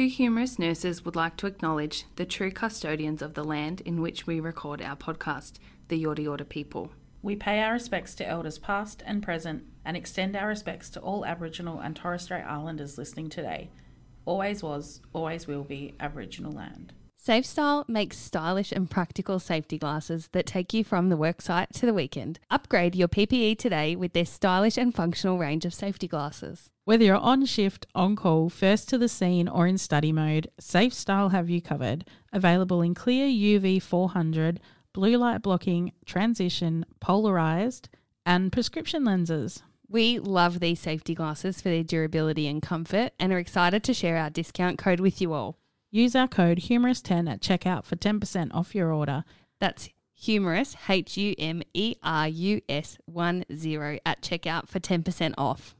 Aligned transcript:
Two 0.00 0.08
Humerus 0.08 0.58
Nurses 0.58 1.04
would 1.04 1.14
like 1.14 1.36
to 1.36 1.46
acknowledge 1.46 2.06
the 2.16 2.24
true 2.24 2.50
custodians 2.50 3.20
of 3.20 3.34
the 3.34 3.44
land 3.44 3.82
in 3.82 4.00
which 4.00 4.26
we 4.26 4.40
record 4.40 4.80
our 4.80 4.96
podcast, 4.96 5.58
the 5.88 6.02
Yorta 6.02 6.24
Yorta 6.24 6.48
people. 6.48 6.90
We 7.20 7.36
pay 7.36 7.60
our 7.60 7.74
respects 7.74 8.14
to 8.14 8.26
elders 8.26 8.56
past 8.56 9.02
and 9.04 9.22
present 9.22 9.64
and 9.84 9.98
extend 9.98 10.36
our 10.36 10.48
respects 10.48 10.88
to 10.92 11.00
all 11.00 11.26
Aboriginal 11.26 11.80
and 11.80 11.94
Torres 11.94 12.22
Strait 12.22 12.44
Islanders 12.44 12.96
listening 12.96 13.28
today. 13.28 13.68
Always 14.24 14.62
was, 14.62 15.02
always 15.12 15.46
will 15.46 15.64
be 15.64 15.96
Aboriginal 16.00 16.52
land. 16.52 16.94
SafeStyle 17.22 17.86
makes 17.86 18.16
stylish 18.16 18.72
and 18.72 18.88
practical 18.88 19.38
safety 19.38 19.76
glasses 19.76 20.30
that 20.32 20.46
take 20.46 20.72
you 20.72 20.82
from 20.82 21.10
the 21.10 21.18
worksite 21.18 21.68
to 21.74 21.84
the 21.84 21.92
weekend. 21.92 22.40
Upgrade 22.50 22.96
your 22.96 23.08
PPE 23.08 23.58
today 23.58 23.94
with 23.94 24.14
their 24.14 24.24
stylish 24.24 24.78
and 24.78 24.94
functional 24.94 25.36
range 25.36 25.66
of 25.66 25.74
safety 25.74 26.08
glasses. 26.08 26.70
Whether 26.86 27.04
you're 27.04 27.16
on 27.16 27.44
shift, 27.44 27.86
on 27.94 28.16
call, 28.16 28.48
first 28.48 28.88
to 28.88 28.96
the 28.96 29.06
scene, 29.06 29.48
or 29.48 29.66
in 29.66 29.76
study 29.76 30.12
mode, 30.12 30.48
SafeStyle 30.62 31.30
have 31.30 31.50
you 31.50 31.60
covered. 31.60 32.08
Available 32.32 32.80
in 32.80 32.94
clear 32.94 33.26
UV 33.26 33.82
400, 33.82 34.58
blue 34.94 35.18
light 35.18 35.42
blocking, 35.42 35.92
transition, 36.06 36.86
polarized, 37.00 37.90
and 38.24 38.50
prescription 38.50 39.04
lenses. 39.04 39.62
We 39.90 40.18
love 40.18 40.60
these 40.60 40.80
safety 40.80 41.14
glasses 41.14 41.60
for 41.60 41.68
their 41.68 41.84
durability 41.84 42.48
and 42.48 42.62
comfort 42.62 43.12
and 43.20 43.30
are 43.30 43.38
excited 43.38 43.84
to 43.84 43.92
share 43.92 44.16
our 44.16 44.30
discount 44.30 44.78
code 44.78 45.00
with 45.00 45.20
you 45.20 45.34
all. 45.34 45.58
Use 45.92 46.14
our 46.14 46.28
code 46.28 46.58
HUMERUS10 46.58 47.28
at 47.28 47.40
checkout 47.40 47.84
for 47.84 47.96
10% 47.96 48.54
off 48.54 48.76
your 48.76 48.92
order. 48.92 49.24
That's 49.58 49.88
humerus, 50.14 50.76
H 50.88 51.16
U 51.16 51.34
M 51.36 51.62
E 51.74 51.96
R 52.00 52.28
U 52.28 52.60
S 52.68 52.96
1 53.06 53.44
0 53.52 53.98
at 54.06 54.22
checkout 54.22 54.68
for 54.68 54.78
10% 54.78 55.34
off. 55.36 55.74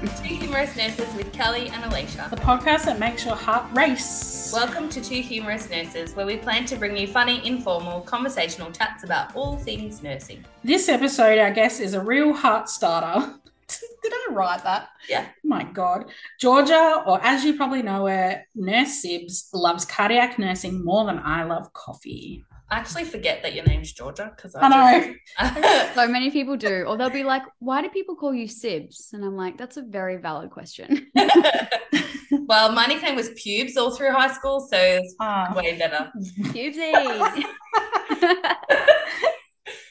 Two 0.00 0.06
Humerus 0.36 0.76
Nurses 0.76 1.12
with 1.16 1.32
Kelly 1.32 1.68
and 1.70 1.84
Alicia. 1.84 2.28
the 2.30 2.36
podcast 2.36 2.84
that 2.84 3.00
makes 3.00 3.24
your 3.24 3.34
heart 3.34 3.64
race. 3.72 4.52
Welcome 4.54 4.88
to 4.90 5.00
Two 5.00 5.20
Humerus 5.20 5.68
Nurses, 5.68 6.14
where 6.14 6.24
we 6.24 6.36
plan 6.36 6.64
to 6.66 6.76
bring 6.76 6.96
you 6.96 7.08
funny, 7.08 7.44
informal, 7.44 8.02
conversational 8.02 8.70
chats 8.70 9.02
about 9.02 9.34
all 9.34 9.56
things 9.56 10.00
nursing. 10.02 10.44
this 10.62 10.88
episode, 10.88 11.40
I 11.40 11.50
guess, 11.50 11.80
is 11.80 11.94
a 11.94 12.00
real 12.00 12.32
heart 12.32 12.68
starter. 12.68 13.34
Did 14.02 14.12
I 14.12 14.28
write 14.32 14.62
that? 14.62 14.90
Yeah. 15.08 15.26
My 15.42 15.64
God. 15.64 16.04
Georgia, 16.38 17.02
or 17.04 17.20
as 17.22 17.44
you 17.44 17.56
probably 17.56 17.82
know 17.82 18.06
her, 18.06 18.44
Nurse 18.54 19.04
Sibs, 19.04 19.48
loves 19.52 19.84
cardiac 19.84 20.38
nursing 20.38 20.84
more 20.84 21.06
than 21.06 21.18
I 21.18 21.42
love 21.42 21.72
coffee. 21.72 22.44
I 22.70 22.76
actually 22.76 23.04
forget 23.04 23.42
that 23.42 23.54
your 23.54 23.64
name's 23.64 23.92
Georgia 23.92 24.30
because 24.36 24.54
I 24.54 24.68
know. 24.68 25.14
I 25.38 25.90
So 25.94 26.06
many 26.06 26.30
people 26.30 26.56
do, 26.56 26.82
or 26.86 26.96
they'll 26.98 27.08
be 27.10 27.24
like, 27.24 27.42
"Why 27.60 27.80
do 27.82 27.88
people 27.88 28.14
call 28.14 28.34
you 28.34 28.46
Sibs?" 28.46 29.12
And 29.14 29.24
I'm 29.24 29.36
like, 29.36 29.56
"That's 29.56 29.76
a 29.78 29.82
very 29.82 30.16
valid 30.18 30.50
question." 30.50 31.10
well, 32.46 32.72
my 32.72 32.86
nickname 32.86 33.16
was 33.16 33.30
Pubes 33.30 33.76
all 33.76 33.90
through 33.90 34.12
high 34.12 34.32
school, 34.32 34.60
so 34.60 34.76
it's 34.78 35.14
Ah. 35.20 35.52
way 35.56 35.78
better. 35.78 36.10
Pubesy. 36.52 37.44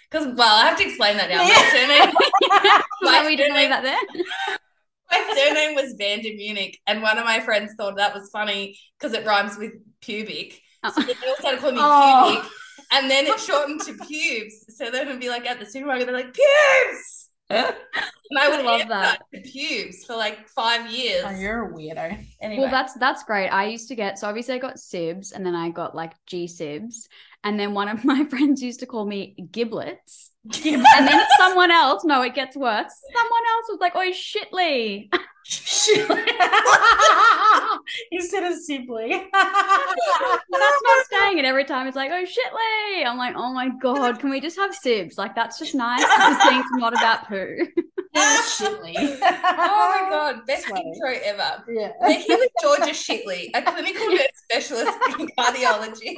Because, 0.10 0.28
well, 0.38 0.56
I 0.56 0.68
have 0.70 0.78
to 0.78 0.86
explain 0.86 1.18
that 1.18 1.30
now. 1.30 1.44
My 1.44 1.70
surname, 1.74 2.82
Why 3.02 3.26
we 3.28 3.36
didn't 3.36 3.58
leave 3.58 3.70
that 3.70 3.84
there? 3.84 4.00
my 5.12 5.34
surname 5.36 5.76
was 5.76 5.96
Vander 5.98 6.30
Munich, 6.36 6.80
and 6.88 7.02
one 7.02 7.18
of 7.18 7.26
my 7.26 7.40
friends 7.42 7.74
thought 7.78 7.98
that 7.98 8.14
was 8.14 8.30
funny 8.30 8.78
because 8.98 9.14
it 9.14 9.26
rhymes 9.26 9.58
with 9.58 9.74
pubic. 10.02 10.62
So 10.94 11.02
they 11.02 11.14
all 11.28 11.36
started 11.40 11.60
calling 11.60 11.76
me 11.76 11.82
Oh. 11.84 12.32
pubic, 12.36 12.52
and 12.92 13.10
then 13.10 13.26
it 13.28 13.40
shortened 13.48 13.82
to 13.82 13.94
pubes. 13.94 14.66
So 14.78 14.90
then 14.92 15.08
it'd 15.08 15.20
be 15.20 15.30
like 15.30 15.46
at 15.46 15.60
the 15.60 15.66
supermarket, 15.66 16.08
they're 16.08 16.16
like 16.16 16.34
pubes, 16.34 17.30
and 17.50 17.76
I 18.38 18.50
would 18.50 18.66
love 18.66 18.88
that. 18.90 19.20
to 19.34 19.42
pubes 19.42 20.04
for 20.06 20.16
like 20.16 20.48
five 20.50 20.92
years. 20.92 21.24
Oh, 21.26 21.32
you're 21.32 21.70
a 21.70 21.74
weirdo. 21.74 22.26
Anyway, 22.42 22.62
Well, 22.64 22.72
that's 22.72 22.94
that's 22.96 23.24
great. 23.24 23.50
I 23.50 23.66
used 23.68 23.88
to 23.90 23.96
get 23.96 24.20
so 24.20 24.28
obviously 24.28 24.56
I 24.56 24.60
got 24.60 24.76
Sibs, 24.76 25.32
and 25.34 25.46
then 25.46 25.56
I 25.56 25.70
got 25.70 25.96
like 25.96 26.14
G 26.26 26.46
Sibs, 26.46 27.08
and 27.48 27.58
then 27.58 27.74
one 27.74 27.88
of 27.88 28.04
my 28.14 28.26
friends 28.26 28.62
used 28.62 28.82
to 28.82 28.86
call 28.86 29.06
me 29.06 29.34
Giblets, 29.52 30.32
and 30.66 30.84
then 30.84 31.22
someone 31.38 31.72
else. 31.72 32.04
No, 32.04 32.22
it 32.22 32.36
gets 32.36 32.58
worse. 32.58 32.92
Someone 33.14 33.42
else 33.56 33.66
was 33.70 33.78
like, 33.80 33.94
"Oh, 33.96 34.12
Shitley." 34.12 35.10
Instead 38.12 38.44
of 38.52 38.60
sibling. 38.60 39.30
That's 39.34 40.44
not 40.52 41.06
staying. 41.06 41.38
And 41.38 41.48
every 41.48 41.64
time 41.64 41.88
it's 41.88 41.96
like, 41.96 42.12
"Oh, 42.12 42.26
Shitley." 42.26 43.06
I'm 43.06 43.18
like, 43.18 43.34
"Oh 43.38 43.54
my 43.54 43.70
god, 43.82 44.20
can 44.20 44.30
we 44.30 44.42
just 44.42 44.58
have 44.58 44.76
Sibs? 44.86 45.18
Like 45.18 45.36
that's 45.36 45.58
just 45.58 45.74
nice. 45.74 46.02
This 46.02 46.44
thing's 46.50 46.66
not 46.74 46.92
about 46.94 47.30
poo." 47.30 47.60
Shitly. 48.16 48.96
oh 48.98 49.20
my 49.22 50.08
god, 50.10 50.46
best 50.48 50.66
Sweaty. 50.68 50.82
intro 50.82 51.12
ever. 51.24 51.64
Yeah. 51.70 51.92
We're 52.02 52.38
with 52.40 52.52
Georgia 52.62 52.92
Shitley, 52.92 53.52
a 53.54 53.62
clinical 53.62 54.08
nurse 54.08 54.28
specialist 54.50 54.98
in 55.20 55.28
cardiology. 55.38 56.16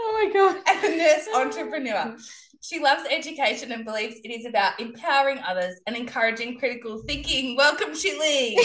Oh 0.00 0.09
my 0.20 0.32
god. 0.32 0.56
and 0.68 0.84
a 0.84 0.96
nurse 0.96 1.28
entrepreneur. 1.34 2.16
She 2.62 2.78
loves 2.78 3.04
education 3.10 3.72
and 3.72 3.84
believes 3.84 4.16
it 4.22 4.30
is 4.30 4.44
about 4.44 4.78
empowering 4.80 5.38
others 5.46 5.76
and 5.86 5.96
encouraging 5.96 6.58
critical 6.58 7.02
thinking. 7.06 7.56
Welcome, 7.56 7.92
Shitley. 7.92 8.56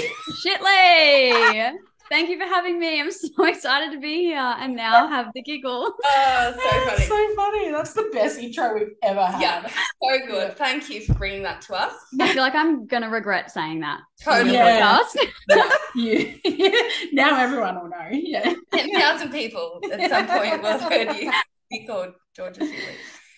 Shitley. 0.46 1.72
Thank 2.10 2.30
you 2.30 2.38
for 2.38 2.46
having 2.46 2.80
me. 2.80 3.00
I'm 3.02 3.12
so 3.12 3.46
excited 3.46 3.92
to 3.94 4.00
be 4.00 4.24
here 4.24 4.38
and 4.60 4.76
now 4.76 5.08
have 5.08 5.28
the 5.34 5.42
giggle. 5.42 5.94
Oh, 6.06 6.54
so 6.56 6.60
That's 6.86 7.08
funny. 7.08 7.28
so 7.30 7.36
funny. 7.36 7.72
That's 7.72 7.94
the 7.94 8.10
best 8.14 8.38
intro 8.40 8.74
we've 8.76 8.90
ever 9.04 9.26
had. 9.26 9.42
Yeah, 9.42 9.68
so 10.04 10.28
good. 10.28 10.56
Thank 10.58 10.90
you 10.90 11.02
for 11.06 11.14
bringing 11.16 11.44
that 11.44 11.62
to 11.62 11.74
us. 11.76 11.94
I 12.20 12.32
feel 12.34 12.42
like 12.44 12.54
I'm 12.56 12.86
gonna 12.88 13.10
regret 13.10 13.50
saying 13.52 13.80
that. 13.82 14.02
Totally. 14.24 14.52
the 14.52 14.56
Yeah. 14.58 15.00
podcast. 15.00 15.72
Yeah. 15.96 16.80
now 17.14 17.40
everyone 17.40 17.76
will 17.82 17.90
know. 17.90 18.08
Yeah. 18.12 18.54
10,000 18.74 19.32
people 19.32 19.82
at 19.92 20.10
some 20.10 20.28
point 20.28 20.62
will 20.62 20.78
have 20.78 20.82
heard 20.92 21.16
you 21.16 21.32
be 21.72 21.86
called 21.88 22.14
Georgia 22.36 22.62
Sibley. 22.66 22.96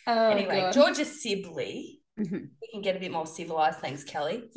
Oh, 0.07 0.29
anyway, 0.29 0.61
God. 0.61 0.73
Georgia 0.73 1.06
Sibley. 1.06 2.01
Mhm. 2.19 2.50
We 2.61 2.67
can 2.72 2.81
get 2.81 2.95
a 2.95 3.00
bit 3.00 3.11
more 3.11 3.27
civilized. 3.27 3.79
Thanks, 3.79 4.03
Kelly. 4.03 4.50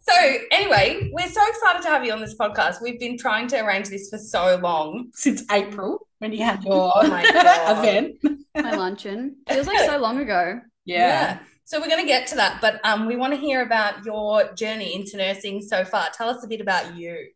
So, 0.00 0.14
anyway, 0.50 1.10
we're 1.12 1.28
so 1.28 1.40
excited 1.48 1.82
to 1.82 1.88
have 1.88 2.04
you 2.04 2.12
on 2.12 2.20
this 2.20 2.34
podcast. 2.34 2.82
We've 2.82 2.98
been 2.98 3.16
trying 3.16 3.46
to 3.48 3.64
arrange 3.64 3.88
this 3.88 4.10
for 4.10 4.18
so 4.18 4.58
long. 4.62 5.08
Since 5.14 5.44
April, 5.50 6.06
when 6.18 6.32
you 6.32 6.42
had 6.44 6.62
your 6.64 6.92
Oh 6.94 7.08
my 7.08 7.22
event. 7.78 8.16
My 8.54 8.74
luncheon 8.74 9.36
feels 9.48 9.66
like 9.66 9.78
so 9.88 9.98
long 9.98 10.18
ago. 10.18 10.60
Yeah. 10.84 11.38
So 11.64 11.80
we're 11.80 11.88
going 11.88 12.02
to 12.02 12.06
get 12.06 12.26
to 12.28 12.34
that, 12.36 12.60
but 12.60 12.80
um, 12.84 13.06
we 13.06 13.16
want 13.16 13.32
to 13.32 13.38
hear 13.40 13.62
about 13.62 14.04
your 14.04 14.52
journey 14.52 14.94
into 14.94 15.16
nursing 15.16 15.62
so 15.62 15.84
far. 15.84 16.10
Tell 16.10 16.28
us 16.28 16.44
a 16.44 16.48
bit 16.48 16.60
about 16.60 16.96
you. 16.96 17.28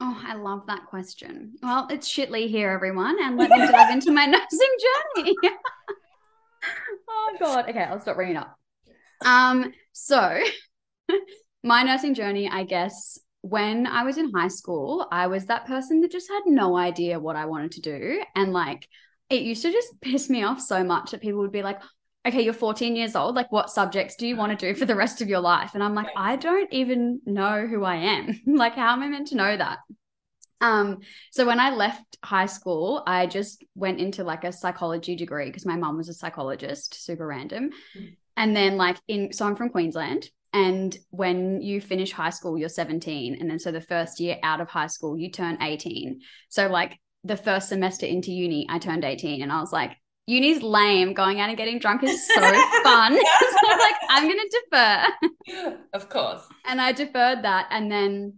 Oh, 0.00 0.22
I 0.26 0.34
love 0.34 0.66
that 0.68 0.86
question. 0.86 1.54
Well, 1.62 1.86
it's 1.90 2.08
Shitley 2.08 2.48
here, 2.48 2.70
everyone, 2.70 3.16
and 3.20 3.36
let 3.36 3.50
me 3.50 3.58
dive 3.66 3.90
into 3.90 4.12
my 4.12 4.26
nursing 4.26 4.76
journey. 5.16 5.34
oh 7.08 7.36
God. 7.40 7.68
Okay, 7.68 7.82
I'll 7.82 8.00
stop 8.00 8.16
ringing 8.16 8.36
up. 8.36 8.56
Um, 9.24 9.72
so 9.92 10.40
my 11.62 11.82
nursing 11.82 12.14
journey, 12.14 12.48
I 12.48 12.64
guess, 12.64 13.18
when 13.42 13.86
I 13.86 14.02
was 14.02 14.18
in 14.18 14.32
high 14.32 14.48
school, 14.48 15.06
I 15.10 15.26
was 15.26 15.46
that 15.46 15.66
person 15.66 16.00
that 16.00 16.12
just 16.12 16.28
had 16.28 16.42
no 16.46 16.76
idea 16.76 17.18
what 17.18 17.36
I 17.36 17.46
wanted 17.46 17.72
to 17.72 17.80
do, 17.80 18.22
and 18.34 18.52
like 18.52 18.86
it 19.30 19.42
used 19.42 19.62
to 19.62 19.72
just 19.72 20.00
piss 20.00 20.28
me 20.28 20.42
off 20.42 20.60
so 20.60 20.84
much 20.84 21.12
that 21.12 21.22
people 21.22 21.40
would 21.40 21.52
be 21.52 21.62
like. 21.62 21.80
Okay, 22.28 22.42
you're 22.42 22.52
14 22.52 22.96
years 22.96 23.16
old. 23.16 23.34
Like, 23.34 23.50
what 23.50 23.70
subjects 23.70 24.14
do 24.14 24.26
you 24.26 24.36
want 24.36 24.52
to 24.52 24.72
do 24.72 24.78
for 24.78 24.84
the 24.84 24.94
rest 24.94 25.22
of 25.22 25.28
your 25.30 25.40
life? 25.40 25.70
And 25.72 25.82
I'm 25.82 25.94
like, 25.94 26.08
I 26.14 26.36
don't 26.36 26.70
even 26.70 27.22
know 27.24 27.66
who 27.66 27.82
I 27.82 27.96
am. 27.96 28.38
like, 28.46 28.74
how 28.74 28.92
am 28.92 29.02
I 29.02 29.08
meant 29.08 29.28
to 29.28 29.36
know 29.36 29.56
that? 29.56 29.78
Um, 30.60 30.98
so 31.32 31.46
when 31.46 31.58
I 31.58 31.70
left 31.70 32.18
high 32.22 32.46
school, 32.46 33.02
I 33.06 33.26
just 33.26 33.64
went 33.74 34.00
into 34.00 34.24
like 34.24 34.44
a 34.44 34.52
psychology 34.52 35.16
degree 35.16 35.46
because 35.46 35.66
my 35.66 35.76
mom 35.76 35.96
was 35.96 36.08
a 36.08 36.14
psychologist, 36.14 37.02
super 37.02 37.26
random. 37.26 37.70
And 38.36 38.54
then 38.54 38.76
like 38.76 38.98
in 39.08 39.32
so 39.32 39.46
I'm 39.46 39.56
from 39.56 39.70
Queensland. 39.70 40.28
And 40.52 40.96
when 41.10 41.60
you 41.62 41.80
finish 41.80 42.12
high 42.12 42.30
school, 42.30 42.58
you're 42.58 42.68
17. 42.68 43.36
And 43.40 43.48
then 43.50 43.58
so 43.58 43.70
the 43.70 43.80
first 43.80 44.18
year 44.20 44.36
out 44.42 44.60
of 44.60 44.68
high 44.68 44.88
school, 44.88 45.16
you 45.16 45.30
turn 45.30 45.58
18. 45.62 46.20
So 46.48 46.66
like 46.68 46.98
the 47.24 47.36
first 47.36 47.68
semester 47.68 48.06
into 48.06 48.32
uni, 48.32 48.66
I 48.68 48.78
turned 48.78 49.04
18 49.04 49.42
and 49.42 49.52
I 49.52 49.60
was 49.60 49.72
like, 49.72 49.96
uni's 50.26 50.62
lame. 50.62 51.12
Going 51.14 51.40
out 51.40 51.48
and 51.48 51.58
getting 51.58 51.78
drunk 51.78 52.02
is 52.02 52.26
so 52.26 52.34
fun. 52.40 52.52
so 53.12 53.18
I 53.22 53.66
was 53.68 53.78
like, 53.78 53.94
I'm 54.08 54.28
gonna 54.28 54.42
defer 54.50 55.76
Of 55.92 56.08
course. 56.08 56.42
and 56.66 56.80
I 56.80 56.92
deferred 56.92 57.42
that 57.44 57.68
and 57.70 57.90
then 57.90 58.34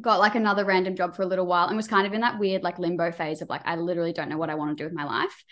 got 0.00 0.20
like 0.20 0.34
another 0.36 0.64
random 0.64 0.94
job 0.96 1.14
for 1.16 1.22
a 1.22 1.26
little 1.26 1.46
while 1.46 1.66
and 1.66 1.76
was 1.76 1.88
kind 1.88 2.06
of 2.06 2.12
in 2.12 2.20
that 2.20 2.38
weird 2.38 2.62
like 2.62 2.78
limbo 2.78 3.10
phase 3.10 3.42
of 3.42 3.48
like 3.48 3.62
I 3.64 3.76
literally 3.76 4.12
don't 4.12 4.28
know 4.28 4.38
what 4.38 4.50
I 4.50 4.54
want 4.54 4.76
to 4.76 4.80
do 4.82 4.84
with 4.84 4.94
my 4.94 5.04
life. 5.04 5.44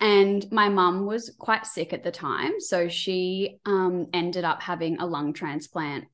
And 0.00 0.44
my 0.50 0.68
mum 0.68 1.06
was 1.06 1.34
quite 1.38 1.66
sick 1.66 1.92
at 1.92 2.02
the 2.02 2.10
time, 2.10 2.60
so 2.60 2.88
she 2.88 3.58
um 3.64 4.08
ended 4.12 4.44
up 4.44 4.62
having 4.62 4.98
a 4.98 5.06
lung 5.06 5.32
transplant 5.32 6.04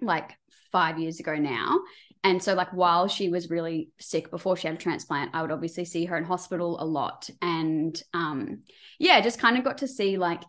like 0.00 0.32
5 0.72 0.98
years 0.98 1.20
ago 1.20 1.36
now 1.36 1.80
and 2.24 2.42
so 2.42 2.54
like 2.54 2.72
while 2.72 3.08
she 3.08 3.28
was 3.28 3.50
really 3.50 3.90
sick 3.98 4.30
before 4.30 4.56
she 4.56 4.68
had 4.68 4.76
a 4.76 4.80
transplant, 4.80 5.34
I 5.34 5.42
would 5.42 5.50
obviously 5.50 5.84
see 5.84 6.04
her 6.04 6.16
in 6.16 6.24
hospital 6.24 6.80
a 6.80 6.84
lot. 6.84 7.28
And 7.40 8.00
um 8.14 8.62
yeah, 8.98 9.20
just 9.20 9.40
kind 9.40 9.58
of 9.58 9.64
got 9.64 9.78
to 9.78 9.88
see 9.88 10.16
like 10.16 10.42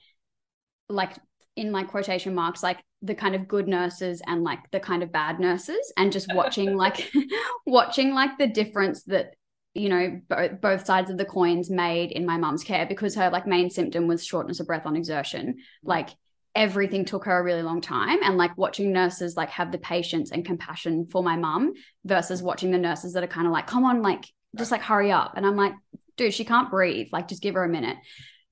like 0.88 1.14
in 1.56 1.72
like 1.72 1.88
quotation 1.88 2.36
marks, 2.36 2.62
like 2.62 2.84
the 3.02 3.16
kind 3.16 3.36
of 3.36 3.48
good 3.48 3.68
nurses 3.68 4.22
and 4.26 4.44
like 4.44 4.60
the 4.72 4.80
kind 4.80 5.02
of 5.04 5.12
bad 5.12 5.40
nurses 5.40 5.92
and 5.98 6.12
just 6.12 6.34
watching 6.34 6.76
like 6.78 7.12
watching 7.66 8.14
like 8.14 8.38
the 8.38 8.48
difference 8.48 9.04
that 9.04 9.34
you 9.74 9.90
know 9.90 10.22
both 10.30 10.62
both 10.62 10.86
sides 10.86 11.10
of 11.10 11.18
the 11.18 11.26
coins 11.26 11.70
made 11.70 12.12
in 12.12 12.26
my 12.26 12.38
mum's 12.38 12.64
care 12.64 12.86
because 12.86 13.16
her 13.16 13.30
like 13.30 13.48
main 13.48 13.70
symptom 13.70 14.08
was 14.08 14.26
shortness 14.26 14.60
of 14.60 14.68
breath 14.68 14.86
on 14.86 14.96
exertion. 14.96 15.48
Mm-hmm. 15.48 15.90
Like 15.90 16.10
everything 16.56 17.04
took 17.04 17.26
her 17.26 17.40
a 17.40 17.44
really 17.44 17.64
long 17.64 17.82
time 17.82 18.20
and 18.22 18.38
like 18.38 18.56
watching 18.58 18.92
nurses 18.92 19.36
like 19.36 19.50
have 19.50 19.72
the 19.72 19.78
patience 19.80 20.32
and 20.32 20.46
compassion 20.46 21.08
for 21.08 21.24
my 21.24 21.36
mum 21.36 21.74
versus 22.06 22.40
mm-hmm. 22.40 22.48
watching 22.48 22.72
the 22.72 22.78
nurses 22.78 23.14
that 23.14 23.24
are 23.24 23.28
kind 23.28 23.48
of 23.48 23.54
like 23.54 23.66
come 23.66 23.84
on 23.84 24.04
like 24.04 24.26
just 24.56 24.72
like 24.72 24.82
hurry 24.82 25.12
up. 25.12 25.34
And 25.36 25.46
i'm 25.46 25.56
like 25.56 25.74
dude 26.18 26.34
she 26.34 26.46
can't 26.46 26.70
breathe. 26.70 27.08
Like 27.12 27.28
just 27.28 27.42
give 27.42 27.56
her 27.56 27.64
a 27.64 27.70
minute. 27.70 27.98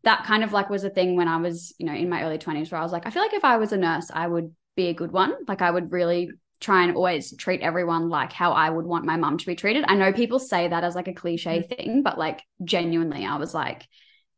That 0.04 0.24
kind 0.24 0.44
of 0.44 0.52
like 0.52 0.72
was 0.72 0.84
a 0.84 0.90
thing 0.90 1.16
when 1.16 1.28
i 1.28 1.38
was 1.38 1.76
you 1.78 1.86
know 1.86 1.94
in 1.94 2.10
my 2.10 2.24
early 2.24 2.40
20s 2.40 2.72
where 2.72 2.82
i 2.82 2.84
was 2.84 2.92
like 2.92 3.06
i 3.06 3.12
feel 3.12 3.22
like 3.22 3.36
if 3.36 3.46
i 3.46 3.58
was 3.58 3.72
a 3.72 3.78
nurse 3.78 4.10
i 4.12 4.28
would 4.28 4.56
be 4.76 4.88
a 4.88 4.94
good 4.94 5.12
one. 5.12 5.36
Like 5.48 5.62
i 5.62 5.70
would 5.70 5.92
really 5.92 6.32
try 6.62 6.84
and 6.84 6.96
always 6.96 7.36
treat 7.36 7.60
everyone 7.62 8.08
like 8.08 8.32
how 8.32 8.54
i 8.54 8.70
would 8.70 8.86
want 8.86 9.04
my 9.04 9.18
mum 9.18 9.38
to 9.38 9.46
be 9.46 9.56
treated 9.56 9.84
i 9.88 9.96
know 9.96 10.14
people 10.14 10.40
say 10.40 10.68
that 10.70 10.84
as 10.86 10.96
like 10.96 11.10
a 11.10 11.14
cliche 11.14 11.60
Mm. 11.60 11.76
thing 11.76 12.04
but 12.04 12.18
like 12.18 12.42
genuinely 12.64 13.26
i 13.26 13.36
was 13.36 13.54
like 13.54 13.86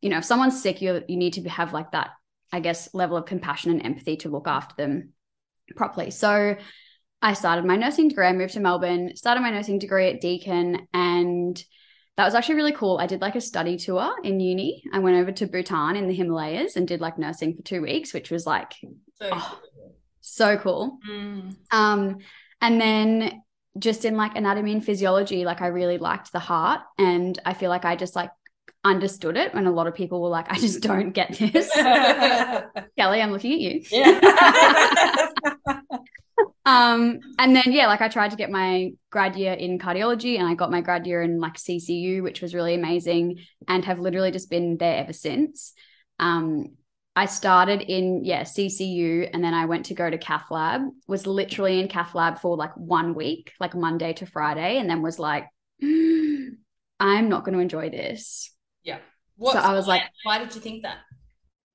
you 0.01 0.09
know 0.09 0.17
if 0.17 0.25
someone's 0.25 0.61
sick 0.61 0.81
you 0.81 1.03
you 1.07 1.17
need 1.17 1.33
to 1.33 1.47
have 1.49 1.73
like 1.73 1.91
that 1.91 2.09
I 2.55 2.59
guess, 2.59 2.93
level 2.93 3.17
of 3.17 3.25
compassion 3.25 3.71
and 3.71 3.83
empathy 3.83 4.17
to 4.17 4.29
look 4.29 4.47
after 4.47 4.75
them 4.77 5.13
properly. 5.75 6.11
So 6.11 6.55
I 7.19 7.33
started 7.33 7.65
my 7.65 7.77
nursing 7.77 8.09
degree. 8.09 8.27
I 8.27 8.33
moved 8.33 8.53
to 8.53 8.59
Melbourne, 8.59 9.15
started 9.15 9.41
my 9.41 9.49
nursing 9.49 9.79
degree 9.79 10.09
at 10.09 10.21
Deakin, 10.21 10.87
and 10.93 11.63
that 12.15 12.25
was 12.25 12.35
actually 12.35 12.53
really 12.53 12.73
cool. 12.73 12.99
I 12.99 13.07
did 13.07 13.21
like 13.21 13.35
a 13.35 13.41
study 13.41 13.75
tour 13.77 14.13
in 14.23 14.39
uni. 14.39 14.83
I 14.93 14.99
went 14.99 15.17
over 15.17 15.31
to 15.31 15.47
Bhutan 15.47 15.95
in 15.95 16.07
the 16.07 16.13
Himalayas 16.13 16.75
and 16.75 16.87
did 16.87 17.01
like 17.01 17.17
nursing 17.17 17.55
for 17.55 17.63
two 17.63 17.81
weeks, 17.81 18.13
which 18.13 18.29
was 18.29 18.45
like 18.45 18.73
So 19.15 19.29
Oh. 19.31 19.59
So 20.23 20.57
cool. 20.57 20.99
Mm. 21.07 21.55
Um, 21.71 22.17
and 22.61 22.81
then 22.81 23.43
just 23.77 24.05
in 24.05 24.15
like 24.15 24.35
anatomy 24.35 24.71
and 24.71 24.83
physiology, 24.83 25.45
like 25.45 25.61
I 25.61 25.67
really 25.67 25.97
liked 25.97 26.31
the 26.31 26.39
heart, 26.39 26.81
and 26.97 27.37
I 27.45 27.53
feel 27.53 27.69
like 27.69 27.85
I 27.85 27.95
just 27.95 28.15
like 28.15 28.31
understood 28.83 29.37
it 29.37 29.53
when 29.53 29.67
a 29.67 29.71
lot 29.71 29.87
of 29.87 29.95
people 29.95 30.21
were 30.21 30.29
like, 30.29 30.51
I 30.51 30.55
just 30.55 30.81
don't 30.81 31.11
get 31.11 31.37
this. 31.37 31.71
Kelly, 32.97 33.21
I'm 33.21 33.31
looking 33.31 33.53
at 33.53 33.59
you. 33.59 33.81
Yeah. 33.91 35.29
Um, 36.65 37.19
and 37.37 37.53
then 37.55 37.65
yeah, 37.67 37.87
like 37.87 38.01
I 38.01 38.07
tried 38.07 38.31
to 38.31 38.37
get 38.37 38.49
my 38.49 38.91
grad 39.09 39.35
year 39.35 39.51
in 39.51 39.79
cardiology 39.79 40.39
and 40.39 40.47
I 40.47 40.53
got 40.53 40.71
my 40.71 40.79
grad 40.79 41.05
year 41.05 41.21
in 41.21 41.39
like 41.39 41.55
CCU, 41.55 42.23
which 42.23 42.41
was 42.41 42.55
really 42.55 42.73
amazing, 42.73 43.39
and 43.67 43.83
have 43.83 43.99
literally 43.99 44.31
just 44.31 44.49
been 44.49 44.77
there 44.77 44.97
ever 44.97 45.13
since. 45.13 45.73
Um, 46.19 46.77
I 47.15 47.27
started 47.27 47.81
in 47.81 48.25
yeah, 48.25 48.41
CCU 48.41 49.29
and 49.31 49.43
then 49.43 49.53
I 49.53 49.65
went 49.65 49.85
to 49.87 49.93
go 49.93 50.09
to 50.09 50.17
cath 50.17 50.49
lab, 50.49 50.81
was 51.07 51.27
literally 51.27 51.79
in 51.79 51.87
cath 51.87 52.15
lab 52.15 52.39
for 52.39 52.57
like 52.57 52.75
one 52.75 53.13
week, 53.13 53.51
like 53.59 53.75
Monday 53.75 54.13
to 54.13 54.25
Friday, 54.25 54.77
and 54.79 54.89
then 54.89 55.01
was 55.03 55.19
like, 55.19 55.47
mm, 55.81 56.47
I'm 56.99 57.29
not 57.29 57.43
going 57.45 57.53
to 57.53 57.61
enjoy 57.61 57.89
this. 57.89 58.49
What, 59.35 59.53
So 59.53 59.59
I 59.59 59.73
was 59.73 59.87
like- 59.87 60.03
why 60.23 60.37
did 60.39 60.53
you 60.53 60.61
think 60.61 60.83
that? 60.83 60.97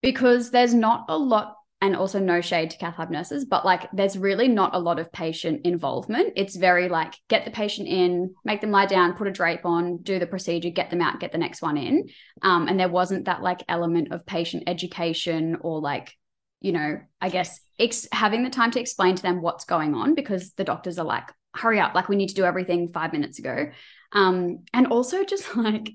because 0.00 0.52
there's 0.52 0.72
not 0.74 1.06
a 1.08 1.18
lot 1.18 1.56
and 1.80 1.94
also 1.94 2.18
no 2.18 2.40
shade 2.40 2.70
to 2.70 2.78
cath 2.78 2.98
lab 2.98 3.10
nurses 3.10 3.44
but 3.44 3.64
like 3.64 3.88
there's 3.92 4.18
really 4.18 4.48
not 4.48 4.74
a 4.74 4.78
lot 4.78 4.98
of 4.98 5.12
patient 5.12 5.60
involvement. 5.64 6.32
It's 6.36 6.56
very 6.56 6.88
like 6.88 7.14
get 7.28 7.44
the 7.44 7.50
patient 7.50 7.88
in 7.88 8.34
make 8.44 8.60
them 8.60 8.70
lie 8.70 8.86
down 8.86 9.14
put 9.14 9.28
a 9.28 9.32
drape 9.32 9.64
on 9.64 9.98
do 9.98 10.18
the 10.18 10.26
procedure 10.26 10.70
get 10.70 10.90
them 10.90 11.00
out 11.00 11.20
get 11.20 11.32
the 11.32 11.38
next 11.38 11.62
one 11.62 11.76
in. 11.76 12.08
Um, 12.42 12.68
and 12.68 12.78
there 12.78 12.88
wasn't 12.88 13.26
that 13.26 13.42
like 13.42 13.62
element 13.68 14.12
of 14.12 14.26
patient 14.26 14.64
education 14.66 15.58
or 15.60 15.80
like 15.80 16.14
you 16.60 16.72
know 16.72 16.98
i 17.20 17.28
guess 17.28 17.60
ex- 17.78 18.08
having 18.10 18.42
the 18.42 18.50
time 18.50 18.70
to 18.72 18.80
explain 18.80 19.14
to 19.14 19.22
them 19.22 19.40
what's 19.40 19.64
going 19.64 19.94
on 19.94 20.14
because 20.14 20.52
the 20.54 20.64
doctors 20.64 20.98
are 20.98 21.04
like 21.04 21.28
hurry 21.54 21.80
up 21.80 21.94
like 21.94 22.08
we 22.08 22.16
need 22.16 22.28
to 22.28 22.34
do 22.34 22.44
everything 22.44 22.88
five 22.88 23.12
minutes 23.12 23.38
ago. 23.38 23.70
Um, 24.12 24.64
and 24.72 24.86
also 24.86 25.24
just 25.24 25.56
like 25.56 25.90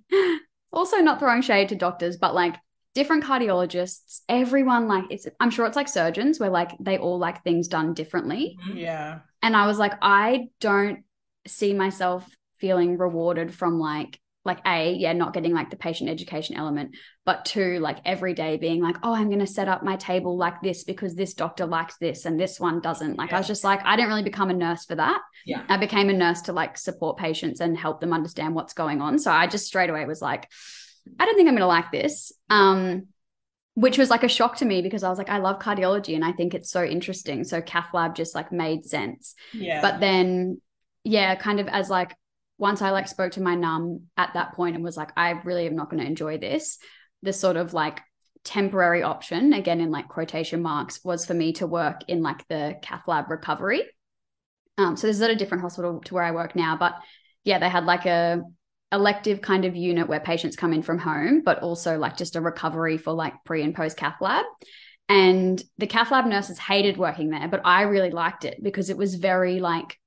also 0.71 0.97
not 0.97 1.19
throwing 1.19 1.41
shade 1.41 1.69
to 1.69 1.75
doctors 1.75 2.18
but 2.18 2.33
like 2.33 2.56
different 2.94 3.24
cardiologists 3.24 4.22
everyone 4.30 4.88
like 4.88 5.06
it's 5.10 5.28
i'm 5.40 5.50
sure 5.50 5.66
it's 5.66 5.75
like 5.75 5.88
surgeons 5.88 6.40
where 6.40 6.50
like 6.50 6.72
they 6.80 6.98
all 6.98 7.18
like 7.18 7.44
things 7.44 7.68
done 7.68 7.94
differently. 7.94 8.57
Mm-hmm. 8.68 8.78
Yeah. 8.78 9.19
and 9.42 9.56
i 9.56 9.68
was 9.68 9.78
like 9.78 9.94
i 10.01 10.48
don't 10.60 11.04
see 11.48 11.74
myself 11.74 12.30
feeling 12.60 12.98
rewarded 12.98 13.54
from 13.54 13.80
like 13.80 14.19
like 14.45 14.60
a 14.66 14.94
yeah 14.94 15.13
not 15.13 15.34
getting 15.34 15.54
like 15.54 15.69
the 15.69 15.75
patient 15.78 16.10
education 16.10 16.57
element 16.57 16.95
but 17.25 17.45
two 17.45 17.80
like 17.80 18.00
every 18.06 18.34
day 18.34 18.57
being 18.57 18.81
like 18.81 18.98
oh 19.01 19.13
i'm 19.16 19.28
going 19.28 19.40
to 19.40 19.48
set 19.48 19.69
up 19.69 19.84
my 19.84 19.95
table 19.95 20.38
like 20.38 20.62
this 20.62 20.84
because 20.84 21.16
this 21.16 21.34
doctor 21.34 21.66
likes 21.66 21.98
this 21.98 22.25
and 22.25 22.40
this 22.40 22.60
one 22.60 22.81
doesn't. 22.81 23.18
Like 23.18 23.31
i 23.31 23.38
was 23.38 23.48
just 23.48 23.63
like 23.63 23.84
i 23.86 23.95
didn't 23.95 24.10
really 24.10 24.24
become 24.24 24.50
a 24.50 24.54
nurse 24.54 24.86
for 24.86 24.95
that. 24.95 25.22
Yeah. 25.45 25.63
i 25.69 25.78
became 25.78 26.10
a 26.10 26.13
nurse 26.13 26.42
to 26.44 26.54
like 26.54 26.78
support 26.78 27.18
patients 27.18 27.62
and 27.62 27.78
help 27.78 28.01
them 28.01 28.13
understand 28.13 28.54
what's 28.54 28.74
going 28.74 29.01
on. 29.01 29.18
So 29.18 29.31
i 29.31 29.48
just 29.48 29.66
straight 29.66 29.90
away 29.90 30.06
was 30.06 30.22
like 30.22 30.50
i 31.20 31.26
don't 31.26 31.36
think 31.36 31.48
i'm 31.48 31.56
going 31.56 31.62
to 31.62 31.68
like 31.68 31.92
this 31.92 32.32
um 32.50 33.08
which 33.76 33.98
was 33.98 34.10
like 34.10 34.24
a 34.24 34.28
shock 34.28 34.58
to 34.58 34.66
me 34.66 34.82
because 34.82 35.04
i 35.04 35.10
was 35.10 35.18
like 35.18 35.30
i 35.30 35.38
love 35.38 35.60
cardiology 35.60 36.16
and 36.16 36.24
i 36.24 36.32
think 36.32 36.54
it's 36.54 36.70
so 36.70 36.84
interesting. 36.84 37.44
So 37.44 37.62
cath 37.62 37.88
lab 37.94 38.16
just 38.16 38.36
like 38.36 38.52
made 38.52 38.86
sense. 38.86 39.36
Yeah. 39.52 39.82
but 39.82 40.00
then 40.00 40.62
yeah 41.04 41.36
kind 41.36 41.60
of 41.60 41.68
as 41.68 41.90
like 41.90 42.16
once 42.58 42.82
i 42.82 42.92
like 42.92 43.08
spoke 43.08 43.32
to 43.34 43.42
my 43.42 43.56
num 43.56 44.04
at 44.16 44.34
that 44.36 44.54
point 44.54 44.76
and 44.76 44.84
was 44.84 44.96
like 44.96 45.12
i 45.18 45.32
really 45.32 45.66
am 45.66 45.76
not 45.76 45.90
going 45.90 46.02
to 46.02 46.08
enjoy 46.08 46.38
this 46.38 46.78
the 47.24 47.34
sort 47.34 47.58
of 47.58 47.74
like 47.74 48.00
temporary 48.44 49.04
option 49.04 49.54
again 49.54 49.82
in 49.82 49.90
like 49.92 50.08
quotation 50.08 50.62
marks 50.62 51.04
was 51.04 51.26
for 51.26 51.34
me 51.34 51.54
to 51.54 51.66
work 51.66 52.02
in 52.08 52.22
like 52.22 52.46
the 52.50 52.76
cath 52.82 53.08
lab 53.08 53.30
recovery. 53.30 53.84
Um 54.78 54.98
so 54.98 55.08
this 55.08 55.16
is 55.16 55.22
at 55.22 55.32
a 55.32 55.36
different 55.36 55.62
hospital 55.64 56.00
to 56.02 56.14
where 56.14 56.24
i 56.24 56.32
work 56.32 56.56
now 56.56 56.78
but 56.78 56.94
yeah 57.44 57.60
they 57.60 57.70
had 57.70 57.86
like 57.86 58.06
a 58.06 58.44
elective 58.94 59.42
kind 59.42 59.66
of 59.66 59.75
unit 59.75 60.07
where 60.07 60.19
patients 60.19 60.56
come 60.56 60.72
in 60.72 60.84
from 60.84 61.00
home 61.00 61.42
but 61.44 61.60
also 61.60 61.98
like 61.98 62.16
just 62.16 62.36
a 62.36 62.42
recovery 62.42 62.98
for 62.98 63.12
like 63.12 63.34
pre 63.44 63.63
and 63.63 63.75
post 63.75 63.98
cath 63.98 64.22
lab. 64.22 64.45
And 65.10 65.62
the 65.78 65.88
cath 65.88 66.12
lab 66.12 66.25
nurses 66.25 66.60
hated 66.60 66.98
working 66.98 67.31
there 67.31 67.48
but 67.50 67.62
i 67.66 67.81
really 67.81 68.12
liked 68.12 68.45
it 68.45 68.63
because 68.63 68.90
it 68.90 68.98
was 68.98 69.16
very 69.16 69.60
like 69.60 69.98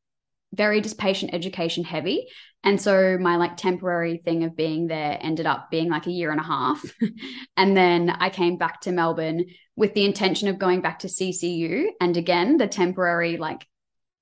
very 0.55 0.81
just 0.81 0.97
patient 0.97 1.35
education 1.35 1.85
heavy. 1.85 2.29
And 2.65 2.81
so 2.81 3.19
my 3.21 3.37
like 3.37 3.57
temporary 3.57 4.17
thing 4.19 4.45
of 4.45 4.57
being 4.57 4.87
there 4.87 5.19
ended 5.21 5.47
up 5.47 5.71
being 5.71 5.91
like 5.91 6.07
a 6.07 6.13
year 6.13 6.31
and 6.31 6.41
a 6.41 6.45
half. 6.45 6.83
And 7.59 7.77
then 7.77 8.11
i 8.11 8.31
came 8.31 8.59
back 8.59 8.83
to 8.83 8.93
melbourne 8.93 9.47
with 9.77 9.95
the 9.95 10.05
intention 10.05 10.49
of 10.49 10.59
going 10.59 10.81
back 10.83 11.01
to 11.01 11.09
ccu 11.09 11.87
and 12.01 12.17
again 12.17 12.59
the 12.59 12.67
temporary 12.67 13.39
like 13.39 13.67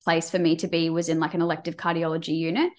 place 0.05 0.31
for 0.31 0.39
me 0.39 0.57
to 0.57 0.69
be 0.69 0.91
was 0.91 1.09
in 1.09 1.19
like 1.19 1.35
an 1.35 1.43
elective 1.43 1.77
cardiology 1.77 2.37
unit 2.37 2.71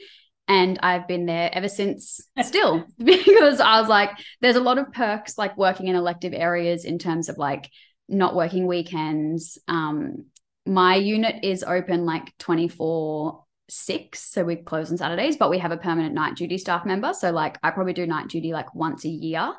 and 0.48 0.80
I've 0.84 1.08
been 1.08 1.25
there 1.25 1.50
ever 1.52 1.68
since 1.68 2.22
still 2.44 2.86
because 2.98 3.60
I 3.60 3.80
was 3.80 3.90
like 3.90 4.12
there's 4.42 4.56
a 4.56 4.62
lot 4.62 4.78
of 4.78 4.92
perks 4.92 5.38
like 5.38 5.58
working 5.58 5.88
in 5.88 5.96
elective 5.96 6.34
areas 6.34 6.86
in 6.86 7.00
terms 7.00 7.30
of 7.30 7.38
like 7.38 7.70
not 8.08 8.36
working 8.36 8.68
weekends. 8.68 9.58
Um 9.68 10.25
my 10.68 10.96
unit 10.96 11.44
is 11.44 11.64
open 11.64 12.06
like 12.06 12.36
24 12.40 13.44
6 13.68 14.20
so 14.20 14.44
we 14.44 14.56
close 14.58 14.92
on 14.92 14.98
Saturdays 14.98 15.38
but 15.38 15.50
we 15.50 15.58
have 15.60 15.72
a 15.72 15.78
permanent 15.78 16.14
night 16.14 16.36
duty 16.36 16.58
staff 16.58 16.86
member. 16.86 17.14
So 17.14 17.32
like 17.32 17.58
I 17.64 17.72
probably 17.72 17.94
do 17.94 18.06
night 18.06 18.28
duty 18.28 18.54
like 18.54 18.74
once 18.75 19.06
a 19.06 19.10
year. 19.10 19.54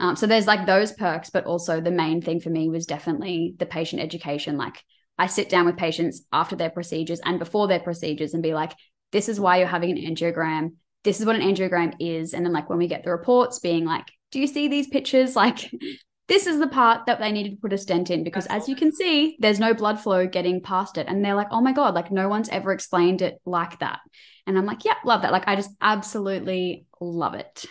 Um, 0.00 0.16
so 0.16 0.26
there's 0.26 0.46
like 0.46 0.66
those 0.66 0.92
perks 0.92 1.30
but 1.30 1.44
also 1.44 1.80
the 1.80 1.90
main 1.90 2.22
thing 2.22 2.40
for 2.40 2.50
me 2.50 2.68
was 2.68 2.86
definitely 2.86 3.54
the 3.58 3.66
patient 3.66 4.00
education. 4.00 4.56
Like 4.56 4.82
I 5.18 5.26
sit 5.26 5.50
down 5.50 5.66
with 5.66 5.76
patients 5.76 6.22
after 6.32 6.56
their 6.56 6.70
procedures 6.70 7.20
and 7.24 7.38
before 7.38 7.68
their 7.68 7.80
procedures 7.80 8.32
and 8.32 8.42
be 8.42 8.54
like 8.54 8.72
this 9.12 9.28
is 9.28 9.40
why 9.40 9.58
you're 9.58 9.66
having 9.66 9.90
an 9.90 10.14
angiogram. 10.14 10.74
This 11.04 11.20
is 11.20 11.26
what 11.26 11.36
an 11.36 11.42
angiogram 11.42 11.94
is. 11.98 12.34
And 12.34 12.44
then, 12.44 12.52
like, 12.52 12.68
when 12.68 12.78
we 12.78 12.88
get 12.88 13.04
the 13.04 13.10
reports, 13.10 13.58
being 13.58 13.84
like, 13.84 14.06
do 14.30 14.40
you 14.40 14.46
see 14.46 14.68
these 14.68 14.88
pictures? 14.88 15.36
Like, 15.40 15.70
this 16.28 16.46
is 16.46 16.60
the 16.60 16.68
part 16.68 17.06
that 17.06 17.18
they 17.18 17.32
needed 17.32 17.50
to 17.50 17.60
put 17.60 17.72
a 17.72 17.78
stent 17.78 18.08
in 18.08 18.22
because, 18.22 18.46
as 18.46 18.68
you 18.68 18.76
can 18.76 18.92
see, 18.92 19.36
there's 19.40 19.58
no 19.58 19.74
blood 19.74 19.98
flow 19.98 20.28
getting 20.28 20.60
past 20.60 20.96
it. 20.96 21.08
And 21.08 21.24
they're 21.24 21.34
like, 21.34 21.48
oh 21.50 21.60
my 21.60 21.72
God, 21.72 21.94
like, 21.94 22.12
no 22.12 22.28
one's 22.28 22.48
ever 22.50 22.70
explained 22.70 23.20
it 23.20 23.40
like 23.44 23.80
that. 23.80 23.98
And 24.46 24.56
I'm 24.56 24.64
like, 24.64 24.84
yeah, 24.84 24.94
love 25.04 25.22
that. 25.22 25.32
Like, 25.32 25.48
I 25.48 25.56
just 25.56 25.70
absolutely 25.80 26.86
love 27.00 27.34
it. 27.34 27.64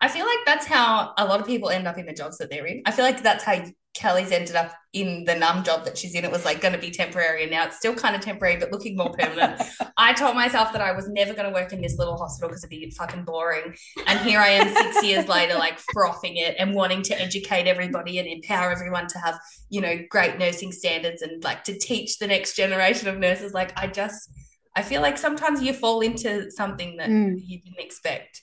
I 0.00 0.08
feel 0.08 0.26
like 0.26 0.38
that's 0.46 0.66
how 0.66 1.12
a 1.18 1.24
lot 1.24 1.40
of 1.40 1.46
people 1.46 1.70
end 1.70 1.88
up 1.88 1.98
in 1.98 2.06
the 2.06 2.12
jobs 2.12 2.38
that 2.38 2.50
they're 2.50 2.66
in. 2.66 2.82
I 2.86 2.92
feel 2.92 3.04
like 3.04 3.22
that's 3.22 3.42
how 3.42 3.64
Kelly's 3.94 4.30
ended 4.30 4.54
up 4.54 4.72
in 4.92 5.24
the 5.24 5.34
NUM 5.34 5.64
job 5.64 5.84
that 5.84 5.98
she's 5.98 6.14
in. 6.14 6.24
It 6.24 6.30
was 6.30 6.44
like 6.44 6.60
going 6.60 6.72
to 6.74 6.78
be 6.78 6.92
temporary, 6.92 7.42
and 7.42 7.50
now 7.50 7.66
it's 7.66 7.78
still 7.78 7.94
kind 7.96 8.14
of 8.14 8.22
temporary, 8.22 8.56
but 8.56 8.70
looking 8.70 8.96
more 8.96 9.10
permanent. 9.10 9.60
I 9.96 10.12
told 10.12 10.36
myself 10.36 10.72
that 10.72 10.80
I 10.80 10.92
was 10.92 11.08
never 11.08 11.34
going 11.34 11.46
to 11.46 11.52
work 11.52 11.72
in 11.72 11.80
this 11.80 11.98
little 11.98 12.16
hospital 12.16 12.48
because 12.48 12.62
it'd 12.62 12.70
be 12.70 12.88
fucking 12.92 13.24
boring. 13.24 13.74
And 14.06 14.20
here 14.20 14.38
I 14.38 14.50
am 14.50 14.72
six 14.72 15.02
years 15.04 15.26
later, 15.26 15.54
like 15.54 15.80
frothing 15.92 16.36
it 16.36 16.54
and 16.60 16.74
wanting 16.76 17.02
to 17.02 17.20
educate 17.20 17.66
everybody 17.66 18.20
and 18.20 18.28
empower 18.28 18.70
everyone 18.70 19.08
to 19.08 19.18
have, 19.18 19.40
you 19.68 19.80
know, 19.80 19.96
great 20.08 20.38
nursing 20.38 20.70
standards 20.70 21.22
and 21.22 21.42
like 21.42 21.64
to 21.64 21.76
teach 21.76 22.18
the 22.18 22.28
next 22.28 22.54
generation 22.54 23.08
of 23.08 23.18
nurses. 23.18 23.52
Like, 23.52 23.76
I 23.76 23.88
just, 23.88 24.30
I 24.76 24.82
feel 24.82 25.02
like 25.02 25.18
sometimes 25.18 25.60
you 25.60 25.72
fall 25.72 26.02
into 26.02 26.52
something 26.52 26.98
that 26.98 27.08
Mm. 27.10 27.42
you 27.44 27.60
didn't 27.60 27.80
expect. 27.80 28.42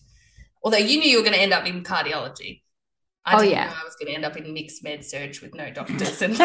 Although 0.65 0.77
you 0.79 0.99
knew 0.99 1.09
you 1.09 1.17
were 1.19 1.23
going 1.23 1.35
to 1.35 1.41
end 1.41 1.53
up 1.53 1.65
in 1.65 1.83
cardiology. 1.83 2.61
I 3.27 3.35
Oh, 3.35 3.39
didn't 3.39 3.51
yeah. 3.53 3.67
know 3.67 3.73
I 3.81 3.83
was 3.85 3.95
going 3.95 4.07
to 4.11 4.15
end 4.15 4.25
up 4.25 4.35
in 4.37 4.53
mixed 4.53 4.83
med 4.83 5.05
surge 5.05 5.41
with 5.41 5.55
no 5.55 5.71
doctors. 5.71 6.21
And 6.21 6.35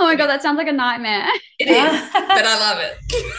Oh 0.00 0.04
my 0.04 0.14
god, 0.16 0.26
that 0.28 0.42
sounds 0.42 0.56
like 0.56 0.68
a 0.68 0.72
nightmare. 0.72 1.26
it 1.58 1.68
is, 1.68 2.10
but 2.12 2.44
I 2.46 2.58
love 2.60 2.78
it. 2.78 2.96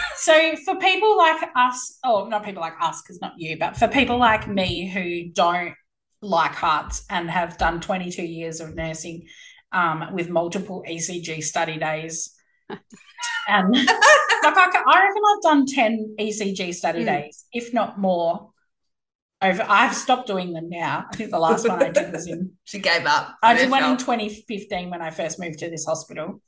so 0.17 0.55
for 0.65 0.75
people 0.79 1.17
like 1.17 1.41
us, 1.55 1.97
or 2.03 2.27
not 2.29 2.43
people 2.43 2.61
like 2.61 2.73
us, 2.81 3.01
because 3.01 3.21
not 3.21 3.33
you, 3.37 3.57
but 3.57 3.77
for 3.77 3.87
people 3.87 4.17
like 4.17 4.47
me 4.47 4.89
who 4.89 5.31
don't 5.31 5.73
like 6.21 6.51
hearts 6.53 7.05
and 7.09 7.29
have 7.29 7.57
done 7.57 7.79
22 7.79 8.23
years 8.23 8.59
of 8.59 8.75
nursing 8.75 9.27
um, 9.71 10.09
with 10.13 10.29
multiple 10.29 10.83
ECG 10.87 11.43
study 11.43 11.77
days. 11.77 12.33
And 13.47 13.73
like 13.73 13.87
I, 14.57 14.83
I 14.87 15.03
reckon 15.03 15.21
I've 15.35 15.41
done 15.41 15.65
10 15.65 16.15
ECG 16.19 16.71
study 16.73 17.01
Mm. 17.01 17.05
days, 17.05 17.45
if 17.51 17.73
not 17.73 17.97
more. 17.99 18.51
Over, 19.41 19.65
I've 19.69 19.95
stopped 19.95 20.27
doing 20.27 20.51
them 20.51 20.69
now. 20.69 21.05
I 21.11 21.15
think 21.15 21.31
the 21.31 21.39
last 21.39 21.67
one 21.67 21.81
I 21.81 21.91
did 21.91 22.11
was 22.11 22.27
in 22.27 22.51
She 22.65 22.79
gave 22.79 23.05
up. 23.05 23.37
I 23.41 23.51
on 23.51 23.57
did 23.57 23.71
one 23.71 23.83
in 23.83 23.97
2015 23.97 24.89
when 24.89 25.01
I 25.01 25.11
first 25.11 25.39
moved 25.39 25.59
to 25.59 25.69
this 25.69 25.85
hospital 25.85 26.41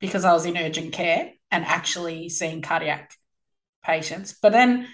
because 0.00 0.24
I 0.24 0.32
was 0.32 0.46
in 0.46 0.56
urgent 0.56 0.92
care 0.92 1.32
and 1.50 1.64
actually 1.64 2.30
seeing 2.30 2.62
cardiac 2.62 3.12
patients. 3.84 4.34
But 4.40 4.52
then 4.52 4.88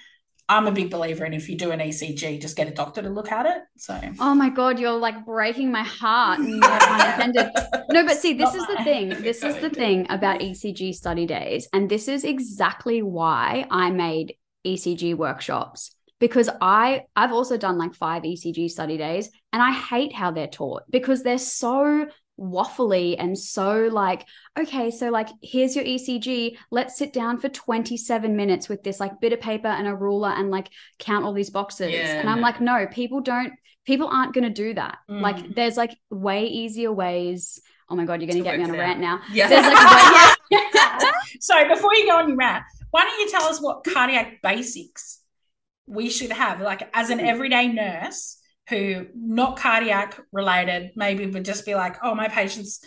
I'm 0.49 0.67
a 0.67 0.73
big 0.73 0.91
believer 0.91 1.25
in 1.27 1.35
if 1.35 1.49
you 1.49 1.57
do 1.57 1.71
an 1.71 1.79
ECG, 1.79 2.41
just 2.41 2.57
get 2.57 2.69
a 2.69 2.73
doctor 2.73 3.03
to 3.03 3.11
look 3.11 3.31
at 3.31 3.47
it. 3.47 3.63
So 3.77 4.01
Oh 4.19 4.35
my 4.35 4.49
god, 4.49 4.81
you're 4.81 4.93
like 4.93 5.25
breaking 5.25 5.71
my 5.71 5.85
heart. 5.85 6.41
No. 6.49 7.51
No, 7.91 8.05
but 8.05 8.17
see, 8.17 8.35
this 8.35 8.55
Not 8.55 8.57
is 8.57 8.67
the 8.67 8.85
thing. 8.85 9.09
This 9.23 9.43
is 9.43 9.57
the 9.59 9.71
thing 9.71 10.07
about 10.11 10.41
ECG 10.41 10.95
study 10.95 11.27
days, 11.27 11.69
and 11.73 11.89
this 11.89 12.09
is 12.09 12.25
exactly 12.25 13.03
why 13.03 13.67
I 13.71 13.91
made 13.91 14.37
ECG 14.67 15.15
workshops 15.17 15.95
because 16.19 16.49
I 16.61 17.05
I've 17.15 17.33
also 17.33 17.57
done 17.57 17.79
like 17.79 17.95
five 17.95 18.23
ECG 18.23 18.71
study 18.71 18.97
days, 18.97 19.31
and 19.53 19.63
I 19.63 19.73
hate 19.73 20.13
how 20.13 20.31
they're 20.31 20.47
taught 20.47 20.83
because 20.91 21.23
they're 21.23 21.39
so 21.39 22.07
waffly 22.39 23.17
and 23.19 23.37
so 23.37 23.89
like 23.91 24.25
okay 24.57 24.93
so 24.93 25.11
like 25.11 25.29
here's 25.43 25.75
your 25.75 25.85
ECG 25.85 26.57
let's 26.71 26.97
sit 26.97 27.13
down 27.13 27.37
for 27.37 27.49
27 27.49 28.37
minutes 28.37 28.69
with 28.69 28.81
this 28.85 29.01
like 29.01 29.21
bit 29.21 29.33
of 29.33 29.41
paper 29.41 29.67
and 29.67 29.89
a 29.89 29.95
ruler 29.95 30.29
and 30.29 30.49
like 30.49 30.71
count 31.01 31.25
all 31.25 31.33
these 31.33 31.51
boxes. 31.51 31.91
Yeah, 31.91 32.21
and 32.21 32.31
I'm 32.31 32.41
like 32.41 32.61
no 32.61 32.87
people 32.87 33.21
don't 33.21 33.53
people 33.85 34.07
aren't 34.07 34.35
going 34.35 34.45
to 34.45 34.51
do 34.51 34.75
that. 34.75 34.99
Mm. 35.11 35.21
like 35.21 35.55
there's 35.55 35.77
like 35.77 35.97
way 36.11 36.47
easier 36.47 36.93
ways. 36.93 37.61
Oh 37.91 37.97
my 37.97 38.05
god 38.05 38.21
you're 38.21 38.31
going 38.31 38.43
To 38.43 38.49
get 38.49 38.59
me 38.59 38.65
on 38.65 38.71
a 38.71 38.79
rant 38.79 39.01
now. 39.01 39.21
Yeah. 39.33 39.49
there's 39.49 39.67
like 39.67 40.37
way- 40.51 41.13
so 41.41 41.69
before 41.69 41.95
you 41.95 42.07
go 42.07 42.19
on 42.19 42.29
your 42.29 42.37
rant, 42.37 42.65
why 42.91 43.03
don't 43.03 43.19
you 43.19 43.31
tell 43.31 43.45
us 43.45 43.61
what 43.61 43.85
cardiac 43.85 44.41
basics 44.43 45.18
we 45.89 46.11
should 46.11 46.33
have, 46.33 46.61
like 46.61 46.89
as 46.95 47.11
an 47.11 47.21
everyday 47.21 47.69
nurse 47.69 48.39
who 48.69 49.07
not 49.15 49.57
cardiac 49.57 50.21
related, 50.33 50.91
maybe 50.95 51.27
would 51.27 51.45
just 51.45 51.65
be 51.65 51.75
like, 51.75 51.97
oh, 52.03 52.15
my 52.15 52.29
patient's 52.29 52.81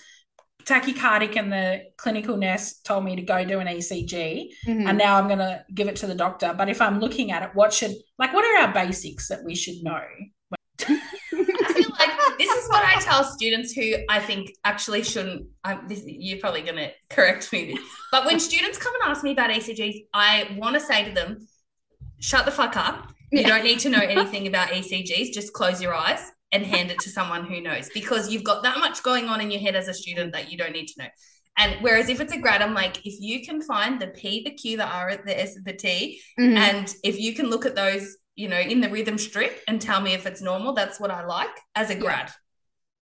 tachycardic 0.66 1.36
and 1.38 1.52
the 1.52 1.82
clinical 1.98 2.38
nurse 2.38 2.80
told 2.84 3.04
me 3.04 3.16
to 3.16 3.24
go 3.24 3.44
do 3.44 3.60
an 3.60 3.68
ECG. 3.68 4.50
Mhm. 4.68 4.88
and 4.88 4.98
now 4.98 5.18
I'm 5.18 5.28
going 5.28 5.40
to 5.40 5.66
give 5.74 5.88
it 5.88 5.96
to 5.98 6.08
the 6.08 6.14
doctor. 6.16 6.54
But 6.56 6.70
if 6.70 6.82
I'm 6.82 7.00
looking 7.00 7.32
at 7.32 7.42
it, 7.42 7.50
what 7.56 7.74
should 7.74 7.92
like 8.20 8.32
what 8.34 8.46
are 8.46 8.68
our 8.68 8.74
basics 8.74 9.28
that 9.30 9.44
we 9.44 9.56
should 9.56 9.82
know? 9.82 10.02
I 10.82 11.74
feel 11.74 11.90
like 12.00 12.38
this 12.38 12.50
is 12.50 12.70
what 12.70 12.84
I 12.84 13.00
tell 13.02 13.24
students 13.24 13.74
who 13.74 13.94
I 14.10 14.20
think 14.20 14.52
actually 14.64 15.04
shouldn't. 15.04 15.48
I'm, 15.64 15.88
this, 15.88 16.04
you're 16.06 16.40
probably 16.40 16.62
going 16.62 16.78
to 16.78 16.92
correct 17.10 17.52
me, 17.52 17.78
but 18.12 18.26
when 18.26 18.40
students 18.40 18.78
come 18.78 18.94
and 19.02 19.12
ask 19.12 19.24
me 19.24 19.32
about 19.32 19.50
ECGs, 19.50 20.06
I 20.14 20.56
want 20.58 20.76
to 20.76 20.80
say 20.80 21.06
to 21.06 21.12
them, 21.12 21.48
"Shut 22.22 22.46
the 22.46 22.52
fuck 22.52 22.78
up. 22.78 23.14
You 23.32 23.42
Yeah. 23.42 23.48
don't 23.50 23.64
need 23.64 23.80
to 23.80 23.90
know 23.90 24.00
anything 24.16 24.48
about 24.48 24.70
ECGs. 24.70 25.34
Just 25.34 25.54
close 25.54 25.82
your 25.82 25.94
eyes 25.94 26.32
and 26.54 26.66
hand 26.66 26.92
it 26.92 27.00
to 27.00 27.10
someone 27.10 27.46
who 27.46 27.62
knows, 27.62 27.90
because 27.94 28.32
you've 28.32 28.44
got 28.44 28.64
that 28.64 28.78
much 28.80 29.04
going 29.04 29.26
on 29.30 29.40
in 29.42 29.52
your 29.52 29.62
head 29.62 29.76
as 29.76 29.88
a 29.88 29.94
student 29.94 30.34
that 30.34 30.52
you 30.52 30.58
don't 30.58 30.74
need 30.74 30.88
to 30.88 31.04
know." 31.04 31.10
And 31.58 31.76
whereas 31.82 32.08
if 32.10 32.22
it's 32.22 32.34
a 32.34 32.38
grad, 32.38 32.62
I'm 32.62 32.74
like, 32.74 33.06
if 33.06 33.16
you 33.20 33.46
can 33.46 33.62
find 33.62 34.00
the 34.02 34.08
P, 34.08 34.44
the 34.44 34.52
Q, 34.52 34.78
the 34.78 34.86
R, 34.86 35.18
the 35.26 35.38
S, 35.40 35.56
the 35.64 35.74
T, 35.74 36.22
Mhm. 36.40 36.58
and 36.58 36.96
if 37.04 37.20
you 37.20 37.34
can 37.36 37.50
look 37.50 37.66
at 37.66 37.76
those, 37.76 38.18
you 38.36 38.48
know, 38.48 38.60
in 38.60 38.80
the 38.82 38.90
rhythm 38.90 39.18
strip 39.18 39.62
and 39.68 39.82
tell 39.82 40.00
me 40.00 40.14
if 40.14 40.26
it's 40.26 40.42
normal, 40.42 40.74
that's 40.74 41.00
what 41.00 41.12
I 41.12 41.26
like 41.26 41.56
as 41.76 41.90
a 41.90 41.96
grad. 41.96 42.32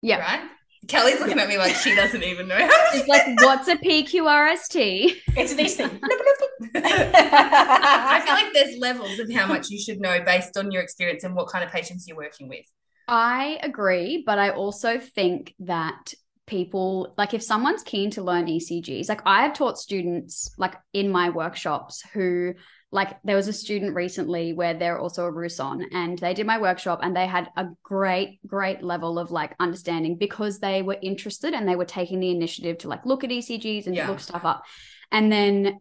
Yeah. 0.02 0.18
Right? 0.20 0.50
Kelly's 0.88 1.20
looking 1.20 1.40
at 1.40 1.48
me 1.48 1.58
like 1.58 1.76
she 1.76 1.94
doesn't 1.94 2.24
even 2.24 2.48
know. 2.48 2.58
it's 2.60 3.08
like 3.08 3.26
what's 3.42 3.68
a 3.68 3.76
PQRST 3.76 5.16
It's 5.36 5.54
this 5.54 5.76
thing. 5.76 6.00
I 6.76 8.22
feel 8.26 8.34
like 8.34 8.54
there's 8.54 8.78
levels 8.78 9.20
of 9.20 9.32
how 9.32 9.46
much 9.48 9.70
you 9.70 9.80
should 9.80 10.00
know 10.00 10.20
based 10.26 10.58
on 10.58 10.72
your 10.72 10.82
experience 10.82 11.24
and 11.24 11.36
what 11.36 11.50
kind 11.50 11.64
of 11.64 11.72
patients 11.72 12.08
you're 12.08 12.18
working 12.18 12.48
with. 12.50 12.66
I 13.08 13.60
agree, 13.64 14.24
but 14.26 14.40
I 14.40 14.52
also 14.52 15.00
think 15.00 15.54
that 15.60 16.14
people 16.48 17.14
like 17.18 17.34
if 17.34 17.44
someone's 17.44 17.84
keen 17.84 18.10
to 18.12 18.24
learn 18.24 18.46
ECGs, 18.48 19.10
like 19.10 19.22
I 19.26 19.44
have 19.44 19.54
taught 19.54 19.78
students 19.78 20.50
like 20.58 20.76
in 20.94 21.10
my 21.10 21.30
workshops 21.30 22.04
who 22.14 22.54
like 22.92 23.18
there 23.24 23.36
was 23.36 23.48
a 23.48 23.54
student 23.54 23.96
recently 23.96 24.54
where 24.54 24.74
they're 24.74 25.00
also 25.00 25.26
a 25.26 25.32
Ruson 25.32 25.86
and 25.92 26.18
they 26.18 26.34
did 26.34 26.48
my 26.48 26.60
workshop 26.60 27.00
and 27.04 27.16
they 27.16 27.28
had 27.28 27.50
a 27.56 27.68
great, 27.84 28.40
great 28.48 28.82
level 28.84 29.20
of 29.20 29.30
like 29.30 29.56
understanding 29.60 30.16
because 30.18 30.60
they 30.60 30.82
were 30.82 30.98
interested 31.02 31.54
and 31.54 31.68
they 31.68 31.76
were 31.76 31.86
taking 31.86 32.20
the 32.20 32.32
initiative 32.32 32.80
to 32.80 32.88
like 32.88 33.06
look 33.06 33.24
at 33.24 33.30
ECGs 33.32 33.86
and 33.86 33.96
Yeah. 33.96 34.10
look 34.10 34.20
stuff 34.20 34.44
up. 34.44 34.64
And 35.12 35.32
then 35.32 35.80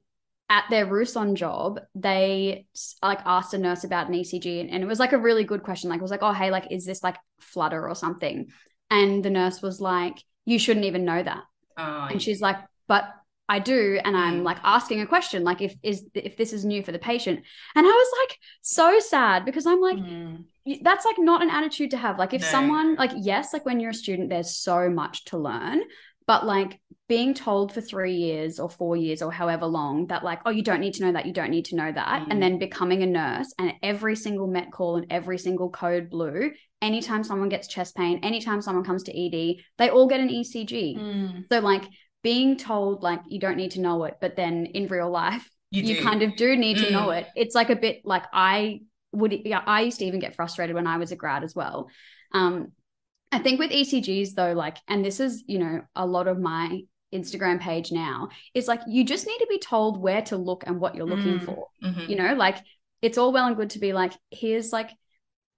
at 0.50 0.64
their 0.70 0.86
Ruson 0.86 1.34
job, 1.34 1.80
they 1.94 2.66
like 3.02 3.20
asked 3.24 3.54
a 3.54 3.58
nurse 3.58 3.84
about 3.84 4.08
an 4.08 4.14
ECG, 4.14 4.60
and, 4.60 4.70
and 4.70 4.82
it 4.82 4.86
was 4.86 4.98
like 4.98 5.12
a 5.12 5.18
really 5.18 5.44
good 5.44 5.62
question. 5.62 5.90
Like, 5.90 5.98
it 5.98 6.02
was 6.02 6.10
like, 6.10 6.22
oh, 6.22 6.32
hey, 6.32 6.50
like, 6.50 6.70
is 6.70 6.86
this 6.86 7.02
like 7.02 7.16
flutter 7.40 7.86
or 7.86 7.94
something? 7.94 8.46
And 8.90 9.22
the 9.22 9.28
nurse 9.30 9.60
was 9.60 9.80
like, 9.80 10.16
you 10.46 10.58
shouldn't 10.58 10.86
even 10.86 11.04
know 11.04 11.22
that. 11.22 11.42
Oh, 11.76 12.08
And 12.10 12.20
she's 12.22 12.40
like, 12.40 12.56
but 12.86 13.04
I 13.48 13.58
do, 13.60 13.98
and 14.04 14.16
I'm 14.16 14.40
Mm. 14.40 14.44
like 14.44 14.58
asking 14.62 15.00
a 15.00 15.06
question, 15.06 15.42
like, 15.42 15.62
if 15.62 15.74
is 15.82 16.06
if 16.14 16.36
this 16.36 16.52
is 16.52 16.64
new 16.64 16.82
for 16.82 16.92
the 16.92 16.98
patient, 16.98 17.40
and 17.74 17.86
I 17.86 17.90
was 17.90 18.08
like 18.22 18.38
so 18.62 18.98
sad 18.98 19.44
because 19.44 19.66
I'm 19.66 19.80
like, 19.80 19.96
Mm. 19.96 20.44
that's 20.82 21.06
like 21.06 21.18
not 21.18 21.42
an 21.42 21.50
attitude 21.50 21.90
to 21.92 21.96
have. 21.96 22.18
Like, 22.18 22.34
if 22.34 22.42
No. 22.42 22.48
someone 22.48 22.94
like, 22.96 23.12
yes, 23.16 23.52
like 23.54 23.64
when 23.64 23.80
you're 23.80 23.90
a 23.92 23.94
student, 23.94 24.28
there's 24.28 24.54
so 24.54 24.90
much 24.90 25.24
to 25.26 25.38
learn, 25.38 25.80
but 26.26 26.44
like 26.44 26.78
being 27.08 27.32
told 27.32 27.72
for 27.72 27.80
three 27.80 28.16
years 28.16 28.60
or 28.60 28.68
four 28.68 28.94
years 28.94 29.22
or 29.22 29.32
however 29.32 29.64
long 29.64 30.08
that 30.08 30.22
like, 30.22 30.40
oh, 30.44 30.50
you 30.50 30.62
don't 30.62 30.80
need 30.80 30.92
to 30.92 31.02
know 31.04 31.12
that, 31.12 31.24
you 31.24 31.32
don't 31.32 31.48
need 31.50 31.64
to 31.64 31.74
know 31.76 31.90
that, 31.90 32.20
Mm. 32.22 32.26
and 32.30 32.42
then 32.42 32.58
becoming 32.58 33.02
a 33.02 33.06
nurse 33.06 33.54
and 33.58 33.72
every 33.82 34.14
single 34.14 34.46
met 34.46 34.70
call 34.70 34.96
and 34.96 35.06
every 35.10 35.38
single 35.38 35.70
code 35.70 36.10
blue, 36.10 36.50
anytime 36.82 37.24
someone 37.24 37.48
gets 37.48 37.66
chest 37.66 37.96
pain, 37.96 38.20
anytime 38.22 38.60
someone 38.60 38.84
comes 38.84 39.04
to 39.04 39.12
ED, 39.18 39.64
they 39.78 39.88
all 39.88 40.06
get 40.06 40.20
an 40.20 40.28
ECG. 40.28 40.98
Mm. 40.98 41.44
So 41.50 41.60
like 41.60 41.84
being 42.22 42.56
told 42.56 43.02
like 43.02 43.20
you 43.28 43.38
don't 43.38 43.56
need 43.56 43.72
to 43.72 43.80
know 43.80 44.04
it, 44.04 44.16
but 44.20 44.36
then 44.36 44.66
in 44.66 44.88
real 44.88 45.10
life 45.10 45.48
you, 45.70 45.82
you, 45.82 46.02
kind 46.02 46.22
of 46.22 46.34
do 46.36 46.56
need 46.56 46.78
to 46.78 46.90
know 46.90 47.08
Mm. 47.08 47.18
it. 47.20 47.26
It's 47.36 47.54
like 47.54 47.70
a 47.70 47.76
bit 47.76 48.00
like 48.04 48.24
I 48.32 48.80
would 49.12 49.32
yeah, 49.44 49.62
I 49.64 49.82
used 49.82 49.98
to 50.00 50.04
even 50.06 50.20
get 50.20 50.34
frustrated 50.34 50.74
when 50.74 50.86
I 50.86 50.96
was 50.96 51.12
a 51.12 51.16
grad 51.16 51.44
as 51.44 51.54
well. 51.54 51.88
Um 52.32 52.72
I 53.30 53.38
think 53.38 53.58
with 53.58 53.70
ECGs 53.70 54.32
though, 54.34 54.54
like, 54.54 54.78
and 54.88 55.04
this 55.04 55.20
is, 55.20 55.44
you 55.46 55.58
know, 55.58 55.82
a 55.94 56.06
lot 56.06 56.28
of 56.28 56.38
my 56.40 56.80
Instagram 57.12 57.60
page 57.60 57.92
now, 57.92 58.30
is 58.54 58.66
like 58.66 58.80
you 58.88 59.04
just 59.04 59.26
need 59.26 59.38
to 59.38 59.46
be 59.48 59.58
told 59.58 60.00
where 60.00 60.22
to 60.22 60.36
look 60.38 60.64
and 60.66 60.80
what 60.80 60.94
you're 60.94 61.06
looking 61.06 61.38
Mm. 61.38 61.44
for. 61.44 61.68
Mhm. 61.84 62.08
You 62.08 62.16
know, 62.16 62.34
like 62.34 62.56
it's 63.02 63.18
all 63.18 63.32
well 63.32 63.46
and 63.46 63.56
good 63.56 63.70
to 63.70 63.78
be 63.78 63.92
like, 63.92 64.12
here's 64.30 64.72
like 64.72 64.90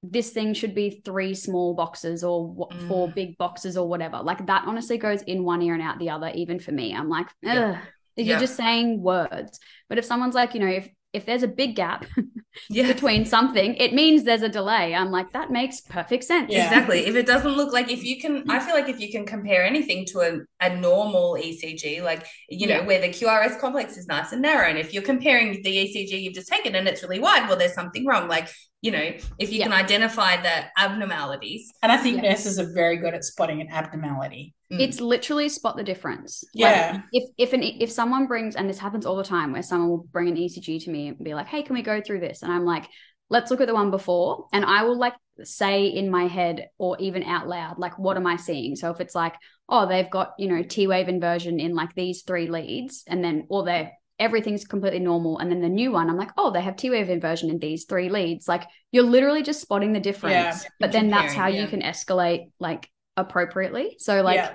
this 0.02 0.30
thing 0.30 0.54
should 0.54 0.74
be 0.74 1.02
three 1.04 1.34
small 1.34 1.74
boxes 1.74 2.24
or 2.24 2.46
what, 2.46 2.72
four 2.88 3.08
Mm. 3.08 3.14
big 3.14 3.38
boxes 3.38 3.76
or 3.76 3.86
whatever. 3.86 4.18
Like 4.22 4.46
that 4.46 4.64
honestly 4.66 4.96
goes 4.98 5.22
in 5.22 5.44
one 5.44 5.60
ear 5.62 5.74
and 5.74 5.82
out 5.82 5.98
the 5.98 6.10
other, 6.10 6.30
even 6.34 6.58
for 6.58 6.72
me. 6.72 6.94
I'm 6.94 7.08
like, 7.08 7.26
Yeah. 7.42 7.80
you're 8.16 8.26
Yeah. 8.26 8.38
just 8.40 8.56
saying 8.56 9.02
words. 9.02 9.60
But 9.88 9.98
if 9.98 10.04
someone's 10.06 10.34
like, 10.34 10.54
you 10.54 10.60
know, 10.60 10.66
if 10.68 10.88
if 11.12 11.26
there's 11.26 11.42
a 11.42 11.48
big 11.48 11.74
gap 11.74 12.06
Yeah. 12.70 12.86
between 12.86 13.24
something, 13.24 13.74
it 13.74 13.92
means 13.92 14.22
there's 14.22 14.42
a 14.42 14.48
delay. 14.48 14.94
I'm 14.94 15.10
like, 15.10 15.32
that 15.32 15.50
makes 15.50 15.80
perfect 15.80 16.22
sense. 16.22 16.52
Yeah. 16.52 16.66
Exactly. 16.68 17.04
If 17.04 17.16
it 17.16 17.26
doesn't 17.26 17.56
look 17.56 17.72
like 17.72 17.90
if 17.90 18.04
you 18.04 18.20
can, 18.20 18.48
I 18.48 18.60
feel 18.60 18.74
like 18.76 18.88
if 18.88 19.00
you 19.00 19.10
can 19.10 19.26
compare 19.26 19.64
anything 19.64 20.06
to 20.12 20.20
a, 20.20 20.38
a 20.64 20.76
normal 20.76 21.34
ECG, 21.34 22.00
like, 22.00 22.24
you 22.48 22.68
know, 22.68 22.76
Yeah. 22.76 22.86
where 22.86 23.00
the 23.00 23.08
QRS 23.08 23.58
complex 23.60 23.96
is 23.96 24.06
nice 24.06 24.30
and 24.30 24.40
narrow. 24.40 24.68
And 24.68 24.78
if 24.78 24.94
you're 24.94 25.02
comparing 25.02 25.60
the 25.64 25.76
ECG 25.76 26.22
you've 26.22 26.34
just 26.34 26.46
taken 26.48 26.76
and 26.76 26.86
it's 26.86 27.02
really 27.02 27.18
wide, 27.18 27.48
well, 27.48 27.58
there's 27.58 27.74
something 27.74 28.06
wrong. 28.06 28.28
Like, 28.28 28.48
you 28.82 28.90
know, 28.90 29.12
if 29.38 29.52
you 29.52 29.58
Yeah. 29.58 29.64
can 29.64 29.72
identify 29.74 30.40
the 30.40 30.64
abnormalities. 30.78 31.70
And 31.82 31.92
I 31.92 31.96
think 31.98 32.16
Yeah. 32.22 32.30
nurses 32.30 32.58
are 32.58 32.72
very 32.72 32.96
good 32.96 33.14
at 33.14 33.24
spotting 33.24 33.60
an 33.60 33.68
abnormality. 33.70 34.54
mm, 34.72 34.80
It's 34.80 35.00
literally 35.00 35.48
spot 35.48 35.76
the 35.76 35.82
difference. 35.84 36.44
Yeah. 36.54 36.92
Like 36.92 37.02
if 37.12 37.24
if 37.38 37.52
an 37.52 37.62
if 37.62 37.90
someone 37.90 38.26
brings 38.26 38.56
and 38.56 38.68
this 38.68 38.78
happens 38.78 39.04
all 39.04 39.16
the 39.16 39.24
time 39.24 39.52
where 39.52 39.62
someone 39.62 39.90
will 39.90 40.06
bring 40.12 40.28
an 40.28 40.36
ECG 40.36 40.78
to 40.84 40.90
me 40.90 41.08
and 41.08 41.18
be 41.18 41.34
like, 41.34 41.46
"Hey, 41.48 41.62
can 41.62 41.74
we 41.74 41.82
go 41.82 42.00
through 42.00 42.20
this?" 42.20 42.42
And 42.42 42.52
I'm 42.52 42.64
like, 42.64 42.86
"Let's 43.28 43.50
look 43.50 43.60
at 43.60 43.66
the 43.66 43.74
one 43.74 43.90
before." 43.90 44.46
And 44.52 44.64
I 44.64 44.84
will 44.84 44.96
like 44.98 45.14
say 45.42 45.86
in 45.86 46.10
my 46.10 46.26
head 46.26 46.68
or 46.78 46.96
even 47.00 47.22
out 47.24 47.48
loud 47.48 47.78
like, 47.78 47.98
"What 47.98 48.16
am 48.16 48.26
I 48.26 48.36
seeing?" 48.36 48.76
So 48.76 48.90
if 48.90 49.00
it's 49.00 49.14
like, 49.14 49.34
"Oh, 49.68 49.86
they've 49.86 50.08
got, 50.10 50.34
you 50.38 50.48
know, 50.48 50.62
T-wave 50.62 51.08
inversion 51.08 51.60
in 51.60 51.74
like 51.74 51.94
these 51.94 52.22
three 52.22 52.48
leads," 52.48 53.04
and 53.06 53.22
then 53.24 53.46
or 53.50 53.64
they're 53.64 53.92
everything's 54.20 54.64
completely 54.64 55.00
normal. 55.00 55.38
And 55.38 55.50
then 55.50 55.60
the 55.60 55.68
new 55.68 55.90
one, 55.90 56.08
I'm 56.08 56.16
like, 56.16 56.30
oh, 56.36 56.52
they 56.52 56.60
have 56.60 56.76
T 56.76 56.90
wave 56.90 57.10
inversion 57.10 57.50
in 57.50 57.58
these 57.58 57.86
three 57.86 58.08
leads. 58.08 58.46
Like 58.46 58.64
you're 58.92 59.02
literally 59.02 59.42
just 59.42 59.60
spotting 59.60 59.92
the 59.92 60.00
difference. 60.00 60.62
Yeah, 60.62 60.68
but 60.78 60.92
then 60.92 61.08
that's 61.08 61.34
how 61.34 61.46
comparing, 61.46 61.64
you 61.64 61.68
can 61.68 61.82
escalate 61.82 62.50
like 62.60 62.88
appropriately. 63.16 63.96
So 63.98 64.22
like 64.22 64.36
Yeah. 64.36 64.52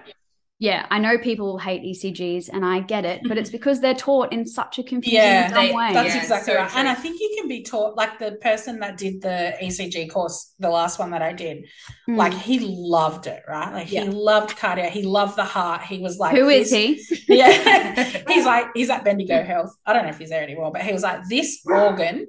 Yeah, 0.60 0.86
I 0.90 1.00
know 1.00 1.18
people 1.18 1.58
hate 1.58 1.82
ECGs 1.84 2.50
and 2.52 2.66
I 2.66 2.80
get 2.80 3.04
it, 3.04 3.22
but 3.28 3.38
it's 3.38 3.50
because 3.58 3.82
they're 3.82 3.94
taught 3.94 4.32
in 4.32 4.46
such 4.46 4.80
a 4.80 4.84
confusing 4.84 5.20
Yeah, 5.20 5.50
dumb 5.50 5.66
they- 5.68 5.74
way. 5.74 5.94
That's 5.94 6.16
Yeah, 6.16 6.22
exactly 6.22 6.54
so 6.54 6.60
right. 6.60 6.76
And. 6.76 6.88
I 6.88 6.94
think 6.94 7.20
you 7.20 7.36
can 7.38 7.48
be 7.50 7.62
taught, 7.64 7.98
like 7.98 8.20
the 8.20 8.34
person 8.42 8.80
that 8.80 8.98
did 8.98 9.22
the 9.22 9.54
ECG 9.62 10.10
course, 10.10 10.54
the 10.60 10.70
last 10.70 10.98
one 10.98 11.12
that 11.12 11.22
I 11.22 11.34
did, 11.34 11.66
Mm. 12.10 12.16
like 12.18 12.34
he 12.34 12.60
loved 12.62 13.28
it, 13.28 13.44
right? 13.48 13.74
Like 13.74 13.92
Yeah. 13.92 14.04
he 14.06 14.10
loved 14.10 14.58
cardio. 14.58 14.90
He 14.90 15.04
loved 15.04 15.36
the 15.36 15.44
heart. 15.44 15.82
He 15.82 16.00
was 16.00 16.18
like, 16.18 16.36
who 16.36 16.48
is 16.50 16.72
he? 16.72 17.02
Yeah. 17.28 18.22
he's 18.30 18.46
like, 18.46 18.68
he's 18.76 18.90
at 18.90 19.04
Bendigo 19.04 19.44
Health. 19.44 19.76
I 19.86 19.92
don't 19.94 20.04
know 20.04 20.10
if 20.10 20.18
he's 20.20 20.30
there 20.30 20.44
anymore, 20.44 20.72
but 20.72 20.84
he 20.84 20.94
was 20.94 21.04
like, 21.04 21.28
this 21.28 21.60
organ 21.66 22.28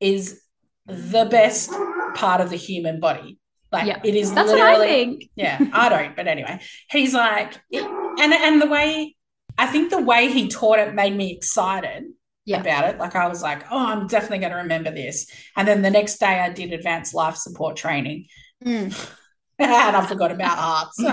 is 0.00 0.40
the 0.86 1.26
best 1.30 1.70
part 2.14 2.40
of 2.40 2.50
the 2.50 2.56
human 2.56 3.00
body. 3.00 3.38
Like 3.72 3.86
Yeah. 3.86 4.00
it 4.04 4.14
is 4.14 4.32
That's 4.34 4.50
what 4.50 4.60
I 4.60 4.78
think. 4.78 5.30
yeah, 5.36 5.58
I 5.72 5.88
don't, 5.88 6.14
but 6.14 6.26
anyway, 6.28 6.60
he's 6.90 7.14
like, 7.14 7.54
it- 7.70 7.82
and 8.20 8.32
and 8.32 8.60
the 8.60 8.66
way 8.66 9.16
I 9.58 9.66
think 9.66 9.90
the 9.90 10.00
way 10.02 10.30
he 10.30 10.48
taught 10.48 10.78
it 10.78 10.94
made 10.94 11.16
me 11.16 11.32
excited 11.32 12.04
Yeah. 12.44 12.60
about 12.60 12.88
it. 12.90 12.98
Like 12.98 13.14
I 13.16 13.28
was 13.28 13.42
like, 13.42 13.64
oh, 13.70 13.86
I'm 13.86 14.06
definitely 14.06 14.38
going 14.38 14.52
to 14.52 14.58
remember 14.58 14.90
this. 14.90 15.26
And 15.56 15.66
then 15.68 15.82
the 15.82 15.90
next 15.90 16.18
day, 16.18 16.40
I 16.40 16.50
did 16.50 16.72
advanced 16.72 17.14
life 17.14 17.36
support 17.36 17.76
training, 17.76 18.26
Mm. 18.64 18.92
and 19.58 19.96
I 19.96 20.06
forgot 20.06 20.30
about 20.32 20.56
hearts. 20.58 20.96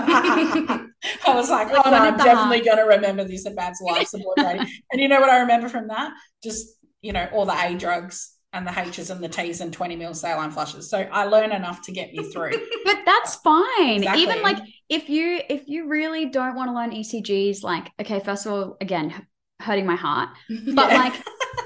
I 1.26 1.34
was 1.34 1.50
like, 1.50 1.68
oh 1.70 1.90
no, 1.90 1.96
I'm 1.96 2.16
definitely 2.16 2.60
going 2.64 2.78
to 2.78 2.84
remember 2.84 3.24
this 3.24 3.46
advanced 3.46 3.82
life 3.82 4.08
support 4.08 4.36
training. 4.38 4.66
And 4.92 5.00
you 5.00 5.08
know 5.08 5.20
what 5.20 5.30
I 5.30 5.40
remember 5.40 5.68
from 5.68 5.88
that? 5.88 6.12
Just 6.42 6.66
you 7.02 7.12
know 7.12 7.26
all 7.32 7.46
the 7.46 7.52
A 7.58 7.74
drugs 7.76 8.36
and 8.52 8.66
the 8.66 8.78
H's 8.78 9.10
and 9.10 9.22
the 9.22 9.28
T's 9.28 9.60
and 9.60 9.72
20 9.72 9.96
mil 9.96 10.14
saline 10.14 10.50
flushes. 10.50 10.88
So 10.90 10.98
I 10.98 11.24
learned 11.24 11.52
enough 11.52 11.82
to 11.82 11.92
get 11.92 12.12
me 12.12 12.24
through. 12.32 12.52
But 12.84 12.98
that's 13.06 13.36
fine. 13.36 13.98
Exactly. 13.98 14.22
Even 14.22 14.42
like 14.42 14.58
if 14.88 15.08
you 15.08 15.40
if 15.48 15.68
you 15.68 15.86
really 15.88 16.26
don't 16.26 16.54
want 16.56 16.68
to 16.70 16.74
learn 16.74 16.90
ECGs, 16.90 17.62
like 17.62 17.90
okay, 18.00 18.20
first 18.20 18.46
of 18.46 18.52
all, 18.52 18.76
again, 18.80 19.14
hurting 19.60 19.86
my 19.86 19.96
heart. 19.96 20.30
But 20.48 20.90
Yeah. 20.90 20.98
like 20.98 21.14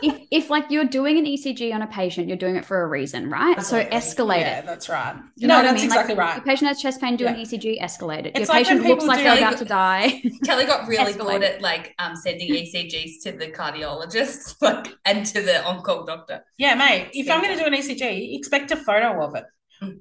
if 0.02 0.26
if 0.30 0.50
like 0.50 0.70
you're 0.70 0.84
doing 0.84 1.18
an 1.18 1.24
ECG 1.24 1.74
on 1.74 1.82
a 1.82 1.86
patient, 1.86 2.28
you're 2.28 2.36
doing 2.36 2.56
it 2.56 2.64
for 2.64 2.82
a 2.82 2.86
reason, 2.86 3.30
right? 3.30 3.56
Absolutely. 3.56 3.90
So 3.90 3.96
escalate 3.96 4.36
it. 4.36 4.40
Yeah, 4.40 4.58
it. 4.60 4.66
that's 4.66 4.88
right. 4.88 5.16
You 5.36 5.48
know 5.48 5.54
no, 5.54 5.58
what 5.60 5.66
I 5.66 5.72
that's 5.72 5.82
mean? 5.82 5.90
Like, 5.90 5.96
exactly 5.98 6.14
right. 6.16 6.36
Your 6.36 6.44
patient 6.44 6.68
has 6.68 6.80
chest 6.80 7.00
pain, 7.00 7.16
do 7.16 7.26
an 7.26 7.36
ECG, 7.36 7.80
escalate 7.80 8.26
it. 8.26 8.32
It's 8.36 8.40
Your 8.40 8.46
like 8.48 8.66
patient 8.66 8.84
looks 8.86 9.04
like 9.04 9.18
they're 9.18 9.30
like- 9.32 9.40
about 9.40 9.58
to 9.58 9.64
die. 9.64 10.22
Kelly 10.44 10.64
got 10.64 10.88
really 10.88 11.12
good 11.12 11.42
at 11.42 11.60
like 11.60 11.94
um 11.98 12.16
sending 12.16 12.48
ECGs 12.52 13.22
to 13.22 13.32
the 13.32 13.48
cardiologist, 13.48 14.56
like 14.60 14.94
and 15.04 15.26
to 15.26 15.40
the 15.42 15.64
on-call 15.64 16.04
doctor. 16.04 16.44
Yeah, 16.58 16.74
mate. 16.74 17.10
If 17.12 17.30
I'm 17.30 17.42
going 17.42 17.56
to 17.56 17.62
do 17.62 17.66
an 17.66 17.74
ECG, 17.74 18.36
expect 18.36 18.70
a 18.72 18.76
photo 18.76 19.22
of 19.24 19.34
it 19.34 19.44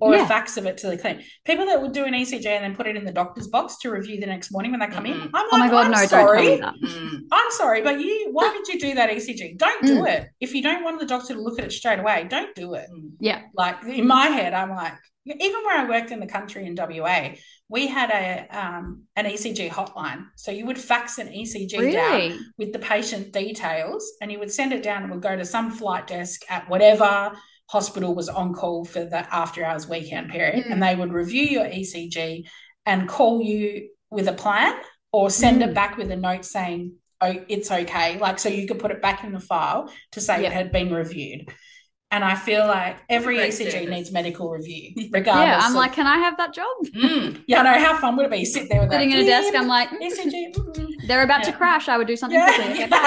or 0.02 0.16
Yeah. 0.16 0.24
a 0.24 0.28
fax 0.28 0.58
of 0.58 0.66
it 0.66 0.78
to 0.80 0.88
the 0.88 0.98
clinic. 0.98 1.26
People 1.46 1.66
that 1.68 1.82
would 1.82 1.92
do 1.94 2.06
an 2.06 2.14
ECG 2.14 2.46
and 2.48 2.64
then 2.64 2.76
put 2.76 2.88
it 2.88 2.96
in 2.96 3.06
the 3.06 3.12
doctor's 3.12 3.48
box 3.48 3.78
to 3.80 3.90
review 3.92 4.20
the 4.20 4.26
next 4.28 4.52
morning 4.52 4.72
when 4.72 4.80
they 4.80 4.88
come 4.88 5.06
in. 5.06 5.14
Mhm. 5.20 5.30
I'm 5.34 5.46
like, 5.50 5.54
Oh 5.54 5.58
my 5.58 5.70
god, 5.70 5.86
I'm 5.86 5.92
no, 5.92 5.98
don't 5.98 6.08
sorry. 6.10 6.56
that. 6.58 6.74
Mm. 6.84 7.20
I'm 7.32 7.52
sorry, 7.52 7.82
but 7.82 8.00
you, 8.00 8.30
why 8.32 8.52
did 8.54 8.68
you 8.74 8.80
do 8.80 8.96
that 8.96 9.10
ECG? 9.10 9.56
Don't 9.58 9.86
do 9.86 10.02
Mm. 10.02 10.10
it. 10.10 10.28
If 10.40 10.54
you 10.54 10.62
don't 10.64 10.84
want 10.84 11.00
the 11.00 11.06
doctor 11.06 11.34
to 11.34 11.40
look 11.42 11.60
at 11.60 11.66
it 11.66 11.72
straight 11.72 12.00
away, 12.00 12.26
don't 12.30 12.54
do 12.56 12.74
it. 12.76 12.88
Mm. 12.94 13.12
Yeah. 13.20 13.42
Like 13.56 13.84
in 13.86 14.08
my 14.08 14.28
head, 14.28 14.54
I'm 14.54 14.70
like, 14.72 14.94
even 15.26 15.62
where 15.64 15.78
I 15.80 15.88
worked 15.88 16.12
in 16.12 16.20
the 16.20 16.28
country 16.28 16.66
in 16.66 16.76
WA, 16.76 17.36
we 17.70 17.88
had 17.88 18.10
a 18.12 18.46
um, 18.60 19.04
an 19.16 19.26
ECG 19.26 19.70
hotline. 19.70 20.26
So 20.36 20.52
you 20.52 20.66
would 20.66 20.78
fax 20.78 21.18
an 21.18 21.30
ECG 21.30 21.94
down 21.94 22.40
with 22.58 22.74
the 22.74 22.80
patient 22.80 23.32
details 23.32 24.06
and 24.22 24.30
you 24.32 24.40
would 24.40 24.52
send 24.52 24.74
it 24.74 24.84
down 24.84 25.04
and 25.04 25.12
would 25.14 25.22
go 25.22 25.36
to 25.38 25.46
some 25.46 25.72
flight 25.72 26.08
desk 26.08 26.42
at 26.50 26.70
whatever 26.70 27.32
hospital 27.68 28.14
was 28.14 28.30
on 28.30 28.54
call 28.54 28.86
for 28.86 29.04
the 29.06 29.34
after 29.34 29.64
hours 29.64 29.88
weekend 29.88 30.30
period 30.30 30.66
Mm. 30.66 30.72
and 30.72 30.84
they 30.84 30.96
would 30.96 31.14
review 31.14 31.44
your 31.44 31.66
ECG 31.66 32.46
and 32.86 33.08
call 33.08 33.42
you 33.42 33.90
with 34.12 34.28
a 34.28 34.34
plan 34.34 34.76
or 35.12 35.30
send 35.30 35.62
Mm. 35.62 35.70
it 35.70 35.74
back 35.74 35.98
with 35.98 36.12
a 36.12 36.16
note 36.16 36.46
saying 36.46 36.94
oh 37.22 37.36
it's 37.48 37.72
okay 37.72 38.20
like 38.20 38.38
so 38.40 38.50
you 38.50 38.68
could 38.68 38.80
put 38.80 38.92
it 38.92 39.02
back 39.02 39.24
in 39.24 39.32
the 39.32 39.40
file 39.40 39.92
to 40.12 40.22
say 40.22 40.42
Yeah. 40.42 40.48
it 40.48 40.54
had 40.54 40.72
been 40.72 40.94
reviewed 40.94 41.52
and 42.14 42.24
I 42.24 42.36
feel 42.36 42.68
like 42.68 42.98
every 43.10 43.38
ECG 43.40 43.72
service. 43.72 43.90
needs 43.90 44.12
medical 44.12 44.50
review 44.52 44.94
regardless 45.12 45.48
Yeah, 45.48 45.60
I'm 45.62 45.72
of- 45.72 45.78
like, 45.78 45.94
can 45.94 46.06
I 46.06 46.18
have 46.20 46.38
that 46.38 46.54
job? 46.54 46.68
Mm. 46.96 47.44
yeah 47.48 47.62
I 47.62 47.64
know 47.64 47.84
how 47.86 47.98
fun 47.98 48.16
would 48.18 48.28
it 48.28 48.32
be 48.32 48.38
you 48.38 48.46
sit 48.46 48.70
there 48.70 48.82
with 48.82 48.92
Sitting 48.92 49.10
that 49.10 49.20
in 49.20 49.24
a 49.24 49.28
desk, 49.28 49.54
I'm 49.56 49.68
like, 49.68 49.90
ECG 50.08 50.54
they're 51.08 51.24
about 51.24 51.44
to 51.46 51.52
crash. 51.52 51.90
I 51.90 51.98
would 51.98 52.08
do 52.08 52.16
something 52.16 52.40
Yeah. 52.40 52.54
quickly. 52.56 52.84
Okay, 52.84 52.88
bye. 52.88 53.00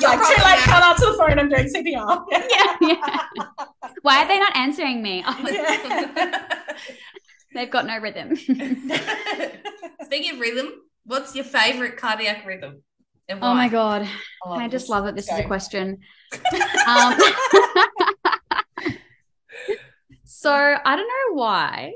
like 0.00 0.20
too 0.30 0.42
late, 0.46 0.58
can't 0.70 0.84
answer 0.84 1.06
the 1.06 1.16
phone. 1.18 1.38
I'm 1.38 1.48
doing 1.48 1.66
CPR. 1.66 2.24
yeah, 2.32 2.76
yeah. 2.80 3.18
Why 4.02 4.22
are 4.22 4.28
they 4.28 4.38
not 4.38 4.56
answering 4.56 5.02
me? 5.02 5.24
They've 7.54 7.70
got 7.70 7.86
no 7.86 7.98
rhythm. 7.98 8.36
Speaking 8.36 10.34
of 10.34 10.40
rhythm, 10.40 10.68
what's 11.04 11.34
your 11.34 11.44
favorite 11.44 11.96
cardiac 11.96 12.46
rhythm? 12.46 12.82
And 13.28 13.40
oh 13.42 13.54
my 13.54 13.68
god, 13.68 14.06
I, 14.46 14.64
I 14.64 14.68
just 14.68 14.88
love 14.88 15.04
that 15.06 15.16
this 15.16 15.30
is 15.30 15.38
a 15.38 15.44
question. 15.44 15.98
Um, 16.86 17.18
so 20.24 20.52
I 20.52 20.96
don't 20.96 21.08
know 21.08 21.34
why, 21.40 21.94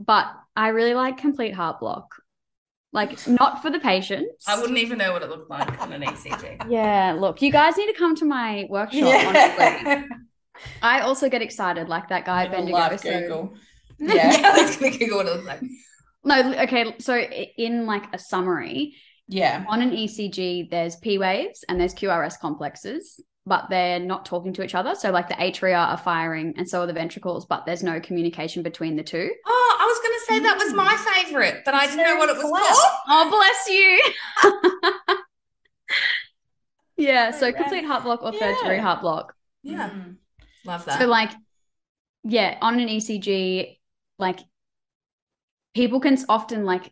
but 0.00 0.26
I 0.54 0.68
really 0.68 0.94
like 0.94 1.18
complete 1.18 1.54
heart 1.54 1.80
block. 1.80 2.14
Like 2.92 3.26
not 3.28 3.60
for 3.60 3.68
the 3.70 3.78
patients. 3.78 4.44
I 4.46 4.58
wouldn't 4.58 4.78
even 4.78 4.96
know 4.98 5.12
what 5.12 5.22
it 5.22 5.28
looked 5.28 5.50
like 5.50 5.80
on 5.82 5.92
an 5.92 6.02
ECG. 6.02 6.70
Yeah, 6.70 7.14
look, 7.18 7.42
you 7.42 7.52
guys 7.52 7.76
need 7.76 7.88
to 7.88 7.98
come 7.98 8.14
to 8.16 8.24
my 8.24 8.66
workshop. 8.70 9.02
Honestly, 9.26 10.06
I 10.80 11.00
also 11.00 11.28
get 11.28 11.42
excited 11.42 11.88
like 11.88 12.08
that 12.08 12.24
guy 12.24 12.44
I 12.44 12.48
Bendigo. 12.48 12.78
love 12.78 12.98
so- 13.00 13.20
Google. 13.20 13.54
Yeah. 13.98 14.30
Kelly's 14.36 14.76
gonna 14.76 14.96
Google 14.98 15.16
what 15.18 15.26
it 15.26 15.32
looks 15.32 15.46
like. 15.46 15.60
No, 16.22 16.54
okay. 16.64 16.94
So 16.98 17.16
in 17.16 17.86
like 17.86 18.04
a 18.12 18.18
summary, 18.18 18.94
Yeah. 19.26 19.64
on 19.68 19.80
an 19.80 19.90
ECG, 19.90 20.70
there's 20.70 20.96
P 20.96 21.16
waves 21.16 21.64
and 21.66 21.80
there's 21.80 21.94
QRS 21.94 22.38
complexes, 22.38 23.18
but 23.46 23.70
they're 23.70 24.00
not 24.00 24.24
talking 24.26 24.52
to 24.54 24.62
each 24.64 24.74
other. 24.74 24.94
So 24.96 25.10
like 25.12 25.28
the 25.28 25.34
atria 25.34 25.78
are 25.78 25.96
firing 25.96 26.52
and 26.56 26.68
so 26.68 26.80
are 26.82 26.86
the 26.86 26.92
ventricles, 26.92 27.46
but 27.46 27.64
there's 27.64 27.82
no 27.82 28.00
communication 28.00 28.62
between 28.64 28.96
the 28.96 29.04
two. 29.04 29.30
Oh, 29.46 29.76
I 29.80 29.86
was 29.86 29.98
gonna 30.02 30.40
say 30.40 30.42
that 30.44 30.58
was 30.58 30.74
my 30.74 30.96
favorite, 31.14 31.62
but 31.64 31.72
I 31.74 31.86
didn't 31.86 32.04
know 32.04 32.16
what 32.16 32.28
it 32.28 32.36
was 32.36 32.42
Very 32.42 32.52
called. 32.52 32.92
Oh, 33.08 33.30
bless 33.30 33.68
you. 35.14 35.14
yeah. 36.96 37.30
So 37.30 37.40
Very 37.40 37.52
rad. 37.52 37.62
complete 37.62 37.84
heart 37.84 38.02
block 38.04 38.22
or 38.22 38.32
third 38.32 38.56
degree 38.58 38.76
Yeah. 38.76 38.82
heart 38.82 39.00
block. 39.00 39.34
Yeah, 39.62 39.90
Mm. 39.90 40.16
love 40.64 40.84
that. 40.86 40.98
So 41.00 41.06
like, 41.06 41.30
yeah, 42.24 42.58
on 42.60 42.80
an 42.80 42.88
ECG, 42.88 43.78
like 44.18 44.40
people 45.76 46.00
can 46.00 46.16
often 46.30 46.64
like 46.64 46.90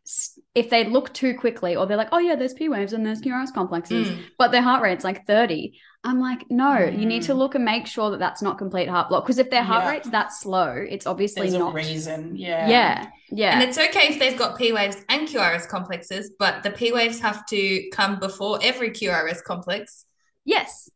if 0.54 0.68
they 0.68 0.84
look 0.84 1.12
too 1.14 1.32
quickly 1.42 1.74
or 1.74 1.86
they're 1.86 1.96
like, 1.96 2.10
oh 2.12 2.18
yeah, 2.18 2.36
there's 2.36 2.52
P 2.52 2.68
waves 2.68 2.92
and 2.92 3.04
there's 3.04 3.20
QRS 3.22 3.52
complexes, 3.54 4.08
Mm. 4.08 4.18
but 4.38 4.52
their 4.52 4.60
heart 4.62 4.82
rate's 4.82 5.04
like 5.04 5.26
30. 5.26 5.78
I'm 6.06 6.20
like, 6.20 6.42
no, 6.50 6.78
you 7.00 7.06
need 7.06 7.22
to 7.22 7.32
Mm. 7.32 7.38
look 7.38 7.54
and 7.54 7.64
make 7.64 7.86
sure 7.86 8.10
that 8.10 8.18
that's 8.18 8.42
not 8.42 8.58
complete 8.58 8.88
heart 8.94 9.08
block 9.08 9.24
because 9.24 9.38
if 9.38 9.48
their 9.48 9.62
heart 9.70 9.84
Yeah. 9.84 9.90
rate's 9.92 10.10
that 10.10 10.32
slow, 10.32 10.70
it's 10.94 11.06
obviously 11.06 11.42
There's 11.48 11.54
a 11.54 11.58
not. 11.60 11.72
reason. 11.74 12.36
Yeah. 12.36 12.68
Yeah, 12.68 13.06
yeah. 13.30 13.54
And 13.54 13.62
it's 13.66 13.78
okay 13.78 14.08
if 14.12 14.18
they've 14.18 14.38
got 14.38 14.58
P 14.58 14.72
waves 14.72 14.98
and 15.08 15.26
QRS 15.26 15.66
complexes, 15.66 16.32
but 16.38 16.62
the 16.62 16.70
P 16.70 16.92
waves 16.92 17.18
have 17.20 17.46
to 17.46 17.88
come 17.90 18.18
before 18.20 18.58
every 18.62 18.90
QRS 18.90 19.40
complex. 19.42 20.04
yes. 20.44 20.90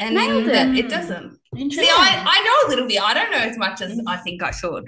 And 0.00 0.14
Nailed 0.14 0.46
that 0.46 0.68
it. 0.68 0.84
it 0.84 0.88
doesn't. 0.88 1.30
Interesting. 1.56 1.84
See, 1.84 1.90
I, 1.90 2.24
I 2.34 2.38
know 2.46 2.58
a 2.60 2.66
little 2.70 2.86
bit. 2.86 3.02
I 3.02 3.12
don't 3.14 3.32
know 3.32 3.38
as 3.50 3.58
much 3.58 3.80
as 3.82 4.00
I 4.06 4.16
think 4.18 4.44
I 4.44 4.52
should. 4.52 4.84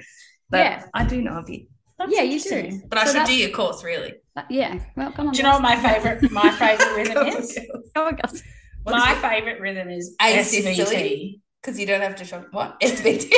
But 0.48 0.58
Yeah. 0.58 0.84
I 0.94 1.04
do 1.04 1.20
know 1.20 1.36
a 1.38 1.42
bit. 1.42 1.62
That's 2.00 2.12
yeah, 2.12 2.22
you 2.22 2.40
do. 2.40 2.80
But 2.88 2.98
I 2.98 3.04
So 3.04 3.06
should 3.12 3.14
that's- 3.20 3.28
do 3.28 3.36
your 3.36 3.50
course, 3.50 3.84
really. 3.84 4.14
uh, 4.36 4.42
yeah. 4.50 4.78
Well, 4.96 5.12
come 5.12 5.28
on. 5.28 5.32
Do 5.32 5.38
you 5.38 5.44
know 5.44 5.52
what 5.52 5.62
my 5.62 5.76
favorite 5.76 6.30
my 6.32 6.50
favorite 6.62 6.96
rhythm 6.96 7.26
is? 7.28 7.58
Oh 7.94 8.04
my 8.06 8.12
god. 8.12 8.40
My 8.86 9.14
favorite 9.16 9.60
rhythm 9.60 9.88
is 9.90 10.16
SVT. 10.20 11.40
Because 11.62 11.78
you 11.78 11.84
don't 11.86 12.00
have 12.00 12.16
to 12.16 12.24
show 12.24 12.42
what? 12.52 12.80
SVT. 12.80 13.30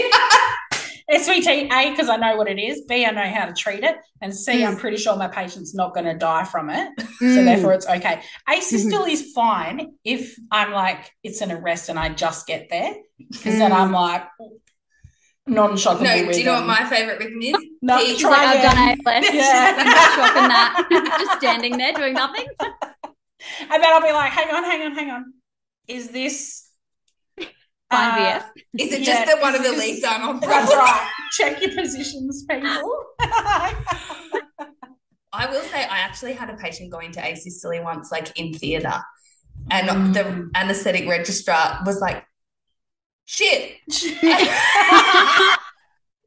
SVT, 1.11 1.69
A, 1.73 1.91
because 1.91 2.09
I 2.09 2.17
know 2.17 2.37
what 2.37 2.49
it 2.49 2.59
is. 2.61 2.83
B, 2.89 3.05
I 3.05 3.11
know 3.11 3.29
how 3.29 3.47
to 3.47 3.53
treat 3.53 3.83
it. 3.83 3.97
And 4.21 4.35
C, 4.35 4.61
Mm. 4.61 4.69
I'm 4.69 4.77
pretty 4.77 4.97
sure 4.97 5.17
my 5.17 5.27
patient's 5.27 5.75
not 5.75 5.93
going 5.95 6.07
to 6.07 6.15
die 6.15 6.45
from 6.45 6.71
it. 6.71 6.89
So 7.19 7.25
Mm. 7.27 7.45
therefore 7.45 7.73
it's 7.73 7.89
okay. 7.89 8.23
Asystole 8.49 9.09
is 9.11 9.33
fine 9.33 9.95
if 10.05 10.37
I'm 10.53 10.73
like, 10.73 11.11
it's 11.25 11.41
an 11.41 11.51
arrest 11.51 11.89
and 11.89 11.99
I 11.99 12.11
just 12.11 12.47
get 12.47 12.69
there. 12.71 12.95
Because 13.19 13.59
then 13.59 13.73
Mm. 13.73 13.77
I'm 13.81 13.93
like, 13.93 14.23
non-shockable 15.47 16.03
no, 16.03 16.33
do 16.33 16.39
you 16.39 16.45
know 16.45 16.53
what 16.55 16.67
my 16.67 16.85
favourite 16.89 17.19
rhythm 17.19 17.41
is? 17.43 17.55
No, 17.85 17.99
try 18.17 18.31
like, 18.31 18.65
I've 18.65 18.73
again. 18.73 18.99
done 19.05 19.25
ALS. 19.25 19.35
Yeah. 19.35 19.75
I'm 19.77 19.87
not 19.87 20.35
that. 20.49 21.17
Just 21.27 21.39
standing 21.41 21.77
there 21.77 21.93
doing 21.93 22.15
nothing. 22.15 22.47
And 22.61 23.83
then 23.83 23.85
I'll 23.87 24.01
be 24.01 24.13
like, 24.13 24.31
hang 24.31 24.55
on, 24.55 24.63
hang 24.63 24.83
on, 24.83 24.95
hang 24.95 25.11
on. 25.11 25.33
Is 25.89 26.11
this 26.11 26.69
Fine 27.37 27.49
uh, 27.91 28.17
VF. 28.17 28.45
Is 28.79 28.93
it 28.93 29.01
Yeah, 29.01 29.05
just 29.07 29.27
that 29.27 29.43
one 29.43 29.55
of 29.57 29.63
the 29.63 29.71
just- 29.71 29.81
leads 29.81 30.05
aren't 30.05 30.23
on 30.23 30.39
That's 30.41 30.73
right. 30.77 31.11
Check 31.33 31.61
your 31.61 31.75
positions, 31.75 32.45
people. 32.49 33.05
I 35.35 35.47
will 35.51 35.63
say 35.63 35.83
I 35.85 35.99
actually 35.99 36.35
had 36.35 36.51
a 36.51 36.57
patient 36.57 36.93
go 36.93 36.99
into 37.01 37.19
asystole 37.21 37.83
once, 37.83 38.13
like 38.13 38.39
in 38.39 38.53
theatre. 38.55 39.01
and 39.71 39.89
Mm. 39.89 40.13
the 40.15 40.51
anesthetic 40.59 41.09
registrar 41.09 41.81
was 41.85 42.01
like, 42.01 42.25
"Shit." 43.33 43.79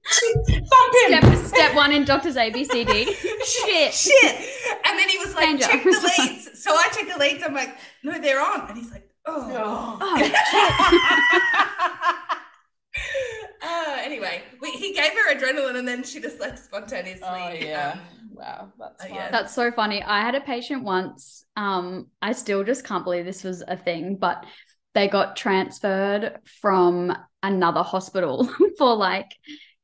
Thump 0.08 0.94
him. 1.10 1.22
Step, 1.22 1.46
step 1.46 1.76
one 1.76 1.92
in 1.92 2.06
Doctor's 2.06 2.36
ABCD. 2.36 3.06
Shit. 3.46 3.94
shit. 3.94 4.50
And 4.86 5.00
then 5.00 5.10
he 5.10 5.18
was 5.18 5.34
like, 5.34 5.46
Danger. 5.46 5.66
check 5.66 5.84
the 5.84 6.14
leads. 6.20 6.64
So 6.64 6.72
I 6.76 6.90
checked 6.94 7.12
the 7.12 7.18
leads. 7.20 7.44
I'm 7.44 7.54
like, 7.54 7.76
no, 8.04 8.20
they're 8.20 8.40
on. 8.40 8.70
And 8.70 8.78
he's 8.78 8.92
like, 8.92 9.10
oh. 9.26 9.98
Oh. 10.02 10.32
Uh, 13.62 13.98
anyway, 14.04 14.44
we, 14.62 14.72
he 14.72 14.94
gave 14.94 15.12
her 15.12 15.34
adrenaline 15.36 15.76
and 15.76 15.88
then 15.88 16.04
she 16.04 16.22
just 16.22 16.40
like 16.40 16.56
spontaneously. 16.58 17.28
Oh, 17.28 17.52
yeah. 17.52 17.94
um, 17.94 18.00
wow, 18.32 18.72
that's 18.78 19.04
fun. 19.04 19.14
yeah. 19.14 19.32
That's 19.32 19.56
so 19.56 19.72
funny. 19.72 20.04
I 20.04 20.22
had 20.22 20.36
a 20.36 20.42
patient 20.42 20.84
once. 20.84 21.46
Um, 21.58 22.08
I 22.22 22.34
still 22.34 22.64
just 22.64 22.86
can't 22.86 23.04
believe 23.04 23.26
this 23.26 23.44
was 23.44 23.64
a 23.68 23.76
thing, 23.76 24.18
but 24.18 24.46
they 24.96 25.08
got 25.08 25.36
transferred 25.36 26.40
from 26.62 27.16
another 27.44 27.84
hospital 27.84 28.50
for 28.78 28.96
like, 28.96 29.30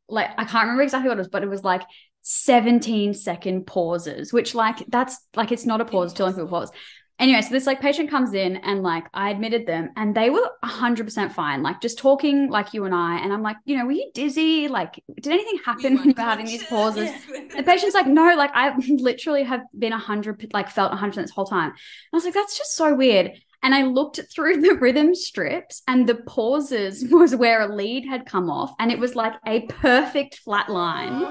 like 0.10 0.30
I 0.38 0.46
can't 0.46 0.64
remember 0.64 0.84
exactly 0.84 1.10
what 1.10 1.18
it 1.18 1.22
was, 1.22 1.28
but 1.28 1.44
it 1.44 1.50
was 1.50 1.64
like 1.64 1.84
17 2.24 3.14
second 3.14 3.68
pauses, 3.68 4.34
which 4.34 4.56
like 4.56 4.84
that's 4.88 5.18
like 5.36 5.52
it's 5.52 5.66
not 5.66 5.82
a 5.82 5.86
pause 5.86 6.14
till 6.14 6.28
people 6.30 6.48
pause. 6.48 6.72
Anyway, 7.20 7.42
so 7.42 7.50
this 7.50 7.68
like 7.68 7.82
patient 7.82 8.10
comes 8.10 8.34
in 8.34 8.56
and 8.58 8.82
like 8.82 9.06
I 9.14 9.30
admitted 9.30 9.68
them 9.68 9.92
and 9.96 10.16
they 10.16 10.32
were 10.32 10.50
100% 10.66 11.32
fine, 11.32 11.62
like 11.62 11.80
just 11.80 12.00
talking 12.00 12.50
like 12.50 12.74
you 12.74 12.86
and 12.86 12.96
I. 12.96 13.20
And 13.20 13.32
I'm 13.32 13.44
like, 13.44 13.58
you 13.64 13.78
know, 13.78 13.86
were 13.86 13.92
you 13.92 14.10
dizzy? 14.16 14.68
Like, 14.68 15.00
did 15.16 15.32
anything 15.32 15.60
happen 15.64 15.98
when 15.98 16.06
you 16.06 16.14
were 16.18 16.24
having 16.24 16.48
these 16.48 16.64
pauses? 16.70 17.12
The 17.56 17.62
patient's 17.64 17.94
like, 17.94 18.08
no, 18.08 18.34
like 18.36 18.50
I 18.56 18.76
literally 18.88 19.44
have 19.44 19.62
been 19.78 19.94
a 19.94 20.00
hundred, 20.00 20.52
like 20.52 20.70
felt 20.70 20.94
a 20.94 20.96
hundred 20.96 21.24
this 21.26 21.32
whole 21.32 21.46
time. 21.46 21.70
And 21.70 21.76
I 22.12 22.18
was 22.18 22.26
like, 22.26 22.34
that's 22.34 22.58
just 22.58 22.76
so 22.76 22.96
weird. 22.96 23.34
And 23.64 23.76
I 23.76 23.84
looked 23.84 24.20
through 24.34 24.62
the 24.62 24.76
rhythm 24.76 25.14
strips, 25.14 25.82
and 25.88 26.08
the 26.08 26.16
pauses 26.16 27.06
was 27.12 27.36
where 27.36 27.62
a 27.62 27.76
lead 27.76 28.06
had 28.06 28.26
come 28.26 28.50
off, 28.50 28.74
and 28.80 28.92
it 28.92 29.00
was 29.00 29.16
like 29.16 29.34
a 29.46 29.62
perfect 29.68 30.40
flat 30.40 30.70
line. 30.70 31.14
And 31.14 31.26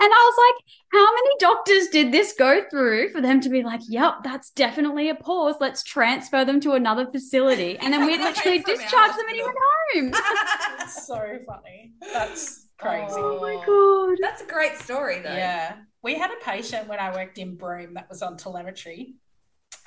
I 0.00 0.06
was 0.08 0.54
like, 0.56 0.64
how 0.92 1.04
many 1.14 1.30
doctors 1.38 1.88
did 1.88 2.12
this 2.12 2.34
go 2.38 2.64
through 2.70 3.10
for 3.10 3.20
them 3.20 3.40
to 3.42 3.48
be 3.48 3.62
like, 3.62 3.80
yep, 3.88 4.22
that's 4.24 4.50
definitely 4.50 5.10
a 5.10 5.14
pause. 5.14 5.56
Let's 5.60 5.82
transfer 5.82 6.44
them 6.44 6.60
to 6.60 6.72
another 6.72 7.06
facility. 7.10 7.76
And 7.78 7.92
then 7.92 8.06
we 8.06 8.16
literally 8.18 8.62
From 8.62 8.72
our 8.72 8.76
discharged 8.76 9.18
them 9.18 9.26
and 9.28 9.36
he 9.36 9.42
went 9.42 9.56
home. 9.94 10.10
That's 10.78 11.06
so 11.06 11.38
funny. 11.46 11.92
That's 12.12 12.68
crazy. 12.78 13.14
Oh 13.16 13.40
my 13.40 13.62
God. 13.66 14.18
That's 14.20 14.42
a 14.42 14.46
great 14.46 14.78
story 14.78 15.20
though. 15.20 15.34
Yeah. 15.34 15.76
We 16.02 16.14
had 16.16 16.30
a 16.30 16.42
patient 16.42 16.88
when 16.88 17.00
I 17.00 17.12
worked 17.14 17.38
in 17.38 17.56
Broome 17.56 17.94
that 17.94 18.08
was 18.08 18.22
on 18.22 18.36
telemetry. 18.36 19.14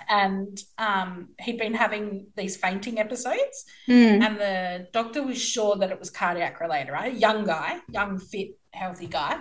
And 0.10 0.58
um, 0.78 1.30
he'd 1.40 1.58
been 1.58 1.74
having 1.74 2.28
these 2.36 2.58
fainting 2.58 3.00
episodes, 3.00 3.66
Hmm. 3.86 4.22
and 4.22 4.40
the 4.40 4.88
doctor 4.94 5.24
was 5.24 5.42
sure 5.42 5.76
that 5.78 5.92
it 5.92 6.00
was 6.00 6.10
cardiac 6.10 6.60
related, 6.60 6.92
right? 6.92 7.14
Young 7.14 7.46
guy, 7.46 7.80
young, 7.90 8.20
fit, 8.20 8.50
healthy 8.74 9.08
guy. 9.08 9.40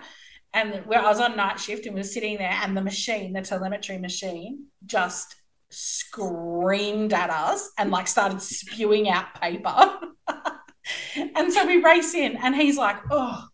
And 0.53 0.85
where 0.87 0.99
I 1.01 1.05
was 1.05 1.21
on 1.21 1.37
night 1.37 1.61
shift 1.61 1.87
and 1.87 1.95
we 1.95 2.01
were 2.01 2.05
sitting 2.05 2.39
there, 2.39 2.59
and 2.63 2.77
the 2.77 2.83
machine, 2.83 3.33
the 3.33 3.43
telemetry 3.43 3.99
machine, 3.99 4.67
just 4.87 5.37
screamed 5.69 7.13
at 7.13 7.31
us 7.31 7.71
and 7.79 7.91
like 7.91 8.09
started 8.09 8.43
spewing 8.43 9.09
out 9.09 9.41
paper. 9.41 9.99
and 11.37 11.53
so 11.53 11.67
we 11.67 11.77
race 11.83 12.15
in, 12.15 12.37
and 12.37 12.55
he's 12.55 12.77
like, 12.77 12.97
oh, 13.11 13.45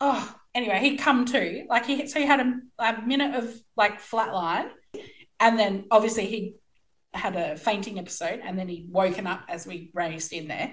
oh. 0.00 0.34
Anyway, 0.54 0.80
he'd 0.80 0.98
come 0.98 1.24
to, 1.26 1.64
like, 1.68 1.86
he 1.86 2.06
so 2.08 2.18
he 2.18 2.26
had 2.26 2.40
a, 2.40 2.54
a 2.78 3.02
minute 3.06 3.34
of 3.36 3.54
like 3.76 4.00
flatline, 4.00 4.68
and 5.40 5.58
then 5.58 5.86
obviously 5.90 6.26
he 6.26 6.54
had 7.14 7.36
a 7.36 7.56
fainting 7.56 7.98
episode, 7.98 8.40
and 8.42 8.58
then 8.58 8.68
he'd 8.68 8.90
woken 8.90 9.26
up 9.26 9.44
as 9.48 9.66
we 9.66 9.90
raced 9.94 10.32
in 10.32 10.48
there. 10.48 10.72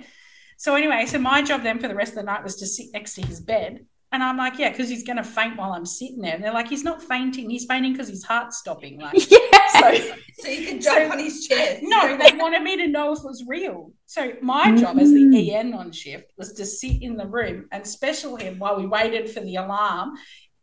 So 0.58 0.75
anyway, 0.75 1.06
so 1.06 1.19
my 1.19 1.41
job 1.41 1.63
then 1.63 1.80
for 1.80 1.88
the 1.88 1.95
rest 1.95 2.12
of 2.12 2.17
the 2.17 2.23
night 2.23 2.43
was 2.43 2.58
to 2.58 2.67
sit 2.67 2.88
next 2.93 3.15
to 3.15 3.25
his 3.25 3.41
bed. 3.41 3.86
And 4.12 4.23
I'm 4.23 4.38
like, 4.38 4.58
yeah, 4.58 4.69
because 4.69 4.88
he's 4.88 5.04
going 5.04 5.17
to 5.17 5.23
faint 5.23 5.58
while 5.58 5.73
I'm 5.73 5.86
sitting 5.86 6.21
there. 6.21 6.36
And 6.36 6.43
they're 6.43 6.54
like, 6.54 6.69
he's 6.69 6.86
not 6.86 7.04
fainting. 7.04 7.49
He's 7.49 7.65
fainting 7.65 7.91
because 7.91 8.08
his 8.08 8.23
heart's 8.23 8.58
stopping. 8.58 8.99
Like, 8.99 9.15
Yeah. 9.30 9.97
so 9.97 10.13
So 10.39 10.47
you 10.49 10.67
can 10.67 10.80
jump 10.80 11.12
on 11.12 11.19
his 11.19 11.45
chest. 11.45 11.82
no, 11.84 12.17
they 12.17 12.38
wanted 12.38 12.62
me 12.62 12.78
to 12.78 12.88
know 12.88 13.12
if 13.12 13.19
it 13.19 13.25
was 13.25 13.43
real. 13.47 13.91
So 14.06 14.34
my 14.41 14.75
job 14.75 14.99
as 14.99 15.12
the 15.12 15.19
mm. 15.19 15.51
EN 15.51 15.73
on 15.73 15.91
shift 15.91 16.32
was 16.38 16.54
to 16.54 16.65
sit 16.65 17.01
in 17.01 17.17
the 17.17 17.25
room 17.25 17.67
and 17.71 17.86
special 17.86 18.38
him 18.38 18.60
while 18.60 18.78
we 18.78 18.86
waited 18.86 19.30
for 19.30 19.41
the 19.41 19.56
alarm. 19.56 20.13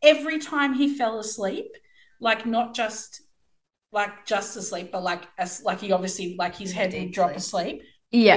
Every 0.02 0.38
time 0.38 0.72
he 0.72 0.96
fell 0.96 1.18
asleep, 1.18 1.76
like 2.20 2.46
not 2.46 2.74
just 2.74 3.20
like 3.92 4.26
just 4.26 4.56
asleep, 4.56 4.90
but 4.90 5.02
like 5.02 5.22
as 5.38 5.62
like 5.62 5.80
he 5.80 5.92
obviously 5.92 6.34
like 6.38 6.56
his 6.56 6.72
head 6.72 6.92
would 6.92 7.12
drop 7.12 7.32
asleep. 7.32 7.82
Yeah. 8.10 8.36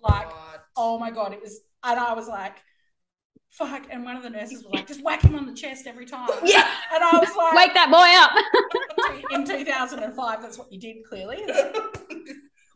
Like 0.00 0.30
God. 0.30 0.60
oh 0.76 0.98
my 0.98 1.10
god, 1.10 1.32
it 1.32 1.40
was, 1.42 1.60
and 1.82 1.98
I 1.98 2.14
was 2.14 2.28
like, 2.28 2.56
fuck. 3.50 3.86
And 3.90 4.04
one 4.04 4.16
of 4.16 4.22
the 4.22 4.30
nurses 4.30 4.64
was 4.64 4.72
like, 4.72 4.86
just 4.86 5.02
whack 5.02 5.22
him 5.22 5.34
on 5.34 5.46
the 5.46 5.54
chest 5.54 5.86
every 5.86 6.06
time. 6.06 6.28
Yeah. 6.44 6.68
And 6.92 7.02
I 7.02 7.18
was 7.18 7.34
like, 7.36 7.54
Wake 7.54 7.74
that 7.74 7.90
boy 7.90 8.10
up. 8.20 9.24
in 9.32 9.44
2005, 9.44 10.42
that's 10.42 10.58
what 10.58 10.72
you 10.72 10.78
did 10.78 11.04
clearly. 11.08 11.42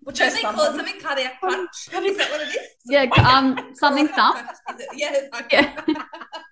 Well, 0.09 0.15
don't 0.15 0.33
they 0.33 0.41
something 0.41 1.01
cardiac 1.01 1.41
punch? 1.41 1.71
Is 1.93 2.17
that 2.17 2.31
what 2.31 2.41
it 2.41 2.49
is? 2.49 2.69
Yeah, 2.87 3.03
um, 3.29 3.75
something 3.75 4.09
thump. 4.09 4.39
Is 4.71 4.87
it? 5.01 5.31
Yeah. 5.53 5.75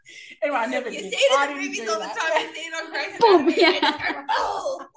Yeah. 0.06 0.36
Anyway, 0.42 0.58
I 0.58 0.66
never 0.66 0.90
You 0.90 1.00
did. 1.02 1.12
see 1.12 1.18
it 1.18 1.38
I 1.38 1.44
in 1.44 1.48
the 1.48 1.54
didn't 1.54 1.68
movies 1.70 1.80
do 1.84 1.90
all 1.92 2.00
the 2.00 2.06
that. 2.06 2.16
time. 2.16 2.48
You 2.48 2.54
see 2.54 2.60
it 2.60 2.74
on 2.74 2.90
Grey's 2.92 3.18
Boom, 3.20 3.54
yeah. 3.56 4.24
Oh. 4.30 4.86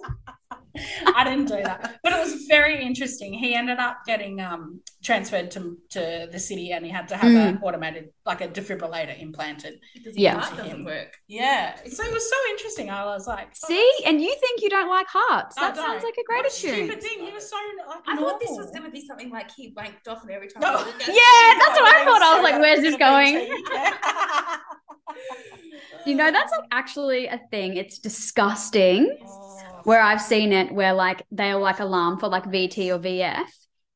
I 1.15 1.23
didn't 1.25 1.45
do 1.47 1.61
that. 1.61 1.99
But 2.03 2.13
it 2.13 2.19
was 2.23 2.45
very 2.47 2.81
interesting. 2.81 3.33
He 3.33 3.53
ended 3.53 3.79
up 3.79 3.97
getting 4.05 4.39
um, 4.39 4.79
transferred 5.03 5.51
to, 5.51 5.77
to 5.89 6.29
the 6.31 6.39
city 6.39 6.71
and 6.71 6.85
he 6.85 6.91
had 6.91 7.07
to 7.09 7.17
have 7.17 7.29
Mm. 7.31 7.49
an 7.49 7.59
automated, 7.61 8.09
like 8.25 8.39
a 8.41 8.47
defibrillator 8.47 9.19
implanted. 9.21 9.79
Because 9.93 10.15
Yeah. 10.15 10.39
heart 10.39 10.57
doesn't 10.57 10.85
work. 10.85 11.17
Yeah. 11.27 11.75
So 11.89 12.03
it 12.03 12.13
was 12.13 12.29
so 12.29 12.35
interesting. 12.51 12.89
I 12.89 13.03
was 13.05 13.27
like, 13.27 13.47
oh, 13.49 13.67
See, 13.67 13.91
and 14.05 14.21
you 14.21 14.33
think 14.39 14.61
you 14.61 14.69
don't 14.69 14.89
like 14.89 15.07
hearts. 15.09 15.57
I 15.57 15.61
That 15.67 15.75
sounds 15.75 16.01
don't. 16.01 16.03
like 16.03 16.17
a 16.17 16.23
great 16.25 16.43
what 16.43 16.53
tune. 16.53 16.85
Stupid 16.87 17.01
thing. 17.03 17.25
He 17.25 17.31
was 17.33 17.49
so 17.49 17.57
like. 17.87 17.99
I 18.07 18.15
thought 18.15 18.39
this 18.39 18.51
was 18.51 18.67
going 18.71 18.83
to 18.83 18.91
be 18.91 19.05
something 19.05 19.31
like 19.31 19.49
he 19.51 19.73
wanked 19.73 20.07
off 20.07 20.21
and 20.21 20.31
every 20.31 20.47
time. 20.47 20.61
No. 20.61 20.77
he 20.77 20.91
Yeah, 20.91 21.59
that's 21.59 21.77
what 21.79 21.87
I 21.95 22.05
thought. 22.05 22.21
I 22.21 22.35
was 22.39 22.43
like, 22.43 22.61
where's 22.61 22.81
this 22.81 22.95
gonna 22.95 23.31
going? 23.33 23.63
be 25.13 25.69
tea. 25.71 25.71
Yeah. 25.71 25.99
You 26.05 26.15
know, 26.15 26.31
that's 26.31 26.51
like 26.51 26.67
actually 26.71 27.27
a 27.27 27.39
thing. 27.51 27.77
It's 27.77 27.99
disgusting. 27.99 29.17
Oh. 29.25 29.45
Where 29.83 30.01
I've 30.01 30.21
seen 30.21 30.51
it, 30.51 30.71
where 30.73 30.93
like 30.93 31.25
they'll 31.31 31.61
like 31.61 31.79
alarm 31.79 32.19
for 32.19 32.27
like 32.27 32.43
VT 32.43 32.93
or 32.93 32.99
VF 32.99 33.47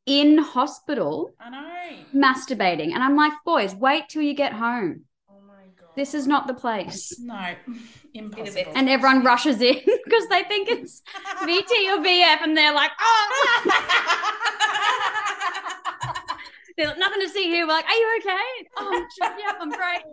in 0.06 0.38
hospital 0.38 1.34
I 1.40 1.50
know. 1.50 1.96
masturbating. 2.14 2.94
And 2.94 3.04
I'm 3.04 3.16
like, 3.16 3.34
boys, 3.46 3.76
wait 3.76 4.10
till 4.10 4.22
you 4.22 4.34
get 4.34 4.54
home. 4.54 5.02
Oh 5.30 5.40
my 5.48 5.64
God. 5.80 5.90
This 5.96 6.14
is 6.14 6.28
not 6.28 6.48
the 6.48 6.54
place. 6.54 7.18
No, 7.20 7.56
impossible. 8.14 8.72
And 8.76 8.90
everyone 8.90 9.24
rushes 9.24 9.62
in 9.62 9.76
because 10.06 10.28
they 10.30 10.44
think 10.44 10.70
it's 10.70 11.02
VT 11.42 11.98
or 11.98 12.04
VF 12.04 12.44
and 12.44 12.56
they're 12.58 12.74
like, 12.74 12.92
oh, 13.00 13.72
there's 16.78 16.90
like, 16.90 16.98
nothing 16.98 17.22
to 17.22 17.30
see 17.30 17.44
here. 17.44 17.66
We're 17.66 17.74
like, 17.74 17.86
are 17.86 17.96
you 17.96 18.20
okay? 18.20 18.70
Oh, 18.78 19.06
yeah, 19.22 19.54
I'm 19.60 19.70
great. 19.70 20.04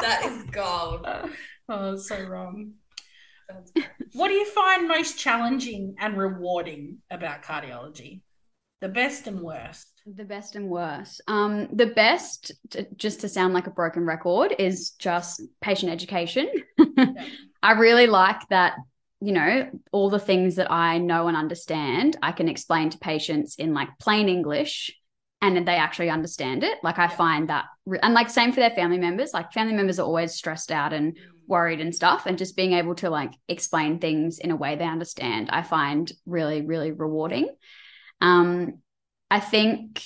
That 0.00 0.24
is 0.26 0.44
gold. 0.44 1.06
oh, 1.68 1.90
that's 1.90 2.08
so 2.08 2.22
wrong. 2.24 2.72
What 4.14 4.28
do 4.28 4.34
you 4.34 4.46
find 4.46 4.88
most 4.88 5.18
challenging 5.18 5.96
and 5.98 6.16
rewarding 6.16 6.98
about 7.10 7.42
cardiology? 7.42 8.22
The 8.80 8.88
best 8.88 9.26
and 9.26 9.40
worst. 9.40 9.86
The 10.06 10.24
best 10.24 10.56
and 10.56 10.68
worst. 10.68 11.20
Um, 11.26 11.68
the 11.72 11.86
best, 11.86 12.52
t- 12.70 12.86
just 12.96 13.20
to 13.20 13.28
sound 13.28 13.54
like 13.54 13.66
a 13.66 13.70
broken 13.70 14.04
record, 14.04 14.54
is 14.58 14.90
just 14.90 15.42
patient 15.60 15.90
education. 15.90 16.50
I 17.62 17.72
really 17.72 18.06
like 18.06 18.46
that, 18.50 18.74
you 19.20 19.32
know, 19.32 19.70
all 19.90 20.10
the 20.10 20.18
things 20.18 20.56
that 20.56 20.70
I 20.70 20.98
know 20.98 21.28
and 21.28 21.36
understand, 21.36 22.16
I 22.22 22.32
can 22.32 22.48
explain 22.48 22.90
to 22.90 22.98
patients 22.98 23.56
in 23.56 23.72
like 23.72 23.88
plain 23.98 24.28
English 24.28 24.94
and 25.44 25.56
then 25.56 25.64
they 25.64 25.76
actually 25.76 26.10
understand 26.10 26.64
it. 26.64 26.78
Like 26.82 26.98
I 26.98 27.04
Yeah. 27.04 27.16
find 27.16 27.48
that, 27.48 27.66
re- 27.86 27.98
and 28.02 28.14
like 28.14 28.30
same 28.30 28.52
for 28.52 28.60
their 28.60 28.70
family 28.70 28.98
members. 28.98 29.32
Like 29.34 29.52
family 29.52 29.74
members 29.74 29.98
are 29.98 30.06
always 30.06 30.34
stressed 30.34 30.72
out 30.72 30.92
and 30.92 31.16
worried 31.46 31.80
and 31.80 31.94
stuff. 31.94 32.26
And 32.26 32.38
just 32.38 32.56
being 32.56 32.72
able 32.72 32.94
to 32.96 33.10
like 33.10 33.32
explain 33.48 33.98
things 33.98 34.38
in 34.38 34.50
a 34.50 34.56
way 34.56 34.76
they 34.76 34.86
understand, 34.86 35.50
I 35.50 35.62
find 35.62 36.10
really, 36.24 36.62
really 36.62 36.92
rewarding. 36.92 37.48
Um, 38.20 38.80
I 39.30 39.40
think 39.40 40.02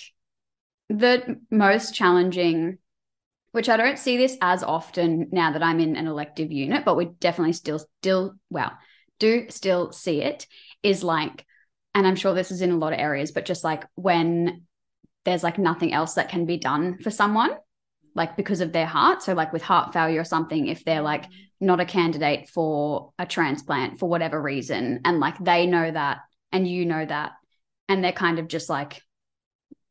the 0.88 1.38
most 1.51 1.94
challenging, 1.94 2.79
which 3.53 3.68
I 3.68 3.77
don't 3.77 3.98
see 3.98 4.16
this 4.16 4.37
as 4.40 4.62
often 4.62 5.29
now 5.31 5.53
that 5.53 5.62
I'm 5.62 5.81
in 5.81 5.96
an 5.96 6.07
elective 6.07 6.51
unit, 6.51 6.85
but 6.85 6.96
we 6.96 7.07
definitely 7.07 7.53
still, 7.53 7.81
still, 8.01 8.35
well, 8.51 8.72
do 9.18 9.46
still 9.51 9.92
see 9.92 10.22
it, 10.22 10.46
is 10.83 11.05
like, 11.05 11.44
and 11.94 12.07
I'm 12.07 12.16
sure 12.16 12.35
this 12.35 12.51
is 12.51 12.62
in 12.62 12.70
a 12.70 12.77
lot 12.77 12.92
of 12.92 12.98
areas, 12.98 13.33
but 13.33 13.44
just 13.44 13.64
like 13.64 13.85
when 13.94 14.62
there's 15.28 15.42
like 15.42 15.58
nothing 15.58 15.92
else 15.92 16.14
that 16.14 16.30
can 16.30 16.46
be 16.46 16.56
done 16.56 16.96
for 17.02 17.10
someone, 17.10 17.50
like 18.14 18.34
because 18.34 18.62
of 18.62 18.72
their 18.72 18.86
heart. 18.86 19.22
So, 19.22 19.34
like 19.34 19.52
with 19.52 19.60
heart 19.60 19.92
failure 19.92 20.22
or 20.22 20.24
something, 20.24 20.68
if 20.68 20.86
they're 20.86 21.02
like 21.02 21.26
not 21.60 21.80
a 21.80 21.84
candidate 21.84 22.48
for 22.48 23.12
a 23.18 23.26
transplant 23.26 23.98
for 23.98 24.08
whatever 24.08 24.40
reason, 24.40 25.02
and 25.04 25.20
like 25.20 25.36
they 25.38 25.66
know 25.66 25.90
that, 25.90 26.20
and 26.50 26.66
you 26.66 26.86
know 26.86 27.04
that, 27.04 27.32
and 27.90 28.02
they're 28.02 28.12
kind 28.12 28.38
of 28.38 28.48
just 28.48 28.70
like 28.70 29.02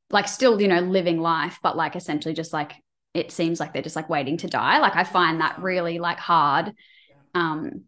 like 0.09 0.27
still 0.27 0.59
you 0.59 0.67
know 0.69 0.79
living 0.79 1.19
life 1.19 1.59
but 1.61 1.75
like 1.75 1.97
essentially 1.97 2.33
just 2.33 2.53
like 2.53 2.71
it 3.13 3.29
seems 3.29 3.59
like 3.59 3.73
they're 3.73 3.81
just 3.81 3.95
like 3.95 4.09
waiting 4.09 4.37
to 4.37 4.47
die. 4.47 4.79
Like 4.79 4.95
i 4.95 5.03
find 5.03 5.41
that 5.41 5.61
really 5.61 5.99
like 5.99 6.17
hard. 6.17 6.73
Um 7.35 7.83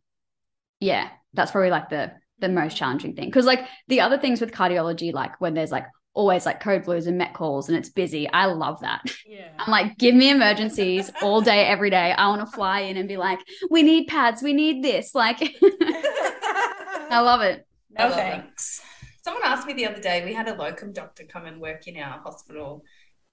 yeah 0.80 1.10
that's 1.34 1.50
probably 1.50 1.72
like 1.72 1.90
the 1.90 2.12
the 2.40 2.50
most 2.50 2.78
challenging 2.78 3.16
thing. 3.16 3.26
Because 3.26 3.46
like 3.46 3.66
the 3.88 4.02
other 4.02 4.20
things 4.20 4.40
with 4.40 4.52
cardiology 4.52 5.12
like 5.14 5.42
when 5.42 5.56
there's 5.56 5.72
like 5.72 5.88
always 6.14 6.46
like 6.46 6.60
code 6.60 6.84
blues 6.84 7.08
and 7.08 7.18
met 7.18 7.34
calls 7.34 7.70
and 7.70 7.78
it's 7.78 7.90
busy 7.90 8.30
i 8.32 8.46
love 8.46 8.80
that 8.82 9.02
Yeah. 9.28 9.48
i'm 9.60 9.72
like 9.72 9.98
give 9.98 10.16
me 10.16 10.30
emergencies 10.30 11.12
all 11.22 11.42
day 11.42 11.66
every 11.66 11.90
day 11.90 12.12
i 12.12 12.28
want 12.28 12.42
to 12.42 12.52
fly 12.52 12.82
in 12.82 12.98
and 12.98 13.08
be 13.08 13.18
like 13.18 13.40
we 13.70 13.84
need 13.84 14.08
pads 14.08 14.42
we 14.42 14.54
need 14.54 14.84
this 14.84 15.14
like 15.16 15.40
i 15.62 17.20
love 17.22 17.42
it 17.42 17.66
no 17.98 18.06
love 18.06 18.16
thanks. 18.16 18.82
Someone 19.22 19.44
asked 19.46 19.68
me 19.68 19.74
the 19.74 19.86
other 19.86 20.02
day, 20.02 20.24
we 20.24 20.34
had 20.34 20.48
a 20.48 20.56
locum 20.56 20.94
doctor 20.94 21.24
come 21.26 21.46
and 21.46 21.60
work 21.60 21.88
in 21.88 21.98
our 21.98 22.20
hospital, 22.20 22.84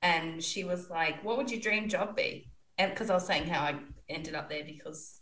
and 0.02 0.42
she 0.42 0.64
was 0.64 0.90
like, 0.90 1.22
What 1.24 1.36
would 1.38 1.50
your 1.50 1.60
dream 1.60 1.88
job 1.88 2.16
be? 2.16 2.50
And 2.76 2.90
because 2.90 3.08
I 3.08 3.14
was 3.14 3.26
saying 3.26 3.46
how 3.46 3.60
I 3.60 3.76
ended 4.08 4.34
up 4.34 4.50
there 4.50 4.64
because, 4.64 5.20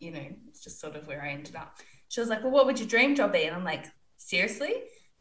you 0.00 0.10
know, 0.10 0.24
it's 0.48 0.64
just 0.64 0.80
sort 0.80 0.96
of 0.96 1.06
where 1.06 1.22
I 1.22 1.28
ended 1.30 1.54
up. 1.56 1.76
She 2.08 2.20
was 2.20 2.30
like, 2.30 2.42
Well, 2.42 2.50
what 2.50 2.66
would 2.66 2.78
your 2.80 2.88
dream 2.88 3.14
job 3.14 3.32
be? 3.34 3.44
And 3.44 3.54
I'm 3.54 3.64
like, 3.64 3.84
Seriously? 4.16 4.72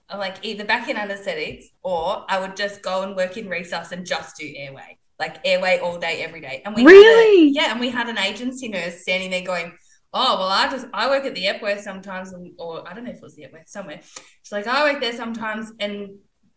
I'm 0.09 0.19
like, 0.19 0.37
either 0.43 0.63
back 0.65 0.87
in 0.89 0.95
anesthetics 0.97 1.65
or 1.83 2.25
I 2.29 2.39
would 2.39 2.55
just 2.55 2.81
go 2.81 3.03
and 3.03 3.15
work 3.15 3.35
in 3.37 3.47
resus 3.47 3.91
and 3.91 4.05
just 4.05 4.37
do 4.37 4.51
airway, 4.55 4.97
like 5.19 5.37
airway 5.45 5.79
all 5.79 5.99
day, 5.99 6.23
every 6.23 6.39
day. 6.41 6.61
And 6.65 6.73
we 6.75 6.83
had 6.83 6.89
a- 6.89 6.93
Really? 6.93 7.49
yeah, 7.49 7.71
and 7.71 7.79
we 7.79 7.89
had 7.89 8.07
an 8.07 8.17
agency 8.17 8.69
nurse 8.69 9.01
standing 9.01 9.31
there 9.31 9.41
going, 9.43 9.73
oh 10.13 10.37
well 10.39 10.47
i 10.47 10.69
just 10.71 10.87
i 10.93 11.09
work 11.09 11.25
at 11.25 11.35
the 11.35 11.45
epworth 11.47 11.81
sometimes 11.81 12.31
and, 12.31 12.53
or 12.57 12.87
i 12.89 12.93
don't 12.93 13.03
know 13.03 13.09
if 13.11 13.17
it 13.17 13.21
was 13.21 13.35
the 13.35 13.43
epworth 13.43 13.67
somewhere 13.67 13.99
she's 14.01 14.53
like 14.53 14.65
i 14.65 14.89
work 14.89 15.01
there 15.01 15.11
sometimes 15.11 15.73
and 15.81 16.07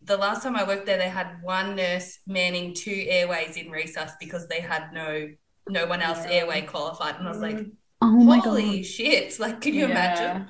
the 0.05 0.17
last 0.17 0.45
time 0.45 0.55
i 0.55 0.63
worked 0.63 0.87
there 0.87 0.97
they 0.99 1.09
had 1.09 1.37
one 1.43 1.75
nurse 1.75 2.21
manning 2.29 2.73
two 2.73 3.05
airways 3.09 3.57
in 3.57 3.67
resus 3.67 4.13
because 4.21 4.47
they 4.47 4.61
had 4.61 4.93
no 4.93 5.29
no 5.69 5.85
one 5.87 6.01
else 6.01 6.21
Yeah. 6.25 6.31
airway 6.37 6.63
qualified 6.63 7.17
and 7.17 7.27
i 7.27 7.31
was 7.31 7.41
like 7.41 7.57
Mm. 7.57 7.73
oh 8.03 8.11
my 8.23 8.39
holy 8.39 8.77
god 8.77 8.87
shit 8.87 9.39
like 9.45 9.61
can 9.61 9.75
you 9.75 9.87
imagine 9.87 10.47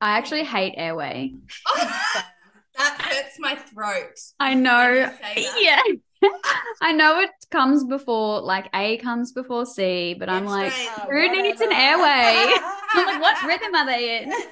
i 0.00 0.18
actually 0.18 0.42
hate 0.44 0.74
airway 0.76 1.34
that 2.76 3.00
hurts 3.00 3.38
my 3.38 3.54
throat 3.54 4.18
i 4.40 4.54
know 4.54 5.10
yeah 5.60 5.80
i 6.82 6.92
know 6.92 7.18
it 7.20 7.30
comes 7.50 7.84
before 7.84 8.40
like 8.40 8.68
a 8.74 8.96
comes 8.98 9.32
before 9.32 9.66
c 9.66 10.14
but 10.14 10.28
i'm 10.28 10.46
like 10.46 10.72
X-ray. 10.72 11.28
Who 11.28 11.42
needs 11.42 11.60
an 11.60 11.72
airway? 11.72 12.54
i'm 12.94 13.06
like 13.06 13.20
what 13.20 13.42
rhythm 13.44 13.74
are 13.74 13.86
they 13.86 14.22
in 14.22 14.32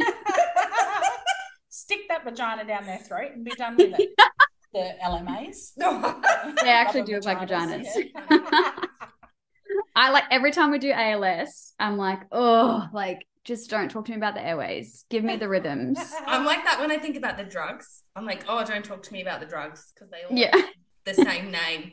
Stick 1.69 2.01
that 2.09 2.25
vagina 2.25 2.65
down 2.65 2.85
their 2.87 2.99
throat 2.99 3.33
and 3.35 3.45
be 3.45 3.51
done 3.53 3.77
with 3.77 3.95
it. 3.99 4.11
the 4.73 4.95
LMAs. 5.05 5.75
They 6.63 6.69
actually 6.69 7.03
do 7.03 7.15
look 7.15 7.25
like 7.25 7.39
vaginas. 7.39 7.87
yeah. 7.97 8.73
I 9.97 10.11
like 10.11 10.25
every 10.31 10.53
time 10.53 10.71
we 10.71 10.79
do 10.79 10.93
ALS, 10.93 11.75
I'm 11.81 11.97
like, 11.97 12.21
oh, 12.31 12.87
like 12.93 13.27
just 13.45 13.71
don't 13.71 13.91
talk 13.91 14.05
to 14.07 14.11
me 14.13 14.17
about 14.17 14.35
the 14.35 14.45
airways. 14.47 15.05
Give 15.11 15.25
me 15.25 15.37
the 15.37 15.49
rhythms. 15.49 15.99
I'm 16.27 16.45
like 16.45 16.65
that 16.65 16.79
when 16.81 16.91
I 16.91 16.99
think 16.99 17.17
about 17.17 17.37
the 17.39 17.45
drugs. 17.45 18.03
I'm 18.15 18.25
like, 18.27 18.45
oh, 18.49 18.65
don't 18.65 18.85
talk 18.85 19.03
to 19.05 19.13
me 19.13 19.23
about 19.23 19.41
the 19.41 19.47
drugs 19.47 19.93
because 19.95 20.11
they 20.11 20.23
all 20.29 20.37
Yeah. 20.37 20.55
have 20.57 20.65
the 21.05 21.15
same 21.15 21.51
name. 21.51 21.93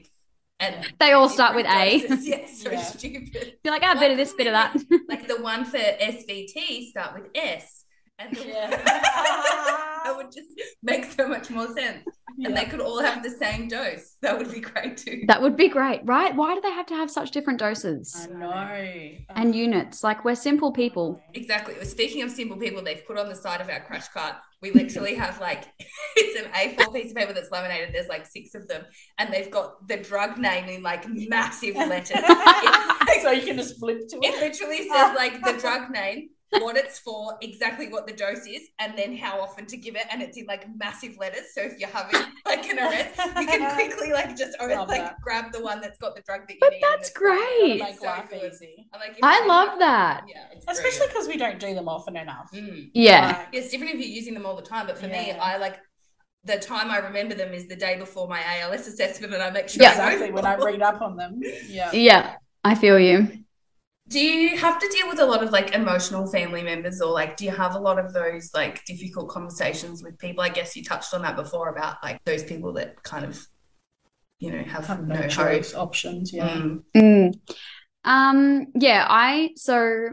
And 0.59 0.75
They 0.99 1.11
all 1.13 1.29
start 1.29 1.55
with 1.55 1.65
different 1.65 2.03
A. 2.03 2.07
doses. 2.07 2.27
Yeah, 2.27 2.45
so 2.47 2.71
Yeah. 2.71 2.81
stupid. 2.81 3.53
Be 3.63 3.69
like, 3.69 3.83
ah, 3.83 3.95
bit 3.99 4.11
of 4.11 4.17
this, 4.17 4.33
bit 4.33 4.47
of 4.47 4.53
that. 4.53 4.75
Like 5.07 5.27
the 5.27 5.41
one 5.41 5.63
for 5.65 5.77
SVT 5.77 6.89
start 6.89 7.13
with 7.13 7.29
S. 7.35 7.76
And 8.19 8.35
the 8.35 8.47
Yeah. 8.47 8.69
that 8.69 10.13
would 10.15 10.27
just 10.33 10.49
make 10.81 11.05
so 11.11 11.27
much 11.27 11.49
more 11.49 11.67
sense. 11.73 12.03
And 12.43 12.55
they 12.55 12.65
could 12.65 12.81
all 12.81 13.01
have 13.01 13.23
the 13.23 13.31
same 13.31 13.67
dose. 13.67 14.15
That 14.21 14.37
would 14.37 14.51
be 14.51 14.59
great 14.59 14.97
too. 14.97 15.23
that 15.27 15.41
would 15.41 15.55
be 15.57 15.69
great, 15.69 16.01
right? 16.05 16.35
Why 16.35 16.53
do 16.53 16.61
they 16.61 16.71
have 16.71 16.85
to 16.87 16.93
have 16.95 17.09
such 17.09 17.31
different 17.31 17.57
doses 17.59 18.27
I 18.29 18.33
know. 18.33 19.15
and 19.35 19.55
units? 19.55 20.03
Like 20.03 20.23
we're 20.23 20.35
simple 20.35 20.71
people. 20.71 21.19
Exactly. 21.33 21.73
Speaking 21.85 22.21
of 22.21 22.29
simple 22.29 22.57
people, 22.57 22.83
they've 22.83 23.05
put 23.07 23.17
on 23.17 23.27
the 23.27 23.35
side 23.35 23.59
of 23.59 23.69
our 23.69 23.79
crash 23.79 24.07
cart. 24.09 24.35
We 24.61 24.69
literally 24.71 25.15
have 25.15 25.39
like 25.41 25.65
it's 26.15 26.39
an 26.39 26.51
A4 26.51 26.93
piece 26.93 27.09
of 27.11 27.17
paper 27.17 27.33
that's 27.33 27.49
laminated. 27.51 27.93
There's 27.93 28.07
like 28.07 28.25
six 28.27 28.53
of 28.53 28.67
them, 28.67 28.83
and 29.17 29.33
they've 29.33 29.49
got 29.51 29.87
the 29.87 29.97
drug 29.97 30.37
name 30.37 30.69
in 30.69 30.83
like 30.83 31.05
massive 31.07 31.75
letters. 31.75 32.17
So 33.23 33.31
you 33.31 33.45
can 33.45 33.57
just 33.57 33.79
flip 33.79 33.97
to 34.09 34.17
It 34.17 34.35
it. 34.35 34.39
literally 34.39 34.87
says 34.87 35.15
like 35.15 35.43
the 35.43 35.53
drug 35.59 35.89
name, 35.89 36.29
what 36.51 36.77
it's 36.77 36.99
for, 36.99 37.37
exactly 37.41 37.89
what 37.89 38.07
the 38.07 38.13
dose 38.13 38.45
is, 38.47 38.69
and 38.79 38.97
then 38.97 39.15
how 39.17 39.39
often 39.41 39.65
to 39.67 39.77
give 39.77 39.95
it, 39.95 40.03
and 40.11 40.21
it's 40.21 40.37
in 40.37 40.45
like 40.45 40.65
massive 40.77 41.17
letters. 41.17 41.53
So 41.53 41.61
if 41.61 41.77
you're 41.79 41.89
having 41.89 42.21
like 42.45 42.65
an 42.69 42.79
arrest, 42.79 43.17
you 43.39 43.45
can 43.47 43.73
quickly 43.75 44.11
like 44.13 44.35
just 44.37 44.55
Love 44.61 44.87
like 44.87 45.01
that. 45.01 45.15
grab 45.21 45.51
the 45.51 45.61
one 45.61 45.81
that's 45.81 45.97
got 45.97 46.15
the 46.15 46.21
drug 46.21 46.41
that 46.47 46.53
you 46.53 46.59
But 46.61 46.71
need. 46.71 46.81
and 46.83 46.93
that's 46.93 47.09
it's 47.09 47.17
like- 47.21 47.37
great. 47.37 47.79
Make 47.81 47.99
so 47.99 48.05
life 48.05 48.33
easy. 48.33 48.87
I'm 48.93 48.99
like, 48.99 49.17
I 49.21 49.45
love 49.45 49.69
have- 49.69 49.79
that. 49.79 50.23
Yeah. 50.27 50.45
Especially 50.67 51.07
because 51.07 51.27
we 51.27 51.37
don't 51.37 51.59
do 51.59 51.73
them 51.75 51.87
often 51.89 52.15
enough. 52.15 52.49
Mm. 52.53 52.89
Yeah. 52.93 53.27
Like, 53.27 53.47
It's 53.53 53.69
different 53.69 53.93
if 53.95 53.99
you're 53.99 54.09
using 54.09 54.33
them 54.33 54.45
all 54.45 54.55
the 54.55 54.61
time, 54.61 54.87
but 54.87 54.97
for 54.97 55.07
me, 55.07 55.31
I 55.31 55.57
like 55.57 55.79
the 56.43 56.57
time 56.57 56.89
I 56.91 56.99
remember 56.99 57.35
them 57.35 57.53
is 57.53 57.67
the 57.67 57.75
day 57.75 57.97
before 57.97 58.27
my 58.29 58.41
ALS 58.61 58.87
assessment, 58.87 59.33
and 59.33 59.43
I 59.43 59.49
make 59.49 59.67
sure. 59.67 59.83
Yeah. 59.83 59.91
Exactly 59.91 60.31
when 60.31 60.45
I 60.45 60.51
them 60.51 60.59
all. 60.61 60.65
read 60.67 60.81
up 60.81 61.01
on 61.01 61.17
them. 61.17 61.41
Yeah. 61.67 61.91
Yeah. 61.91 62.35
I 62.63 62.75
feel 62.75 62.97
you. 62.99 63.27
Do 64.09 64.19
you 64.19 64.57
have 64.57 64.79
to 64.79 64.87
deal 64.89 65.07
with 65.09 65.19
a 65.19 65.25
lot 65.25 65.43
of 65.43 65.51
like 65.51 65.73
emotional 65.73 66.27
family 66.27 66.63
members, 66.63 67.01
or 67.01 67.11
like 67.11 67.35
do 67.35 67.43
you 67.45 67.51
have 67.51 67.75
a 67.75 67.79
lot 67.79 67.99
of 67.99 68.13
those 68.13 68.51
like 68.53 68.85
difficult 68.85 69.29
conversations 69.29 70.01
with 70.01 70.17
people? 70.17 70.43
I 70.43 70.49
guess 70.49 70.75
you 70.75 70.83
touched 70.83 71.13
on 71.13 71.21
that 71.23 71.35
before 71.35 71.69
about 71.69 71.97
like 72.01 72.23
those 72.23 72.43
people 72.43 72.73
that 72.73 73.03
kind 73.03 73.25
of, 73.25 73.45
you 74.39 74.51
know, 74.51 74.63
have, 74.63 74.85
Have 74.87 75.05
no, 75.05 75.15
no 75.15 75.21
hope. 75.23 75.29
choice 75.29 75.73
options. 75.75 76.31
Yeah. 76.31 76.47
Mm. 76.49 76.83
Mm. 76.95 77.39
Um, 78.05 78.67
yeah, 78.75 79.05
I 79.09 79.49
so 79.57 80.09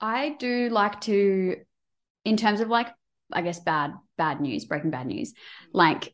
I 0.00 0.34
do 0.40 0.68
like 0.68 1.00
to, 1.02 1.56
in 2.24 2.36
terms 2.36 2.60
of 2.60 2.68
like, 2.68 2.88
I 3.32 3.42
guess 3.42 3.60
bad 3.60 3.92
bad 4.16 4.40
news, 4.40 4.64
breaking 4.64 4.90
bad 4.90 5.06
news. 5.06 5.34
Like, 5.72 6.12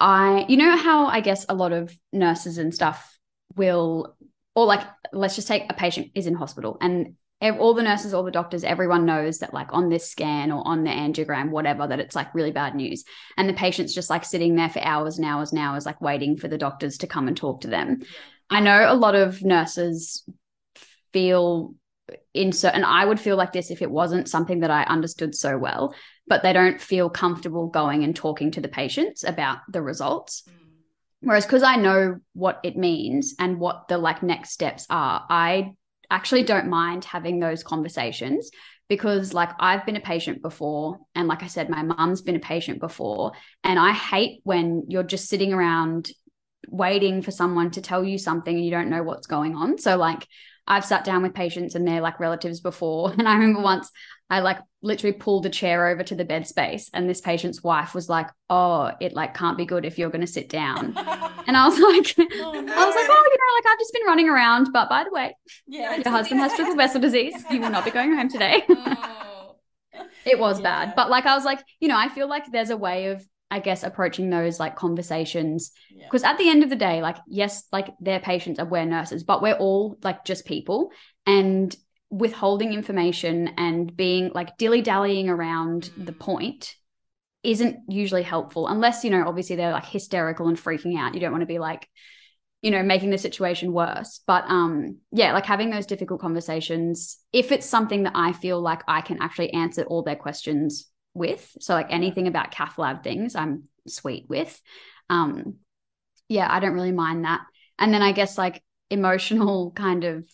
I 0.00 0.46
you 0.48 0.56
know 0.56 0.76
how 0.78 1.06
I 1.06 1.20
guess 1.20 1.44
a 1.48 1.54
lot 1.54 1.72
of 1.72 1.94
nurses 2.10 2.56
and 2.56 2.74
stuff 2.74 3.18
will, 3.54 4.16
or 4.54 4.66
like, 4.66 4.86
let's 5.12 5.34
just 5.36 5.48
take 5.48 5.64
a 5.70 5.74
patient 5.74 6.12
is 6.14 6.26
in 6.26 6.34
hospital 6.34 6.78
and 6.80 7.14
all 7.50 7.74
the 7.74 7.82
nurses, 7.82 8.14
all 8.14 8.22
the 8.22 8.30
doctors, 8.30 8.62
everyone 8.62 9.04
knows 9.04 9.40
that 9.40 9.52
like 9.52 9.72
on 9.72 9.88
this 9.88 10.08
scan 10.08 10.52
or 10.52 10.66
on 10.66 10.84
the 10.84 10.90
angiogram, 10.90 11.50
whatever, 11.50 11.86
that 11.86 11.98
it's 11.98 12.14
like 12.14 12.32
really 12.34 12.52
bad 12.52 12.76
news. 12.76 13.04
And 13.36 13.48
the 13.48 13.54
patient's 13.54 13.94
just 13.94 14.10
like 14.10 14.24
sitting 14.24 14.54
there 14.54 14.68
for 14.68 14.80
hours 14.80 15.18
and 15.18 15.26
hours 15.26 15.50
and 15.50 15.60
hours, 15.60 15.84
like 15.84 16.00
waiting 16.00 16.36
for 16.36 16.46
the 16.46 16.58
doctors 16.58 16.98
to 16.98 17.08
come 17.08 17.26
and 17.26 17.36
talk 17.36 17.62
to 17.62 17.68
them. 17.68 18.02
I 18.48 18.60
know 18.60 18.86
a 18.86 18.94
lot 18.94 19.16
of 19.16 19.42
nurses 19.42 20.24
feel 21.12 21.74
in 22.34 22.52
certain 22.52 22.84
I 22.84 23.04
would 23.04 23.18
feel 23.18 23.36
like 23.36 23.52
this 23.52 23.70
if 23.70 23.82
it 23.82 23.90
wasn't 23.90 24.28
something 24.28 24.60
that 24.60 24.70
I 24.70 24.84
understood 24.84 25.34
so 25.34 25.58
well, 25.58 25.94
but 26.28 26.42
they 26.42 26.52
don't 26.52 26.80
feel 26.80 27.10
comfortable 27.10 27.68
going 27.68 28.04
and 28.04 28.14
talking 28.14 28.52
to 28.52 28.60
the 28.60 28.68
patients 28.68 29.24
about 29.24 29.58
the 29.68 29.82
results. 29.82 30.44
Mm. 30.48 30.61
Whereas 31.22 31.46
because 31.46 31.62
I 31.62 31.76
know 31.76 32.18
what 32.34 32.60
it 32.62 32.76
means 32.76 33.34
and 33.38 33.58
what 33.58 33.88
the 33.88 33.98
like 33.98 34.22
next 34.22 34.50
steps 34.50 34.86
are, 34.90 35.24
I 35.28 35.72
actually 36.10 36.42
don't 36.42 36.68
mind 36.68 37.04
having 37.04 37.38
those 37.40 37.62
conversations 37.62 38.50
because 38.88 39.32
like 39.32 39.50
I've 39.58 39.86
been 39.86 39.96
a 39.96 40.00
patient 40.00 40.42
before 40.42 40.98
and 41.14 41.26
like 41.28 41.42
I 41.42 41.46
said 41.46 41.70
my 41.70 41.82
mum's 41.82 42.20
been 42.20 42.36
a 42.36 42.40
patient 42.40 42.80
before 42.80 43.32
and 43.64 43.78
I 43.78 43.92
hate 43.92 44.40
when 44.44 44.84
you're 44.88 45.02
just 45.02 45.28
sitting 45.28 45.54
around 45.54 46.10
waiting 46.68 47.22
for 47.22 47.30
someone 47.30 47.70
to 47.70 47.80
tell 47.80 48.04
you 48.04 48.18
something 48.18 48.54
and 48.54 48.64
you 48.64 48.70
don't 48.70 48.90
know 48.90 49.02
what's 49.02 49.26
going 49.26 49.56
on. 49.56 49.78
So 49.78 49.96
like 49.96 50.26
I've 50.66 50.84
sat 50.84 51.04
down 51.04 51.22
with 51.22 51.34
patients 51.34 51.74
and 51.74 51.86
their 51.86 52.00
like 52.00 52.20
relatives 52.20 52.60
before 52.60 53.12
and 53.18 53.28
I 53.28 53.34
remember 53.34 53.62
once 53.62 53.90
I 54.30 54.40
like 54.40 54.58
literally 54.82 55.12
pulled 55.12 55.44
a 55.46 55.50
chair 55.50 55.88
over 55.88 56.02
to 56.02 56.14
the 56.14 56.24
bed 56.24 56.46
space 56.46 56.88
and 56.94 57.08
this 57.08 57.20
patient's 57.20 57.62
wife 57.62 57.94
was 57.94 58.08
like, 58.08 58.28
"Oh, 58.48 58.90
it 59.00 59.12
like 59.12 59.34
can't 59.34 59.58
be 59.58 59.66
good 59.66 59.84
if 59.84 59.98
you're 59.98 60.10
going 60.10 60.22
to 60.22 60.26
sit 60.26 60.48
down." 60.48 60.94
And 61.46 61.56
I 61.56 61.66
was 61.66 61.78
like 61.78 62.14
Oh, 62.18 62.52
I 62.54 62.86
was 62.86 62.94
like, 62.94 63.06
"Oh, 63.10 63.30
you 63.32 63.38
know, 63.38 63.54
like 63.56 63.72
I've 63.72 63.78
just 63.78 63.92
been 63.92 64.06
running 64.06 64.28
around, 64.28 64.68
but 64.72 64.88
by 64.88 65.04
the 65.04 65.10
way, 65.10 65.36
yeah. 65.66 65.96
your 65.96 66.08
husband 66.10 66.40
has 66.40 66.54
triple 66.54 66.76
vessel 66.76 67.00
disease. 67.00 67.34
You 67.50 67.60
will 67.60 67.70
not 67.70 67.84
be 67.84 67.90
going 67.90 68.14
home 68.14 68.28
today." 68.28 68.62
Oh. 68.68 69.56
It 70.24 70.38
was 70.38 70.58
Yeah. 70.58 70.62
bad. 70.86 70.94
But 70.96 71.10
like 71.10 71.26
I 71.26 71.34
was 71.34 71.44
like, 71.44 71.62
you 71.80 71.88
know, 71.88 71.98
I 71.98 72.08
feel 72.08 72.28
like 72.28 72.50
there's 72.50 72.70
a 72.70 72.76
way 72.76 73.06
of 73.06 73.22
I 73.50 73.58
guess 73.58 73.82
approaching 73.82 74.30
those 74.30 74.58
like 74.58 74.76
conversations 74.76 75.72
Yeah. 75.90 76.06
because 76.06 76.22
at 76.22 76.38
the 76.38 76.48
end 76.48 76.62
of 76.62 76.70
the 76.70 76.76
day 76.76 77.02
like 77.02 77.18
yes 77.26 77.64
like 77.70 77.88
they're 78.00 78.18
patients 78.20 78.58
are 78.58 78.64
we're 78.64 78.86
nurses 78.86 79.24
but 79.24 79.42
we're 79.42 79.52
all 79.52 79.98
like 80.02 80.24
just 80.24 80.46
people 80.46 80.90
and 81.26 81.76
withholding 82.12 82.72
information 82.72 83.48
and 83.56 83.96
being 83.96 84.30
like 84.34 84.56
dilly-dallying 84.58 85.28
around 85.28 85.90
the 85.96 86.12
Mm. 86.12 86.20
point 86.20 86.76
isn't 87.42 87.78
usually 87.88 88.22
helpful 88.22 88.68
unless 88.68 89.02
you 89.02 89.10
know 89.10 89.24
obviously 89.26 89.56
they're 89.56 89.72
like 89.72 89.86
hysterical 89.86 90.46
and 90.46 90.56
freaking 90.56 90.96
out 90.96 91.14
you 91.14 91.20
don't 91.20 91.32
want 91.32 91.42
to 91.42 91.46
be 91.46 91.58
like 91.58 91.88
you 92.60 92.70
know 92.70 92.82
making 92.84 93.10
the 93.10 93.18
situation 93.18 93.72
worse 93.72 94.20
but 94.28 94.44
um 94.46 94.98
yeah 95.10 95.32
like 95.32 95.46
having 95.46 95.70
those 95.70 95.86
difficult 95.86 96.20
conversations 96.20 97.18
if 97.32 97.50
it's 97.50 97.66
something 97.66 98.04
that 98.04 98.12
i 98.14 98.32
feel 98.32 98.60
like 98.60 98.82
i 98.86 99.00
can 99.00 99.20
actually 99.20 99.52
answer 99.52 99.82
all 99.84 100.04
their 100.04 100.14
questions 100.14 100.92
with. 101.14 101.56
So 101.60 101.74
like 101.74 101.88
anything 101.90 102.26
about 102.26 102.50
cath 102.50 102.78
lab 102.78 103.02
things, 103.02 103.34
I'm 103.34 103.64
sweet 103.86 104.26
with. 104.28 104.60
Um, 105.10 105.56
yeah, 106.28 106.48
I 106.50 106.60
don't 106.60 106.72
really 106.72 106.92
mind 106.92 107.24
that. 107.24 107.42
And 107.78 107.92
then 107.92 108.02
I 108.02 108.12
guess 108.12 108.38
like 108.38 108.62
emotional 108.90 109.70
kind 109.74 110.04
of 110.04 110.24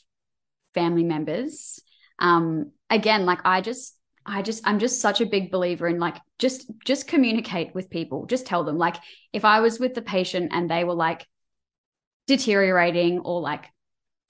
family 0.74 1.04
members. 1.04 1.80
Um, 2.18 2.72
again, 2.90 3.26
like 3.26 3.40
I 3.44 3.60
just 3.60 3.96
I 4.26 4.42
just 4.42 4.66
I'm 4.66 4.78
just 4.78 5.00
such 5.00 5.20
a 5.20 5.26
big 5.26 5.50
believer 5.50 5.88
in 5.88 5.98
like 5.98 6.16
just 6.38 6.70
just 6.84 7.08
communicate 7.08 7.74
with 7.74 7.90
people. 7.90 8.26
Just 8.26 8.46
tell 8.46 8.64
them 8.64 8.76
like 8.76 8.96
if 9.32 9.44
I 9.44 9.60
was 9.60 9.80
with 9.80 9.94
the 9.94 10.02
patient 10.02 10.50
and 10.52 10.70
they 10.70 10.84
were 10.84 10.94
like 10.94 11.26
deteriorating 12.26 13.20
or 13.20 13.40
like 13.40 13.64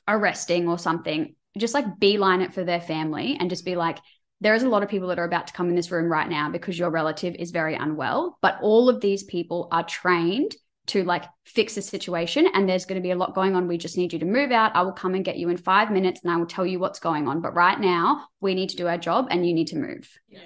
arresting 0.07 0.69
or 0.69 0.79
something, 0.79 1.35
just 1.57 1.75
like 1.75 1.99
beeline 1.99 2.43
it 2.43 2.55
for 2.55 2.65
their 2.65 2.81
family 2.81 3.37
and 3.39 3.51
just 3.51 3.65
be 3.65 3.77
like 3.77 3.99
there 4.41 4.55
is 4.55 4.63
a 4.63 4.69
lot 4.69 4.85
of 4.85 4.89
people 4.89 5.09
that 5.09 5.19
are 5.19 5.25
about 5.25 5.49
to 5.49 5.53
come 5.53 5.69
in 5.69 5.75
this 5.75 5.91
room 5.91 6.11
right 6.11 6.29
now 6.29 6.49
because 6.49 6.79
your 6.79 6.91
relative 6.91 7.35
is 7.35 7.51
very 7.51 7.75
unwell, 7.75 8.39
but 8.41 8.59
all 8.63 8.89
of 8.89 9.01
these 9.01 9.25
people 9.25 9.67
are 9.73 9.83
trained 9.83 10.55
to 10.89 11.05
like 11.05 11.25
fix 11.45 11.75
the 11.75 11.83
situation 11.83 12.47
and 12.55 12.69
there's 12.69 12.85
going 12.85 13.01
to 13.01 13.03
be 13.03 13.11
a 13.11 13.17
lot 13.17 13.35
going 13.35 13.55
on. 13.57 13.69
We 13.69 13.79
just 13.79 13.97
need 13.97 14.13
you 14.13 14.19
to 14.21 14.27
move 14.27 14.51
out. 14.53 14.75
I 14.75 14.83
will 14.83 14.93
come 14.93 15.15
and 15.15 15.25
get 15.25 15.39
you 15.39 15.49
in 15.49 15.57
five 15.57 15.91
minutes 15.91 16.21
and 16.23 16.33
I 16.33 16.37
will 16.37 16.47
tell 16.47 16.67
you 16.67 16.79
what's 16.79 16.99
going 17.01 17.29
on. 17.29 17.41
But 17.41 17.55
right 17.55 17.79
now, 17.79 18.27
we 18.41 18.55
need 18.55 18.71
to 18.71 18.77
do 18.77 18.87
our 18.89 18.99
job 18.99 19.29
and 19.31 19.47
you 19.47 19.55
need 19.55 19.69
to 19.69 19.77
move. 19.77 20.09
Yeah. 20.29 20.41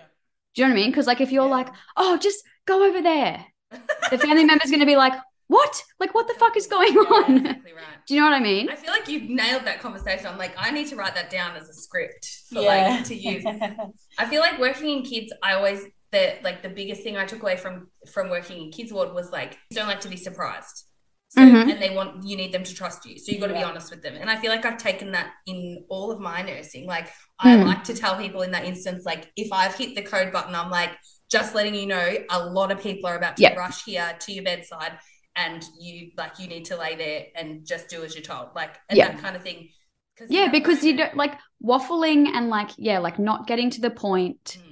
Do 0.55 0.63
you 0.63 0.69
know 0.69 0.75
what 0.75 0.79
I 0.79 0.83
mean? 0.83 0.91
Because 0.91 1.07
like 1.07 1.21
if 1.21 1.33
you're 1.33 1.45
Yeah. 1.47 1.51
like, 1.51 1.69
oh, 1.97 2.17
just 2.19 2.43
go 2.67 2.87
over 2.87 3.01
there, 3.01 3.45
the 4.11 4.19
family 4.19 4.45
member's 4.45 4.71
going 4.71 4.81
to 4.81 4.87
be 4.87 4.97
like, 4.97 5.15
what? 5.49 5.83
Like, 6.01 6.15
what 6.15 6.29
the 6.29 6.35
fuck 6.35 6.57
is 6.57 6.67
going 6.67 6.95
Yeah, 6.95 7.01
on? 7.01 7.37
exactly 7.39 7.73
right. 7.75 7.85
Do 8.07 8.15
you 8.15 8.21
know 8.21 8.27
what 8.27 8.35
I 8.37 8.41
mean? 8.41 8.71
I 8.71 8.77
feel 8.77 8.91
like 8.91 9.07
you've 9.09 9.29
nailed 9.29 9.65
that 9.65 9.81
conversation. 9.81 10.27
I'm 10.27 10.39
like, 10.39 10.55
I 10.57 10.71
need 10.71 10.87
to 10.89 10.97
write 10.97 11.15
that 11.15 11.29
down 11.31 11.57
as 11.57 11.69
a 11.69 11.75
script 11.75 12.27
for 12.51 12.61
yeah. 12.63 12.69
like 12.97 13.05
to 13.05 13.15
use. 13.15 13.45
I 14.19 14.27
feel 14.27 14.41
like 14.41 14.59
working 14.59 14.89
in 14.89 15.03
kids, 15.03 15.31
I 15.43 15.53
always 15.55 15.85
the 16.13 16.35
like 16.45 16.63
the 16.63 16.69
biggest 16.69 17.03
thing 17.03 17.17
I 17.17 17.25
took 17.25 17.43
away 17.43 17.57
from 17.57 17.89
from 18.13 18.29
working 18.31 18.63
in 18.65 18.71
kids 18.71 18.93
ward 18.93 19.15
was 19.15 19.31
like 19.33 19.59
you 19.71 19.77
don't 19.77 19.89
like 19.89 20.01
to 20.03 20.09
be 20.09 20.17
surprised. 20.17 20.85
So 21.31 21.41
Mhm. 21.41 21.73
and 21.73 21.81
they 21.83 21.95
want 21.97 22.27
you 22.27 22.37
need 22.37 22.53
them 22.53 22.63
to 22.65 22.75
trust 22.75 23.07
you. 23.07 23.19
So 23.19 23.33
you've 23.33 23.41
got 23.41 23.47
to 23.47 23.55
be 23.55 23.63
honest 23.63 23.91
with 23.91 24.03
them. 24.03 24.17
And 24.17 24.29
I 24.31 24.37
feel 24.37 24.51
like 24.51 24.67
I've 24.67 24.77
taken 24.77 25.13
that 25.13 25.33
in 25.47 25.85
all 25.89 26.11
of 26.13 26.21
my 26.21 26.43
nursing. 26.43 26.87
Like 26.87 27.09
I 27.39 27.57
Hmm. 27.57 27.63
like 27.67 27.85
to 27.85 27.95
tell 27.95 28.17
people 28.19 28.43
in 28.43 28.51
that 28.51 28.67
instance, 28.67 29.05
like 29.07 29.33
if 29.37 29.51
I've 29.53 29.75
hit 29.75 29.95
the 29.95 30.03
code 30.03 30.31
button, 30.33 30.55
I'm 30.55 30.71
like 30.71 30.91
just 31.31 31.55
letting 31.55 31.75
you 31.75 31.87
know 31.87 32.15
a 32.29 32.45
lot 32.47 32.71
of 32.71 32.79
people 32.83 33.09
are 33.09 33.17
about 33.17 33.37
to 33.39 33.43
Yep. 33.43 33.57
rush 33.57 33.85
here 33.87 34.15
to 34.21 34.33
your 34.33 34.45
bedside 34.45 34.99
and 35.35 35.65
you 35.81 36.11
like 36.19 36.39
you 36.39 36.47
need 36.47 36.67
to 36.67 36.77
lay 36.77 36.95
there 36.97 37.25
and 37.35 37.67
just 37.67 37.89
do 37.89 38.05
as 38.05 38.15
you're 38.15 38.23
told. 38.23 38.49
Like 38.55 38.77
and 38.91 38.99
Yeah. 38.99 39.13
that 39.13 39.23
kind 39.23 39.35
of 39.35 39.43
thing. 39.43 39.71
'Cause 40.19 40.29
Yeah, 40.31 40.49
because 40.49 40.85
you 40.85 40.93
moment- 40.93 41.13
don't 41.13 41.17
like 41.17 41.39
waffling 41.65 42.29
and 42.35 42.51
like, 42.51 42.69
yeah, 42.77 42.99
like 42.99 43.19
not 43.19 43.47
getting 43.47 43.71
to 43.71 43.81
the 43.81 43.89
point. 43.91 44.59
Mm. 44.61 44.72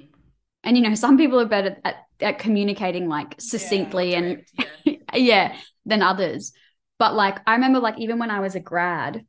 And, 0.62 0.76
you 0.76 0.82
know, 0.82 0.94
some 0.94 1.16
people 1.16 1.40
are 1.40 1.46
better 1.46 1.76
at, 1.84 1.96
at 2.20 2.38
communicating 2.38 3.08
like 3.08 3.40
succinctly 3.40 4.14
and 4.14 4.44
yeah. 4.84 4.94
yeah, 5.14 5.56
than 5.86 6.02
others. 6.02 6.52
But 6.98 7.14
like 7.14 7.38
I 7.46 7.54
remember 7.54 7.80
like 7.80 7.98
even 7.98 8.18
when 8.18 8.30
I 8.30 8.40
was 8.40 8.54
a 8.54 8.60
grad, 8.60 9.24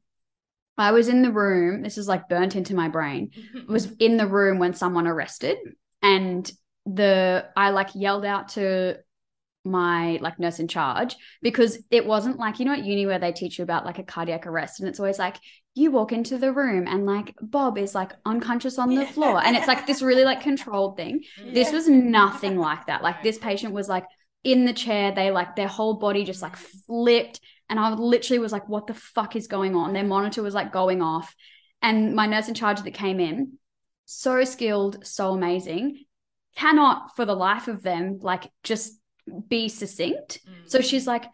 I 0.77 0.91
was 0.91 1.07
in 1.07 1.21
the 1.21 1.31
room, 1.31 1.83
this 1.83 1.97
is 1.97 2.07
like 2.07 2.27
burnt 2.27 2.55
into 2.55 2.75
my 2.75 2.89
brain. 2.89 3.31
was 3.67 3.91
in 3.99 4.17
the 4.17 4.27
room 4.27 4.59
when 4.59 4.73
someone 4.73 5.07
arrested 5.07 5.57
and 6.01 6.49
the 6.85 7.45
I 7.55 7.69
like 7.69 7.89
yelled 7.93 8.25
out 8.25 8.49
to 8.49 8.97
my 9.63 10.17
like 10.21 10.39
nurse 10.39 10.59
in 10.59 10.67
charge 10.67 11.15
because 11.41 11.77
it 11.91 12.05
wasn't 12.05 12.39
like 12.39 12.59
you 12.59 12.65
know 12.65 12.73
at 12.73 12.83
uni 12.83 13.05
where 13.05 13.19
they 13.19 13.31
teach 13.31 13.59
you 13.59 13.63
about 13.63 13.85
like 13.85 13.99
a 13.99 14.03
cardiac 14.03 14.47
arrest 14.47 14.79
and 14.79 14.89
it's 14.89 14.99
always 14.99 15.19
like 15.19 15.37
you 15.75 15.91
walk 15.91 16.11
into 16.11 16.37
the 16.37 16.51
room 16.51 16.87
and 16.87 17.05
like 17.05 17.35
Bob 17.41 17.77
is 17.77 17.93
like 17.93 18.11
unconscious 18.25 18.79
on 18.79 18.93
the 18.93 19.05
floor 19.05 19.41
and 19.41 19.55
it's 19.55 19.67
like 19.67 19.87
this 19.87 20.01
really 20.01 20.25
like 20.25 20.41
controlled 20.41 20.97
thing 20.97 21.23
this 21.45 21.71
was 21.71 21.87
nothing 21.87 22.57
like 22.57 22.87
that. 22.87 23.03
Like 23.03 23.23
this 23.23 23.37
patient 23.37 23.73
was 23.73 23.87
like 23.87 24.05
in 24.43 24.65
the 24.65 24.73
chair, 24.73 25.11
they 25.11 25.31
like 25.31 25.55
their 25.55 25.67
whole 25.67 25.95
body 25.95 26.23
just 26.23 26.41
like 26.41 26.55
flipped. 26.55 27.39
And 27.69 27.79
I 27.79 27.93
literally 27.93 28.39
was 28.39 28.51
like, 28.51 28.67
what 28.67 28.87
the 28.87 28.93
fuck 28.93 29.35
is 29.35 29.47
going 29.47 29.75
on? 29.75 29.93
Their 29.93 30.03
monitor 30.03 30.41
was 30.41 30.53
like 30.53 30.71
going 30.71 31.01
off. 31.01 31.33
And 31.81 32.15
my 32.15 32.25
nurse 32.25 32.47
in 32.47 32.53
charge 32.53 32.81
that 32.81 32.93
came 32.93 33.19
in, 33.19 33.53
so 34.05 34.43
skilled, 34.43 35.05
so 35.05 35.31
amazing, 35.31 36.03
cannot 36.55 37.15
for 37.15 37.25
the 37.25 37.35
life 37.35 37.67
of 37.67 37.81
them 37.81 38.19
like 38.21 38.51
just 38.63 38.99
be 39.47 39.69
succinct. 39.69 40.39
Mm. 40.47 40.69
So 40.69 40.81
she's 40.81 41.07
like, 41.07 41.25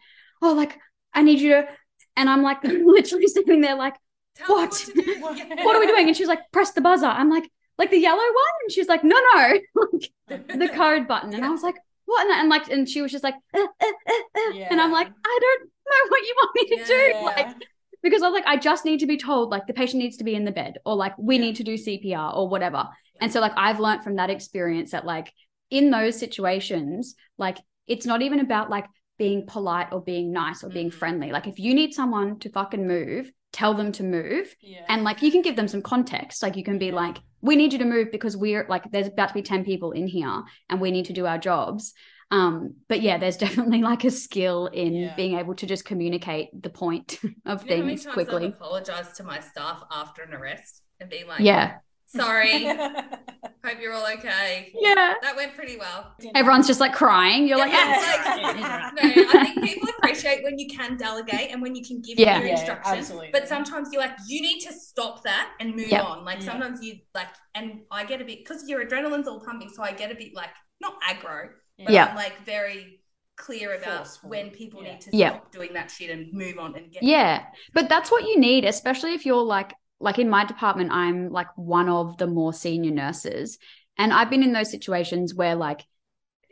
oh, 0.42 0.52
like, 0.52 0.78
I 1.14 1.22
need 1.22 1.40
you 1.40 1.50
to. 1.50 1.68
And 2.16 2.28
I'm 2.28 2.42
like, 2.42 2.62
literally 2.64 3.26
sitting 3.26 3.60
there, 3.60 3.76
like, 3.76 3.94
Tell 4.36 4.56
what? 4.56 4.84
do. 4.94 5.02
What 5.20 5.76
are 5.76 5.80
we 5.80 5.86
doing? 5.86 6.06
And 6.08 6.16
she's 6.16 6.28
like, 6.28 6.40
press 6.52 6.72
the 6.72 6.80
buzzer. 6.80 7.06
I'm 7.06 7.30
like, 7.30 7.50
like 7.76 7.90
the 7.90 7.98
yellow 7.98 8.18
one? 8.18 8.54
And 8.64 8.72
she's 8.72 8.88
like, 8.88 9.04
no, 9.04 9.16
no, 9.34 9.58
like 10.28 10.46
the 10.48 10.68
code 10.68 11.08
button. 11.08 11.34
And 11.34 11.44
I 11.44 11.50
was 11.50 11.62
like, 11.62 11.76
what? 12.06 12.26
And, 12.26 12.40
and 12.40 12.48
like, 12.48 12.68
and 12.68 12.88
she 12.88 13.02
was 13.02 13.12
just 13.12 13.24
like, 13.24 13.34
uh, 13.54 13.58
uh, 13.58 13.86
uh, 13.86 14.12
uh. 14.36 14.52
and 14.70 14.80
I'm 14.80 14.92
like, 14.92 15.08
I 15.08 15.38
don't 15.40 15.62
know 15.64 16.08
what 16.08 16.22
you 16.22 16.34
want 16.36 16.50
me 16.54 16.76
to 16.76 16.84
do. 16.84 17.24
Like, 17.24 17.56
because 18.02 18.22
I 18.22 18.28
was 18.28 18.34
like, 18.34 18.46
I 18.46 18.56
just 18.56 18.84
need 18.84 19.00
to 19.00 19.06
be 19.06 19.16
told, 19.16 19.50
like, 19.50 19.66
the 19.66 19.72
patient 19.72 20.02
needs 20.02 20.16
to 20.18 20.24
be 20.24 20.34
in 20.34 20.44
the 20.44 20.52
bed, 20.52 20.78
or 20.86 20.94
like, 20.94 21.16
we 21.18 21.36
Yeah. 21.36 21.42
need 21.42 21.56
to 21.56 21.64
do 21.64 21.74
CPR 21.74 22.36
or 22.36 22.48
whatever. 22.48 22.88
And 23.20 23.32
so, 23.32 23.40
like, 23.40 23.52
I've 23.56 23.80
learned 23.80 24.04
from 24.04 24.16
that 24.16 24.30
experience 24.30 24.92
that, 24.92 25.04
like, 25.04 25.32
in 25.70 25.90
those 25.90 26.18
situations, 26.18 27.16
like, 27.36 27.58
it's 27.88 28.06
not 28.06 28.22
even 28.22 28.40
about 28.40 28.70
like 28.70 28.86
being 29.18 29.46
polite 29.46 29.88
or 29.92 30.00
being 30.00 30.32
nice 30.32 30.62
or 30.62 30.70
being 30.70 30.90
Mhm. 30.90 30.94
friendly. 30.94 31.32
Like, 31.32 31.46
if 31.48 31.58
you 31.58 31.74
need 31.74 31.92
someone 31.92 32.38
to 32.40 32.50
fucking 32.50 32.86
move, 32.86 33.30
tell 33.52 33.74
them 33.74 33.90
to 33.92 34.02
move 34.04 34.54
yeah. 34.60 34.80
and 34.90 35.04
like 35.04 35.22
you 35.22 35.32
can 35.32 35.40
give 35.40 35.56
them 35.56 35.66
some 35.66 35.80
context 35.80 36.42
like 36.42 36.54
you 36.54 36.62
can 36.62 36.78
be 36.78 36.90
like 36.92 37.16
we 37.40 37.56
need 37.56 37.72
you 37.72 37.78
to 37.78 37.86
move 37.86 38.12
because 38.12 38.36
we're 38.36 38.66
like 38.68 38.84
there's 38.92 39.06
about 39.06 39.28
to 39.28 39.34
be 39.34 39.40
10 39.40 39.64
people 39.64 39.92
in 39.92 40.06
here 40.06 40.42
and 40.68 40.82
we 40.82 40.90
need 40.90 41.06
to 41.06 41.14
do 41.14 41.24
our 41.24 41.38
jobs 41.38 41.94
um 42.30 42.74
but 42.88 43.00
yeah 43.00 43.16
there's 43.16 43.36
definitely 43.46 43.80
like 43.80 44.04
a 44.04 44.10
skill 44.10 44.66
in 44.66 44.92
Yeah. 44.94 45.14
being 45.16 45.38
able 45.38 45.54
to 45.54 45.66
just 45.66 45.86
communicate 45.86 46.50
the 46.62 46.68
point 46.68 47.18
of 47.46 47.64
You 47.64 47.68
know 47.78 47.86
things 47.86 48.04
quickly 48.04 48.48
I've 48.48 48.52
apologized 48.54 49.16
to 49.16 49.24
my 49.24 49.40
staff 49.40 49.82
after 49.90 50.22
an 50.22 50.34
arrest 50.34 50.82
and 51.00 51.08
being 51.08 51.26
like, 51.26 51.40
yeah 51.42 51.78
sorry, 52.08 52.64
hope 53.64 53.80
you're 53.80 53.92
all 53.92 54.06
okay. 54.14 54.72
yeah 54.74 55.14
That 55.22 55.34
went 55.36 55.54
pretty 55.54 55.76
well. 55.76 56.14
everyone's 56.34 56.66
just 56.66 56.80
like 56.80 56.94
crying 56.94 57.46
you're 57.46 57.58
like 57.58 57.72
Yeah, 57.72 57.94
"Ah." 57.98 58.14
it's 58.14 58.42
like- 58.42 58.94
no, 59.24 59.40
I 59.40 59.44
think 59.44 59.64
people 59.64 59.88
appreciate 59.98 60.42
when 60.42 60.58
you 60.58 60.68
can 60.68 60.96
delegate 60.96 61.50
and 61.52 61.60
when 61.60 61.74
you 61.74 61.84
can 61.84 62.00
give 62.00 62.18
Yeah. 62.18 62.38
your 62.38 62.46
Yeah, 62.48 62.52
instructions. 62.58 62.98
absolutely. 62.98 63.30
But 63.32 63.46
sometimes 63.48 63.88
you're 63.92 64.00
like, 64.02 64.16
you 64.26 64.40
need 64.42 64.60
to 64.60 64.72
stop 64.72 65.22
that 65.24 65.52
and 65.60 65.74
move 65.76 65.88
Yep. 65.88 66.04
on. 66.04 66.24
Like 66.24 66.38
Yeah. 66.40 66.46
sometimes 66.52 66.82
you 66.82 66.96
like, 67.14 67.28
and 67.54 67.80
I 67.90 68.04
get 68.04 68.20
a 68.20 68.24
bit 68.24 68.38
because 68.38 68.68
your 68.68 68.84
adrenaline's 68.84 69.28
all 69.28 69.40
pumping, 69.40 69.68
so 69.68 69.82
I 69.82 69.92
get 69.92 70.10
a 70.10 70.14
bit 70.14 70.34
like 70.34 70.50
not 70.80 70.94
aggro, 71.02 71.48
but 71.78 71.90
Yeah. 71.92 72.06
I'm 72.06 72.16
like 72.16 72.44
very 72.44 73.00
clear 73.36 73.74
about 73.74 73.98
Forceful. 74.06 74.30
when 74.30 74.50
people 74.50 74.82
Yeah. 74.82 74.92
need 74.92 75.00
to 75.02 75.10
Yeah. 75.12 75.28
stop 75.30 75.52
doing 75.52 75.72
that 75.74 75.90
shit 75.90 76.10
and 76.10 76.32
move 76.32 76.58
on 76.58 76.74
and 76.76 76.90
get 76.92 77.02
Yeah. 77.02 77.44
But 77.74 77.88
that's 77.88 78.10
what 78.10 78.24
you 78.24 78.38
need, 78.38 78.64
especially 78.64 79.14
if 79.14 79.24
you're 79.26 79.42
like 79.42 79.74
like 80.00 80.18
in 80.18 80.28
my 80.30 80.44
department, 80.44 80.92
I'm 80.92 81.30
like 81.30 81.48
one 81.56 81.88
of 81.88 82.16
the 82.18 82.26
more 82.26 82.52
senior 82.52 82.90
nurses. 82.90 83.58
And 83.96 84.12
I've 84.12 84.30
been 84.30 84.42
in 84.42 84.52
those 84.52 84.70
situations 84.70 85.34
where 85.34 85.54
like, 85.56 85.84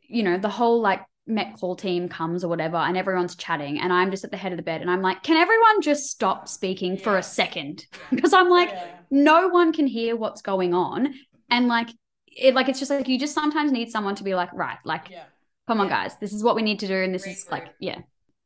you 0.08 0.22
know, 0.22 0.36
the 0.38 0.48
whole 0.48 0.80
like 0.80 1.02
met 1.28 1.54
call 1.58 1.76
team 1.76 2.08
comes 2.08 2.44
or 2.44 2.48
whatever, 2.48 2.76
and 2.76 2.96
everyone's 2.96 3.34
chatting, 3.36 3.80
and 3.80 3.92
I'm 3.92 4.10
just 4.10 4.24
at 4.24 4.30
the 4.30 4.36
head 4.36 4.52
of 4.52 4.56
the 4.56 4.62
bed, 4.62 4.80
and 4.80 4.90
I'm 4.90 5.02
like, 5.02 5.22
can 5.24 5.36
everyone 5.36 5.82
just 5.82 6.10
stop 6.10 6.46
speaking 6.48 6.96
for 6.96 7.16
a 7.18 7.22
second? 7.22 7.84
Because 8.10 8.32
I'm 8.32 8.48
like, 8.48 8.70
Yeah. 8.70 8.86
no 9.10 9.48
one 9.48 9.72
can 9.72 9.86
hear 9.88 10.14
what's 10.16 10.42
going 10.42 10.72
on. 10.74 11.14
And 11.50 11.66
like 11.68 11.88
it 12.28 12.54
like 12.54 12.68
it's 12.68 12.78
just 12.78 12.90
like 12.90 13.08
you 13.08 13.18
just 13.18 13.34
sometimes 13.34 13.72
need 13.72 13.90
someone 13.90 14.14
to 14.16 14.24
be 14.24 14.34
like, 14.34 14.52
right, 14.52 14.78
like 14.84 15.08
yeah. 15.10 15.24
come 15.66 15.80
on 15.80 15.86
Yeah. 15.88 16.02
guys 16.02 16.18
this 16.18 16.32
is 16.32 16.42
what 16.44 16.54
we 16.56 16.62
need 16.62 16.78
to 16.80 16.86
do 16.86 16.94
and 16.94 17.12
this 17.14 17.26
is 17.26 17.48
like 17.50 17.68
yeah 17.80 17.98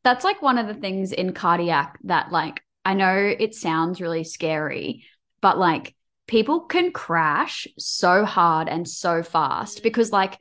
that's 0.05 0.25
like 0.25 0.41
one 0.43 0.57
of 0.59 0.67
the 0.69 0.75
things 0.75 1.13
in 1.13 1.33
cardiac 1.35 1.99
that 2.05 2.31
like 2.33 2.63
i 2.85 2.95
know 2.95 3.35
it 3.39 3.55
sounds 3.55 4.01
really 4.01 4.25
scary 4.25 5.05
but 5.41 5.59
like 5.59 5.95
people 6.27 6.61
can 6.61 6.93
crash 6.93 7.67
so 7.79 8.25
hard 8.25 8.69
and 8.69 8.89
so 8.89 9.23
fast 9.23 9.83
because 9.83 10.13
like 10.13 10.39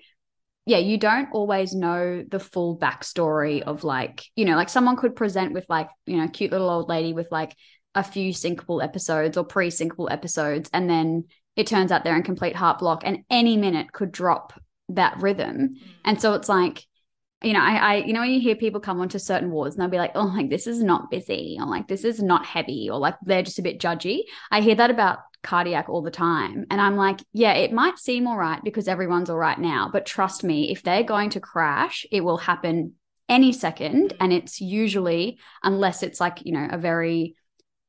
yeah 0.65 0.77
you 0.77 0.97
don't 0.97 1.29
always 1.31 1.73
know 1.73 2.23
the 2.29 2.39
full 2.39 2.77
backstory 2.77 3.61
of 3.61 3.83
like 3.83 4.23
you 4.35 4.45
know 4.45 4.55
like 4.55 4.69
someone 4.69 4.95
could 4.97 5.15
present 5.15 5.53
with 5.53 5.65
like 5.69 5.89
you 6.05 6.17
know 6.17 6.27
cute 6.27 6.51
little 6.51 6.69
old 6.69 6.89
lady 6.89 7.13
with 7.13 7.27
like 7.31 7.55
a 7.95 8.03
few 8.03 8.31
syncopal 8.31 8.83
episodes 8.83 9.35
or 9.35 9.43
pre 9.43 9.69
syncopal 9.69 10.11
episodes 10.11 10.69
and 10.71 10.87
then 10.89 11.25
it 11.55 11.65
turns 11.65 11.91
out 11.91 12.03
they're 12.03 12.15
in 12.15 12.23
complete 12.23 12.55
heart 12.55 12.77
block 12.79 13.01
and 13.03 13.23
any 13.29 13.57
minute 13.57 13.91
could 13.91 14.11
drop 14.11 14.53
that 14.89 15.19
rhythm 15.21 15.69
Mm. 15.69 15.77
and 16.05 16.21
so 16.21 16.33
it's 16.33 16.49
like, 16.49 16.85
you 17.41 17.53
know, 17.53 17.61
I, 17.61 17.75
I, 17.75 17.95
you 17.97 18.13
know, 18.13 18.21
when 18.21 18.31
you 18.31 18.41
hear 18.41 18.55
people 18.55 18.81
come 18.81 18.99
onto 18.99 19.17
certain 19.19 19.49
wards 19.49 19.75
and 19.75 19.81
they'll 19.81 19.89
be 19.89 19.97
like, 19.97 20.11
oh, 20.15 20.25
like 20.25 20.49
this 20.49 20.67
is 20.67 20.83
not 20.83 21.09
busy, 21.09 21.57
or 21.59 21.65
like 21.67 21.87
this 21.87 22.03
is 22.03 22.21
not 22.21 22.45
heavy, 22.45 22.89
or 22.91 22.99
like 22.99 23.15
they're 23.23 23.43
just 23.43 23.59
a 23.59 23.63
bit 23.63 23.79
judgy. 23.79 24.21
I 24.51 24.61
hear 24.61 24.75
that 24.75 24.91
about 24.91 25.19
cardiac 25.41 25.87
all 25.87 26.01
the 26.01 26.11
time. 26.11 26.65
And 26.69 26.81
I'm 26.81 26.97
like, 26.97 27.21
yeah, 27.31 27.53
it 27.53 27.71
might 27.71 27.97
seem 27.97 28.27
all 28.27 28.37
right 28.37 28.61
because 28.63 28.89
everyone's 28.89 29.29
all 29.29 29.37
right 29.37 29.57
now. 29.57 29.89
But 29.91 30.05
trust 30.05 30.43
me, 30.43 30.71
if 30.71 30.83
they're 30.83 31.03
going 31.03 31.29
to 31.31 31.39
crash, 31.39 32.05
it 32.11 32.21
will 32.21 32.37
happen 32.37 32.95
any 33.29 33.53
second. 33.53 34.13
And 34.19 34.33
it's 34.33 34.59
usually, 34.59 35.39
unless 35.63 36.03
it's 36.03 36.19
like, 36.19 36.39
you 36.43 36.51
know, 36.51 36.67
a 36.69 36.77
very 36.77 37.35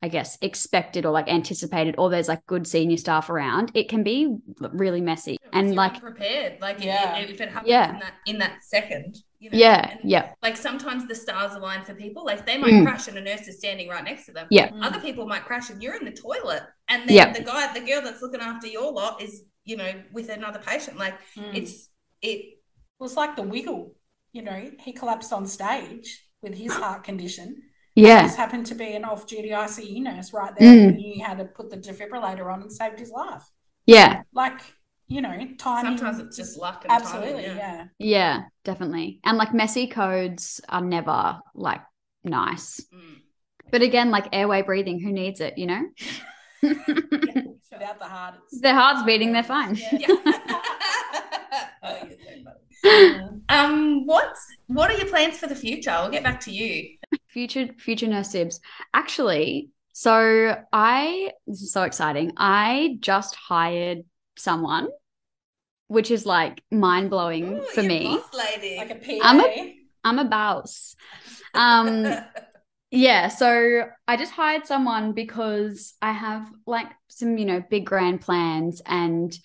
I 0.02 0.08
guess, 0.08 0.38
expected 0.40 1.04
or 1.04 1.12
like 1.12 1.28
anticipated, 1.28 1.96
or 1.98 2.08
there's 2.08 2.26
like 2.26 2.46
good 2.46 2.66
senior 2.66 2.96
staff 2.96 3.28
around, 3.28 3.70
it 3.74 3.90
can 3.90 4.02
be 4.02 4.34
really 4.58 5.02
messy. 5.02 5.36
And 5.52 5.74
like, 5.74 6.00
prepared, 6.00 6.58
like 6.62 6.82
Yeah. 6.82 7.18
if, 7.18 7.30
if 7.32 7.40
it 7.42 7.50
happens 7.50 7.68
Yeah. 7.68 7.92
in 7.92 7.98
that 7.98 8.14
in 8.24 8.38
that 8.38 8.62
second, 8.62 9.18
you 9.40 9.50
know, 9.50 9.58
yeah, 9.58 9.90
and, 10.00 10.00
yeah, 10.08 10.32
Like 10.42 10.56
sometimes 10.56 11.08
the 11.08 11.14
stars 11.14 11.54
align 11.54 11.82
for 11.82 11.94
people. 11.94 12.24
Like 12.24 12.44
they 12.46 12.58
might 12.58 12.74
Mm. 12.74 12.84
crash 12.84 13.08
and 13.08 13.16
a 13.18 13.22
nurse 13.22 13.48
is 13.48 13.58
standing 13.58 13.88
right 13.88 14.04
next 14.04 14.26
to 14.26 14.32
them. 14.32 14.46
Yeah. 14.50 14.68
Mm. 14.70 14.84
Other 14.84 15.00
people 15.00 15.26
might 15.26 15.44
crash 15.46 15.70
and 15.70 15.82
you're 15.82 15.94
in 15.96 16.04
the 16.04 16.12
toilet, 16.12 16.62
and 16.88 17.08
then 17.08 17.16
Yeah. 17.16 17.32
the 17.32 17.42
guy, 17.42 17.72
the 17.72 17.80
girl 17.80 18.02
that's 18.02 18.20
looking 18.22 18.40
after 18.40 18.66
your 18.68 18.92
lot 18.92 19.22
is, 19.22 19.44
you 19.64 19.76
know, 19.76 19.90
with 20.12 20.28
another 20.28 20.60
patient. 20.60 20.98
Like 20.98 21.14
Mm. 21.36 21.54
it's 21.56 21.88
it. 22.22 22.38
It 22.38 23.02
was 23.04 23.16
like 23.16 23.34
the 23.34 23.42
wiggle, 23.42 23.94
you 24.32 24.42
know, 24.42 24.70
he 24.78 24.92
collapsed 24.92 25.32
on 25.32 25.46
stage 25.46 26.08
with 26.42 26.54
his 26.54 26.72
heart 26.74 27.02
condition. 27.02 27.62
yeah, 27.96 28.22
This 28.22 28.36
happened 28.36 28.66
to 28.66 28.74
be 28.74 28.92
an 28.92 29.04
off 29.06 29.26
duty 29.26 29.50
ICU 29.52 30.00
nurse 30.02 30.32
right 30.34 30.54
there. 30.58 30.68
Mm. 30.72 30.88
And 30.88 30.96
he 30.98 31.18
had 31.18 31.38
to 31.38 31.46
put 31.46 31.70
the 31.70 31.78
defibrillator 31.78 32.52
on 32.52 32.60
and 32.62 32.70
saved 32.72 32.98
his 32.98 33.10
life. 33.10 33.42
yeah, 33.86 34.22
Like, 34.34 34.60
you 35.10 35.20
know, 35.20 35.36
tiny. 35.58 35.88
Sometimes 35.88 36.20
it's 36.20 36.36
just 36.36 36.56
luck. 36.56 36.84
And 36.88 36.92
Absolutely, 36.92 37.42
timing, 37.42 37.56
yeah. 37.58 37.84
yeah, 37.98 38.42
definitely. 38.64 39.18
And 39.24 39.36
like 39.36 39.52
messy 39.52 39.88
codes 39.88 40.60
are 40.68 40.80
never 40.80 41.40
like 41.54 41.80
nice. 42.24 42.80
Mm. 42.94 43.16
But 43.72 43.82
again, 43.82 44.10
like 44.10 44.28
airway 44.32 44.62
breathing, 44.62 45.00
who 45.00 45.12
needs 45.12 45.40
it, 45.40 45.58
you 45.58 45.66
know? 45.66 45.82
Without 46.62 47.98
the 47.98 48.04
heart, 48.04 48.34
it's. 48.44 48.60
Their 48.60 48.74
heart's 48.74 49.02
beating, 49.02 49.32
they're 49.32 49.42
fine. 49.42 49.76
Yeah. 49.92 50.08
You're 50.08 50.16
so 50.18 50.32
funny. 52.82 53.40
um, 53.48 54.06
what's 54.06 54.46
what 54.68 54.90
are 54.90 54.96
your 54.96 55.08
plans 55.08 55.38
for 55.38 55.46
the 55.48 55.54
future? 55.56 55.90
I'll 55.90 56.10
get 56.10 56.22
back 56.22 56.40
to 56.42 56.52
you. 56.52 56.96
future 57.28 57.68
future 57.78 58.06
nurse 58.06 58.28
sibs 58.32 58.60
actually 58.94 59.70
so 59.92 60.56
i 60.72 61.30
this 61.46 61.62
is 61.62 61.72
so 61.72 61.82
exciting 61.82 62.32
i 62.36 62.96
just 63.00 63.34
hired 63.34 64.04
someone 64.40 64.88
which 65.88 66.10
is 66.10 66.24
like 66.24 66.62
mind-blowing 66.70 67.58
Ooh, 67.58 67.62
for 67.74 67.82
me 67.82 68.18
lady. 68.32 68.76
Like 68.76 68.90
a 68.90 68.94
PA. 68.94 69.18
I'm 69.22 69.74
i'm 70.04 70.18
a 70.18 70.24
boss 70.24 70.96
um 71.54 72.06
yeah 72.90 73.28
so 73.28 73.82
i 74.08 74.16
just 74.16 74.32
hired 74.32 74.66
someone 74.66 75.12
because 75.12 75.94
i 76.00 76.12
have 76.12 76.50
like 76.66 76.88
some 77.08 77.38
you 77.38 77.44
know 77.44 77.62
big 77.70 77.86
grand 77.86 78.20
plans 78.20 78.80
and 78.86 79.38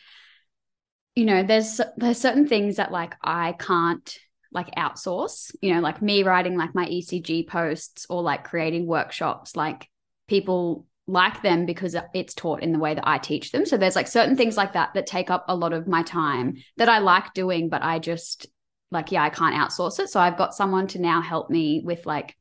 you 1.16 1.26
know 1.26 1.44
there's 1.44 1.80
there's 1.98 2.18
certain 2.18 2.48
things 2.48 2.78
that 2.78 2.92
like 2.92 3.16
i 3.22 3.54
can't 3.54 4.18
like 4.52 4.74
outsource 4.76 5.54
you 5.62 5.74
know 5.74 5.82
like 5.82 6.02
me 6.02 6.24
writing 6.24 6.58
like 6.58 6.74
my 6.76 6.86
ecg 6.88 7.48
posts 7.48 8.06
or 8.10 8.22
like 8.22 8.44
creating 8.44 8.86
workshops 8.86 9.56
like 9.56 9.90
people 10.28 10.86
like 11.08 11.42
them 11.44 11.66
because 11.66 11.96
it's 12.14 12.34
taught 12.34 12.64
in 12.64 12.72
the 12.72 12.80
way 12.80 12.96
that 12.96 13.08
i 13.08 13.18
teach 13.18 13.52
them. 13.52 13.66
So 13.66 13.78
there's 13.78 13.96
like 13.96 14.08
certain 14.08 14.36
things 14.36 14.58
like 14.58 14.74
that 14.74 14.94
that 14.96 15.06
take 15.06 15.30
up 15.30 15.46
a 15.48 15.56
lot 15.56 15.74
of 15.74 15.88
my 15.88 16.02
time 16.04 16.56
that 16.78 16.90
i 16.90 16.98
like 16.98 17.34
doing 17.34 17.70
but 17.70 17.84
i 17.84 18.00
just 18.00 18.48
like 18.92 19.12
yeah 19.12 19.24
i 19.24 19.30
can't 19.30 19.56
outsource 19.56 20.00
it. 20.00 20.10
So 20.10 20.20
i've 20.20 20.38
got 20.38 20.56
someone 20.56 20.88
to 20.88 21.00
now 21.00 21.22
help 21.22 21.50
me 21.50 21.82
with 21.86 22.06
like 22.06 22.36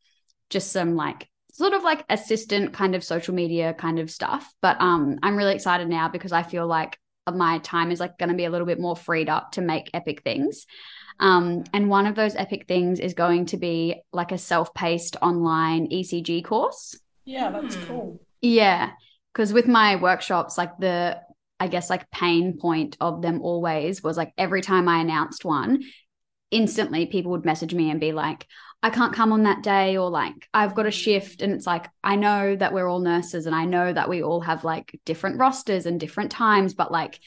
just 0.50 0.72
some 0.72 0.96
like 0.96 1.28
sort 1.52 1.72
of 1.72 1.82
like 1.82 2.04
assistant 2.08 2.72
kind 2.72 2.94
of 2.94 3.04
social 3.04 3.34
media 3.34 3.74
kind 3.74 3.98
of 3.98 4.10
stuff. 4.10 4.50
But 4.62 4.80
um 4.80 5.18
i'm 5.22 5.36
really 5.36 5.54
excited 5.54 5.88
now 5.88 6.08
because 6.08 6.32
i 6.32 6.42
feel 6.42 6.66
like 6.66 6.98
my 7.32 7.58
time 7.58 7.90
is 7.90 8.00
like 8.00 8.18
going 8.18 8.28
to 8.28 8.34
be 8.34 8.44
a 8.44 8.50
little 8.50 8.66
bit 8.66 8.78
more 8.78 8.94
freed 8.96 9.30
up 9.30 9.52
to 9.52 9.62
make 9.62 9.88
epic 9.94 10.22
things. 10.22 10.66
Um, 11.20 11.64
and 11.72 11.88
one 11.88 12.06
of 12.06 12.16
those 12.16 12.34
epic 12.36 12.66
things 12.68 13.00
is 13.00 13.14
going 13.14 13.46
to 13.46 13.56
be 13.56 14.02
like 14.12 14.30
a 14.30 14.36
self-paced 14.36 15.16
online 15.22 15.88
ecg 15.90 16.44
course. 16.44 16.98
Yeah, 17.24 17.50
that's 17.50 17.76
Hmm. 17.76 17.84
cool. 17.84 18.20
Yeah, 18.44 18.90
because 19.32 19.52
with 19.52 19.66
my 19.66 19.96
workshops, 19.96 20.58
like 20.58 20.76
the, 20.78 21.18
I 21.58 21.68
guess, 21.68 21.88
like 21.88 22.10
pain 22.10 22.58
point 22.58 22.96
of 23.00 23.22
them 23.22 23.40
always 23.40 24.02
was 24.02 24.16
like 24.16 24.32
every 24.36 24.60
time 24.60 24.86
I 24.88 25.00
announced 25.00 25.44
one, 25.44 25.82
instantly 26.50 27.06
people 27.06 27.32
would 27.32 27.46
message 27.46 27.74
me 27.74 27.90
and 27.90 27.98
be 27.98 28.12
like, 28.12 28.46
I 28.82 28.90
can't 28.90 29.14
come 29.14 29.32
on 29.32 29.44
that 29.44 29.62
day, 29.62 29.96
or 29.96 30.10
like, 30.10 30.34
I've 30.52 30.74
got 30.74 30.84
a 30.84 30.90
shift. 30.90 31.40
And 31.40 31.54
it's 31.54 31.66
like, 31.66 31.86
I 32.02 32.16
know 32.16 32.54
that 32.54 32.74
we're 32.74 32.86
all 32.86 32.98
nurses 32.98 33.46
and 33.46 33.56
I 33.56 33.64
know 33.64 33.90
that 33.90 34.10
we 34.10 34.22
all 34.22 34.42
have 34.42 34.62
like 34.62 35.00
different 35.06 35.38
rosters 35.38 35.86
and 35.86 35.98
different 35.98 36.30
times, 36.30 36.74
but 36.74 36.92
like, 36.92 37.18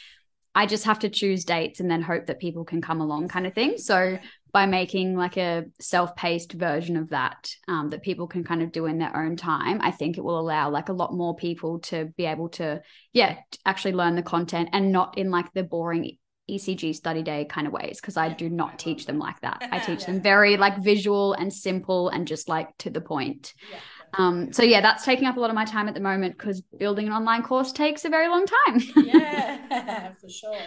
I 0.53 0.67
just 0.67 0.85
have 0.85 0.99
to 0.99 1.09
choose 1.09 1.45
dates 1.45 1.79
and 1.79 1.89
then 1.89 2.03
hope 2.03 2.27
that 2.27 2.39
people 2.39 2.63
can 2.63 2.79
come 2.79 3.01
along, 3.01 3.29
kind 3.29 3.47
of 3.47 3.55
thing. 3.55 3.79
So, 3.79 4.19
by 4.57 4.65
making 4.65 5.15
like 5.15 5.37
a 5.37 5.65
self-paced 5.79 6.53
version 6.53 6.97
of 6.97 7.09
that 7.09 7.47
um, 7.67 7.89
that 7.89 8.01
people 8.01 8.25
can 8.25 8.43
kind 8.43 8.63
of 8.63 8.71
do 8.71 8.87
in 8.87 8.97
their 8.97 9.15
own 9.15 9.35
time 9.35 9.79
i 9.83 9.91
think 9.91 10.17
it 10.17 10.23
will 10.23 10.39
allow 10.39 10.67
like 10.67 10.89
a 10.89 10.93
lot 10.93 11.13
more 11.13 11.35
people 11.35 11.77
to 11.77 12.05
be 12.17 12.25
able 12.25 12.49
to 12.49 12.81
yeah 13.13 13.35
actually 13.67 13.91
learn 13.91 14.15
the 14.15 14.23
content 14.23 14.67
and 14.73 14.91
not 14.91 15.15
in 15.15 15.29
like 15.29 15.53
the 15.53 15.61
boring 15.61 16.17
ecg 16.49 16.95
study 16.95 17.21
day 17.21 17.45
kind 17.45 17.67
of 17.67 17.73
ways 17.73 18.01
because 18.01 18.17
i 18.17 18.29
do 18.29 18.49
not 18.49 18.79
teach 18.79 19.05
them 19.05 19.19
like 19.19 19.39
that. 19.41 19.61
I 19.71 19.77
teach 19.77 20.07
them 20.07 20.21
very 20.33 20.57
like 20.57 20.81
visual 20.81 21.33
and 21.33 21.53
simple 21.53 22.09
and 22.09 22.27
just 22.27 22.49
like 22.49 22.75
to 22.79 22.89
the 22.89 23.01
point. 23.01 23.53
Yeah. 23.71 23.79
um 24.17 24.51
so 24.53 24.63
yeah 24.63 24.81
that's 24.81 25.05
taking 25.05 25.27
up 25.27 25.37
a 25.37 25.39
lot 25.39 25.51
of 25.51 25.55
my 25.55 25.65
time 25.65 25.87
at 25.87 25.93
the 25.93 25.99
moment 25.99 26.35
because 26.35 26.61
building 26.79 27.05
an 27.05 27.13
online 27.13 27.43
course 27.43 27.71
takes 27.71 28.05
a 28.05 28.09
very 28.09 28.27
long 28.27 28.47
time. 28.47 28.81
Yeah, 29.05 30.13
for 30.21 30.29
sure. 30.29 30.65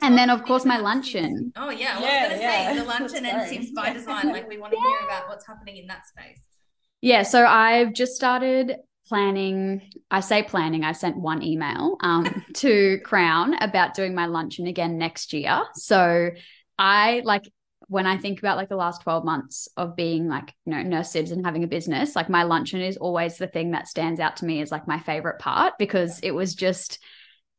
And 0.00 0.16
then 0.16 0.30
of 0.30 0.44
course 0.44 0.64
my 0.64 0.78
luncheon 0.78 1.52
Oh 1.56 1.70
yeah, 1.70 1.96
I 1.96 2.00
was 2.00 2.04
Yeah, 2.04 2.28
gonna 2.28 2.40
yeah. 2.40 2.74
say 2.74 2.78
the 2.78 2.84
luncheon 2.84 3.24
and 3.24 3.40
That's 3.40 3.52
Sibs 3.52 3.74
by 3.74 3.92
Design. 3.92 4.28
Like 4.28 4.48
we 4.48 4.58
want 4.58 4.72
to 4.72 4.78
hear 4.78 4.98
about 5.04 5.28
what's 5.28 5.46
happening 5.46 5.76
in 5.76 5.86
that 5.86 6.06
space. 6.06 6.40
Yeah, 7.00 7.22
so 7.22 7.44
I've 7.44 7.92
just 7.92 8.14
started 8.14 8.76
planning. 9.08 9.82
I 10.10 10.20
say 10.20 10.42
planning, 10.42 10.84
I 10.84 10.92
sent 10.92 11.16
one 11.16 11.42
email 11.42 11.96
um, 12.00 12.44
to 12.54 12.98
Crown 13.04 13.54
about 13.54 13.94
doing 13.94 14.14
my 14.14 14.26
luncheon 14.26 14.66
again 14.66 14.98
next 14.98 15.32
year. 15.32 15.62
So 15.74 16.30
I 16.78 17.22
like 17.24 17.42
when 17.88 18.06
I 18.06 18.16
think 18.16 18.38
about 18.38 18.56
like 18.56 18.68
the 18.68 18.76
last 18.76 19.02
12 19.02 19.24
months 19.24 19.68
of 19.76 19.96
being 19.96 20.28
like, 20.28 20.54
you 20.64 20.72
know, 20.72 20.82
nurse 20.82 21.10
sibs 21.10 21.32
and 21.32 21.44
having 21.44 21.64
a 21.64 21.66
business, 21.68 22.16
like 22.16 22.30
my 22.30 22.44
luncheon 22.44 22.80
is 22.80 22.96
always 22.96 23.36
the 23.36 23.48
thing 23.48 23.72
that 23.72 23.88
stands 23.88 24.20
out 24.20 24.36
to 24.38 24.44
me 24.46 24.62
as 24.62 24.70
like 24.70 24.86
my 24.88 25.00
favorite 25.00 25.38
part 25.40 25.74
because 25.78 26.20
it 26.20 26.30
was 26.30 26.54
just 26.54 26.98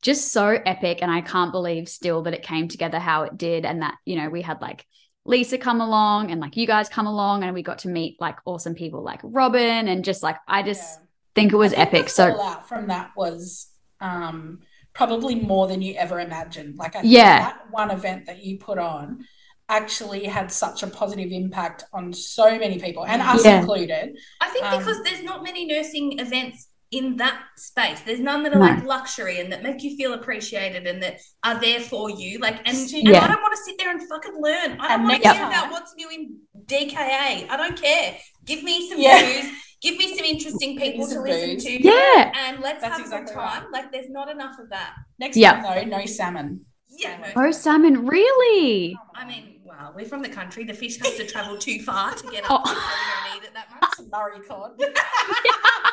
just 0.03 0.31
so 0.31 0.47
epic 0.65 0.99
and 1.01 1.09
I 1.09 1.21
can't 1.21 1.51
believe 1.51 1.87
still 1.89 2.23
that 2.23 2.33
it 2.33 2.43
came 2.43 2.67
together 2.67 2.99
how 2.99 3.23
it 3.23 3.37
did 3.37 3.65
and 3.65 3.81
that, 3.81 3.95
you 4.05 4.17
know, 4.17 4.29
we 4.29 4.41
had 4.41 4.61
like 4.61 4.85
Lisa 5.25 5.57
come 5.57 5.79
along 5.81 6.31
and 6.31 6.41
like 6.41 6.57
you 6.57 6.67
guys 6.67 6.89
come 6.89 7.07
along 7.07 7.43
and 7.43 7.53
we 7.53 7.63
got 7.63 7.79
to 7.79 7.87
meet 7.87 8.19
like 8.19 8.37
awesome 8.45 8.75
people 8.75 9.01
like 9.01 9.21
Robin 9.23 9.87
and 9.87 10.03
just 10.03 10.21
like 10.21 10.37
I 10.47 10.61
just 10.61 10.99
Yeah. 10.99 11.05
think 11.35 11.53
it 11.53 11.55
was 11.55 11.73
I 11.73 11.77
think 11.77 11.87
epic. 11.87 12.05
The 12.05 12.11
So 12.11 12.41
out 12.41 12.67
from 12.67 12.87
that 12.87 13.11
was 13.15 13.69
um, 14.01 14.59
probably 14.93 15.35
more 15.35 15.67
than 15.67 15.81
you 15.81 15.95
ever 15.95 16.19
imagined. 16.19 16.75
Like 16.77 16.95
I 16.97 17.01
think 17.01 17.13
Yeah. 17.13 17.39
that 17.39 17.71
one 17.71 17.89
event 17.89 18.25
that 18.25 18.43
you 18.43 18.59
put 18.59 18.77
on 18.77 19.25
actually 19.69 20.25
had 20.25 20.51
such 20.51 20.83
a 20.83 20.87
positive 20.87 21.31
impact 21.31 21.85
on 21.93 22.11
so 22.11 22.59
many 22.59 22.77
people, 22.79 23.05
and 23.05 23.21
us 23.21 23.45
Yeah. 23.45 23.61
included. 23.61 24.17
I 24.41 24.49
think 24.49 24.65
Um, 24.65 24.77
because 24.77 25.01
there's 25.03 25.23
not 25.23 25.41
many 25.41 25.65
nursing 25.65 26.19
events 26.19 26.67
in 26.93 27.17
that 27.17 27.41
space. 27.57 28.01
There's 28.01 28.19
none 28.19 28.43
that 28.43 28.53
are 28.53 28.59
No. 28.59 28.65
like 28.67 28.83
luxury 28.85 29.39
and 29.39 29.51
that 29.51 29.63
make 29.63 29.81
you 29.83 29.97
feel 29.97 30.13
appreciated 30.13 30.85
and 30.85 31.01
that 31.01 31.15
are 31.43 31.59
there 31.59 31.79
for 31.79 32.09
you. 32.11 32.37
Like, 32.39 32.57
and, 32.65 32.77
and 32.77 32.91
Yeah. 33.07 33.23
I 33.23 33.27
don't 33.27 33.41
want 33.41 33.55
to 33.57 33.63
sit 33.63 33.75
there 33.79 33.89
and 33.89 33.99
fucking 34.07 34.35
learn. 34.39 34.71
I 34.79 34.87
don't 34.89 34.91
And 34.91 35.03
want 35.03 35.15
to 35.15 35.27
next 35.27 35.37
hear 35.37 35.43
time- 35.49 35.51
about 35.51 35.71
what's 35.71 35.95
new 35.95 36.09
in 36.09 36.37
DKA. 36.65 37.47
I 37.49 37.57
don't 37.57 37.79
care. 37.81 38.15
Give 38.45 38.61
me 38.63 38.87
some 38.89 38.99
Yeah. 38.99 39.21
news. 39.21 39.51
Give 39.81 39.97
me 39.97 40.15
some 40.15 40.23
interesting 40.25 40.77
people 40.77 41.07
to 41.07 41.19
listen 41.19 41.49
booze. 41.55 41.63
to. 41.65 41.83
Yeah. 41.83 42.31
And 42.35 42.59
let's 42.61 42.81
That's 42.81 42.93
have 42.93 43.01
exactly 43.01 43.33
some 43.33 43.43
time. 43.43 43.63
right. 43.63 43.71
Like, 43.71 43.91
there's 43.91 44.09
not 44.09 44.29
enough 44.29 44.57
of 44.59 44.69
that. 44.69 44.93
Next 45.19 45.35
Yeah. 45.35 45.61
time 45.61 45.89
though, 45.89 45.97
no 45.97 46.05
salmon. 46.05 46.65
Yeah. 46.95 47.17
no. 47.35 47.47
oh 47.47 47.51
salmon, 47.51 48.05
really? 48.05 48.95
I 49.15 49.25
mean, 49.25 49.61
well, 49.63 49.93
we're 49.95 50.05
from 50.05 50.21
the 50.21 50.29
country. 50.29 50.63
The 50.63 50.75
fish 50.75 50.99
has 50.99 51.15
to 51.15 51.25
travel 51.25 51.57
too 51.57 51.79
far 51.81 52.13
to 52.13 52.27
get 52.31 52.43
Oh. 52.51 52.57
up. 52.57 52.67
here, 52.67 52.75
so 52.75 52.81
we 52.81 53.31
don't 53.31 53.37
eat 53.37 53.47
it 53.47 53.53
that 53.55 53.67
much. 53.81 54.07
Murray 54.11 54.39
cod. 54.47 54.79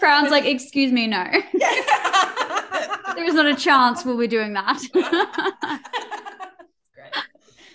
Crown's 0.00 0.30
like, 0.30 0.44
excuse 0.44 0.92
me, 0.92 1.06
no. 1.06 1.24
there 3.14 3.24
is 3.24 3.34
not 3.34 3.46
a 3.46 3.56
chance 3.56 4.04
we'll 4.04 4.18
be 4.18 4.26
doing 4.28 4.52
that. 4.54 4.78
Great. 6.94 7.12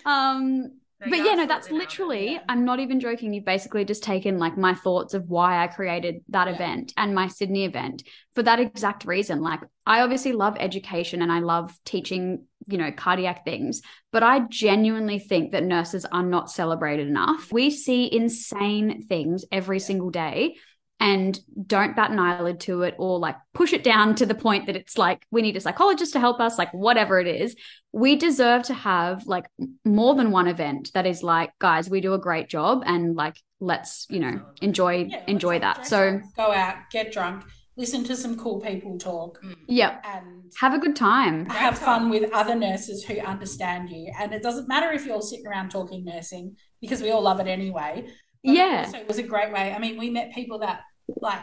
um 0.04 0.62
No, 1.00 1.10
but 1.10 1.18
yeah, 1.24 1.34
no, 1.34 1.46
that's 1.46 1.70
literally, 1.70 2.32
yeah. 2.34 2.40
I'm 2.48 2.64
not 2.64 2.80
even 2.80 3.00
joking. 3.00 3.32
You've 3.34 3.44
basically 3.44 3.84
just 3.84 4.02
taken 4.02 4.38
like 4.38 4.56
my 4.56 4.74
thoughts 4.74 5.12
of 5.14 5.28
why 5.28 5.62
I 5.62 5.66
created 5.66 6.22
that 6.28 6.48
Yeah. 6.48 6.54
event 6.54 6.92
and 6.96 7.14
my 7.14 7.28
Sydney 7.28 7.64
event 7.64 8.02
for 8.34 8.42
that 8.42 8.60
exact 8.60 9.04
reason. 9.04 9.40
Like, 9.42 9.60
I 9.86 10.00
obviously 10.00 10.32
love 10.32 10.56
education 10.58 11.20
and 11.22 11.30
I 11.32 11.40
love 11.40 11.72
teaching, 11.84 12.46
you 12.68 12.78
know, 12.78 12.90
cardiac 12.92 13.44
things, 13.44 13.82
but 14.12 14.22
I 14.22 14.40
genuinely 14.48 15.18
think 15.18 15.52
that 15.52 15.64
nurses 15.64 16.04
are 16.06 16.22
not 16.22 16.50
celebrated 16.50 17.06
enough. 17.08 17.52
We 17.52 17.70
see 17.70 18.10
insane 18.12 19.02
things 19.06 19.44
every 19.52 19.78
Yeah. 19.78 19.84
single 19.84 20.10
day. 20.10 20.56
And 21.04 21.38
don't 21.66 21.94
bat 21.94 22.10
an 22.10 22.18
eyelid 22.18 22.60
to 22.60 22.80
it 22.80 22.94
or 22.98 23.18
like 23.18 23.36
push 23.52 23.74
it 23.74 23.84
down 23.84 24.14
to 24.14 24.24
the 24.24 24.34
point 24.34 24.64
that 24.64 24.74
it's 24.74 24.96
like 24.96 25.26
we 25.30 25.42
need 25.42 25.54
a 25.54 25.60
psychologist 25.60 26.14
to 26.14 26.18
help 26.18 26.40
us, 26.40 26.56
like 26.56 26.72
whatever 26.72 27.20
it 27.20 27.26
is. 27.26 27.54
We 27.92 28.16
deserve 28.16 28.62
to 28.64 28.74
have 28.74 29.26
like 29.26 29.44
more 29.84 30.14
than 30.14 30.30
one 30.30 30.48
event 30.48 30.90
that 30.94 31.04
is 31.04 31.22
like, 31.22 31.50
guys, 31.58 31.90
we 31.90 32.00
do 32.00 32.14
a 32.14 32.18
great 32.18 32.48
job 32.48 32.84
and 32.86 33.14
like 33.14 33.36
let's, 33.60 34.06
you 34.08 34.18
know, 34.18 34.40
enjoy 34.62 35.08
Yeah, 35.10 35.22
enjoy 35.26 35.58
that. 35.58 35.86
So 35.86 36.22
go 36.38 36.50
out, 36.50 36.76
get 36.90 37.12
drunk, 37.12 37.44
listen 37.76 38.02
to 38.04 38.16
some 38.16 38.38
cool 38.38 38.58
people 38.62 38.96
talk, 38.96 39.44
yeah, 39.68 40.00
and 40.04 40.50
have 40.58 40.72
a 40.72 40.78
good 40.78 40.96
time. 40.96 41.44
have 41.50 41.78
fun 41.78 42.08
with 42.08 42.32
other 42.32 42.54
nurses 42.54 43.04
who 43.04 43.20
understand 43.20 43.90
you. 43.90 44.10
And 44.18 44.32
it 44.32 44.42
doesn't 44.42 44.68
matter 44.68 44.90
if 44.90 45.04
you're 45.04 45.16
all 45.16 45.20
sitting 45.20 45.46
around 45.46 45.68
talking 45.68 46.02
nursing 46.02 46.56
because 46.80 47.02
we 47.02 47.10
all 47.10 47.20
love 47.20 47.40
it 47.40 47.46
anyway. 47.46 48.06
But 48.42 48.54
Yeah. 48.54 48.86
So 48.86 48.98
it 48.98 49.06
was 49.06 49.18
a 49.18 49.22
great 49.22 49.52
way. 49.52 49.74
I 49.74 49.78
mean, 49.78 49.98
we 49.98 50.08
met 50.08 50.32
people 50.32 50.60
that 50.60 50.80
like 51.20 51.40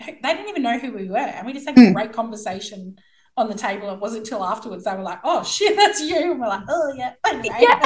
they 0.00 0.16
didn't 0.22 0.48
even 0.48 0.62
know 0.62 0.78
who 0.78 0.92
we 0.92 1.08
were, 1.08 1.16
and 1.18 1.46
we 1.46 1.52
just 1.52 1.68
had 1.68 1.76
a 1.78 1.80
Mm. 1.80 1.94
great 1.94 2.12
conversation 2.12 2.96
on 3.36 3.48
the 3.48 3.54
table. 3.54 3.90
It 3.92 4.00
wasn't 4.00 4.24
until 4.24 4.44
afterwards 4.44 4.84
they 4.84 4.94
were 4.94 5.02
like, 5.02 5.20
"Oh 5.24 5.42
shit, 5.44 5.76
that's 5.80 6.00
you," 6.00 6.32
and 6.32 6.40
we're 6.40 6.48
like, 6.48 6.62
"Oh 6.68 6.92
yeah." 6.96 7.14
Anyway. 7.26 7.56
Yeah. 7.60 7.80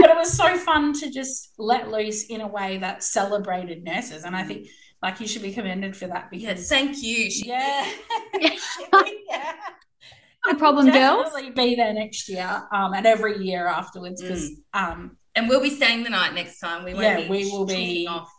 but 0.00 0.10
it 0.10 0.16
was 0.16 0.32
so 0.32 0.56
fun 0.58 0.92
to 0.94 1.10
just 1.10 1.52
let 1.58 1.90
loose 1.90 2.26
in 2.26 2.40
a 2.40 2.46
way 2.46 2.78
that 2.78 3.02
celebrated 3.02 3.84
nurses, 3.84 4.24
and 4.24 4.36
I 4.36 4.42
think 4.44 4.66
like 5.02 5.20
you 5.20 5.26
should 5.28 5.42
be 5.42 5.52
commended 5.52 5.96
for 5.96 6.06
that 6.08 6.28
Yes, 6.32 6.40
because 6.54 6.68
thank 6.68 7.02
you. 7.02 7.28
Yeah. 7.44 7.86
yeah. 8.40 8.50
No 10.46 10.54
problem, 10.54 10.86
girls. 10.92 11.24
Definitely 11.24 11.50
be 11.50 11.74
there 11.74 11.92
next 11.92 12.28
year, 12.28 12.62
um, 12.72 12.94
and 12.94 13.04
every 13.04 13.44
year 13.44 13.66
afterwards 13.66 14.22
because 14.22 14.50
Mm. 14.50 14.56
um, 14.92 15.16
And 15.34 15.48
we'll 15.50 15.60
be 15.60 15.70
staying 15.70 16.02
the 16.04 16.08
night 16.10 16.32
next 16.34 16.60
time. 16.60 16.84
We 16.84 16.94
won't 16.94 17.04
Yeah, 17.04 17.20
be 17.22 17.28
we 17.28 17.50
will 17.50 17.66
be- 17.66 18.06
off. 18.08 18.30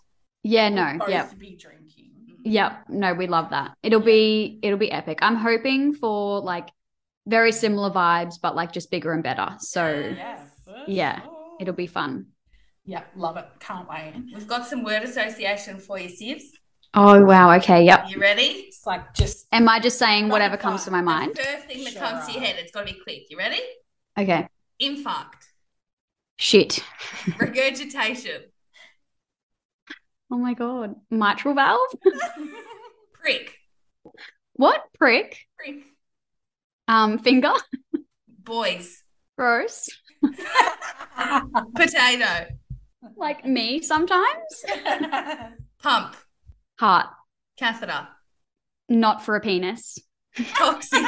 Yeah, 0.43 0.69
no, 0.69 0.99
yeah. 1.07 1.29
be 1.37 1.55
drinking. 1.57 2.11
Mm. 2.29 2.35
Yep. 2.43 2.89
No, 2.89 3.13
we 3.13 3.27
love 3.27 3.49
that. 3.49 3.75
It'll 3.83 3.99
be 3.99 4.59
it'll 4.61 4.77
be 4.79 4.91
epic. 4.91 5.19
I'm 5.21 5.35
hoping 5.35 5.93
for 5.93 6.39
like 6.41 6.69
very 7.25 7.51
similar 7.51 7.89
vibes, 7.91 8.35
but 8.41 8.55
like 8.55 8.71
just 8.71 8.89
bigger 8.89 9.11
and 9.13 9.23
better. 9.23 9.55
So 9.59 10.15
Yeah, 10.15 10.39
Yeah, 10.87 11.21
sure. 11.21 11.31
it'll 11.59 11.73
be 11.73 11.87
fun. 11.87 12.27
Yeah, 12.85 13.03
love 13.17 13.35
it. 13.35 13.45
Can't 13.59 13.89
wait. 13.89 14.13
We've 14.33 14.47
got 14.47 14.65
some 14.65 14.83
word 14.83 15.03
association 15.03 15.79
for 15.79 15.99
you, 15.99 16.07
Sibs. 16.07 16.43
Oh 16.93 17.21
wow. 17.25 17.51
Okay. 17.57 17.83
Yep. 17.83 18.05
You 18.11 18.21
ready? 18.21 18.43
It's 18.69 18.85
like 18.85 19.13
just 19.13 19.45
Am 19.51 19.67
I 19.67 19.79
just 19.81 19.99
saying 19.99 20.29
whatever 20.29 20.55
comes 20.55 20.85
to 20.85 20.91
my 20.91 20.99
The 20.99 21.03
mind? 21.03 21.37
first 21.37 21.65
thing 21.67 21.83
that 21.83 21.93
Sure. 21.93 22.01
comes 22.01 22.25
to 22.27 22.31
your 22.31 22.41
head, 22.41 22.55
it's 22.59 22.71
got 22.71 22.87
to 22.87 22.93
be 22.93 22.99
quick. 23.01 23.23
You 23.29 23.37
ready? 23.37 23.59
Okay. 24.17 24.47
Infarct, 24.81 25.43
Shit. 26.37 26.79
regurgitation, 27.37 28.43
Oh 30.31 30.37
my 30.37 30.53
god. 30.53 30.95
Mitral 31.09 31.53
valve? 31.55 31.89
prick, 33.13 33.55
What? 34.53 34.83
Prick? 34.97 35.37
prick, 35.57 35.83
Um, 36.87 37.17
finger? 37.17 37.53
boys, 38.27 39.03
Gross. 39.37 39.87
potato, 41.75 42.47
Like 43.15 43.45
me 43.45 43.81
sometimes. 43.81 44.65
pump, 45.81 46.15
Heart. 46.79 47.07
catheter, 47.57 48.07
Not 48.89 49.23
for 49.23 49.35
a 49.35 49.41
penis. 49.41 49.97
toxic, 50.55 51.05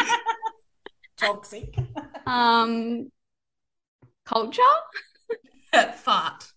toxic. 1.18 1.76
Um, 2.26 3.12
culture? 4.26 4.62
fart. 5.96 6.52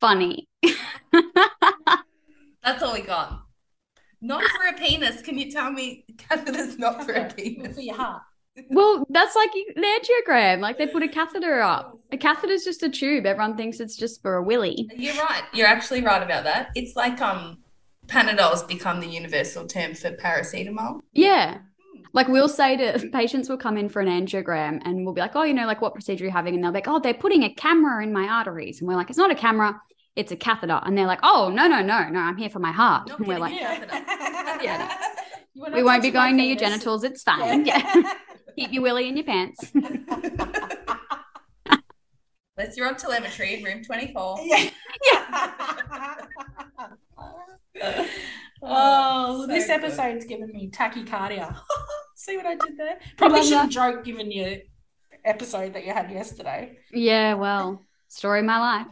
Funny. 0.00 0.48
That's 2.62 2.82
all 2.82 2.92
we 2.92 3.02
got. 3.02 3.42
Not 4.20 4.42
for 4.42 4.66
a 4.66 4.72
penis. 4.78 5.22
Can 5.22 5.38
you 5.38 5.50
tell 5.50 5.70
me 5.70 6.04
catheter's 6.18 6.78
not 6.78 7.04
for 7.04 7.12
a 7.12 7.32
penis? 7.32 7.76
for 7.76 7.80
your 7.80 7.94
heart. 7.94 8.22
Well, 8.70 9.06
that's 9.10 9.36
like 9.36 9.50
the 9.52 9.82
angiogram. 9.82 10.60
Like 10.60 10.78
they 10.78 10.86
put 10.86 11.02
a 11.02 11.08
catheter 11.08 11.60
up. 11.60 11.92
A 12.12 12.16
catheter's 12.16 12.62
just 12.62 12.84
a 12.84 12.88
tube. 12.88 13.26
Everyone 13.26 13.56
thinks 13.56 13.80
it's 13.80 13.96
just 13.96 14.22
for 14.22 14.36
a 14.36 14.42
willy. 14.42 14.88
You're 14.94 15.16
right. 15.16 15.42
You're 15.52 15.66
actually 15.66 16.02
right 16.02 16.22
about 16.22 16.44
that. 16.44 16.68
It's 16.76 16.94
like 16.94 17.20
um 17.20 17.58
Panadol's 18.06 18.62
become 18.62 19.00
the 19.00 19.08
universal 19.08 19.66
term 19.66 19.92
for 19.94 20.12
paracetamol. 20.12 21.00
Yeah. 21.12 21.58
Like 22.12 22.28
we'll 22.28 22.48
say 22.48 22.76
to 22.76 23.08
patients 23.10 23.48
will 23.48 23.56
come 23.58 23.76
in 23.76 23.88
for 23.88 24.00
an 24.00 24.08
angiogram 24.08 24.80
and 24.84 25.04
we'll 25.04 25.14
be 25.14 25.20
like, 25.20 25.34
oh, 25.36 25.42
you 25.42 25.54
know, 25.54 25.66
like 25.66 25.80
what 25.80 25.94
procedure 25.94 26.24
are 26.24 26.28
you 26.28 26.32
having? 26.32 26.54
And 26.54 26.64
they'll 26.64 26.72
be 26.72 26.76
like, 26.78 26.88
oh, 26.88 27.00
they're 27.00 27.14
putting 27.14 27.42
a 27.44 27.54
camera 27.54 28.02
in 28.02 28.12
my 28.12 28.26
arteries. 28.26 28.80
And 28.80 28.88
we're 28.88 28.96
like, 28.96 29.10
it's 29.10 29.18
not 29.18 29.30
a 29.30 29.34
camera, 29.34 29.80
it's 30.14 30.32
a 30.32 30.36
catheter. 30.36 30.80
And 30.82 30.96
they're 30.96 31.06
like, 31.06 31.20
oh, 31.22 31.50
no, 31.54 31.66
no, 31.66 31.82
no, 31.82 32.08
no, 32.08 32.20
I'm 32.20 32.36
here 32.36 32.50
for 32.50 32.58
my 32.58 32.72
heart. 32.72 33.08
Not 33.08 33.18
And 33.18 33.28
we're 33.28 33.38
like. 33.38 33.54
Yeah. 33.54 34.92
You 35.56 35.64
are 35.64 35.70
not 35.70 35.76
we 35.76 35.82
won't 35.82 36.02
be 36.02 36.10
going 36.10 36.36
near 36.36 36.44
your 36.48 36.56
genitals. 36.56 37.02
It's 37.02 37.22
fine. 37.22 37.64
Yeah. 37.64 38.12
Keep 38.58 38.74
your 38.74 38.82
willy 38.82 39.08
in 39.08 39.16
your 39.16 39.24
pants. 39.24 39.72
Unless 42.58 42.76
you're 42.76 42.86
on 42.86 42.96
telemetry 42.96 43.54
in 43.54 43.64
room 43.64 43.82
24. 43.82 44.40
Yeah. 44.44 44.68
oh, 48.62 49.40
So 49.40 49.46
this 49.46 49.66
good. 49.66 49.72
episode's 49.82 50.26
given 50.26 50.52
me 50.52 50.70
tachycardia. 50.70 51.56
See 52.26 52.36
what 52.36 52.46
I 52.46 52.56
did 52.56 52.76
there? 52.76 52.98
Probably 53.16 53.40
shouldn't 53.44 53.70
joke 53.70 54.02
given 54.02 54.32
you 54.32 54.60
episode 55.24 55.74
that 55.74 55.86
you 55.86 55.92
had 55.92 56.10
yesterday. 56.10 56.76
yeah, 56.92 57.34
well, 57.34 57.84
story 58.08 58.40
of 58.40 58.46
my 58.46 58.58
life. 58.58 58.86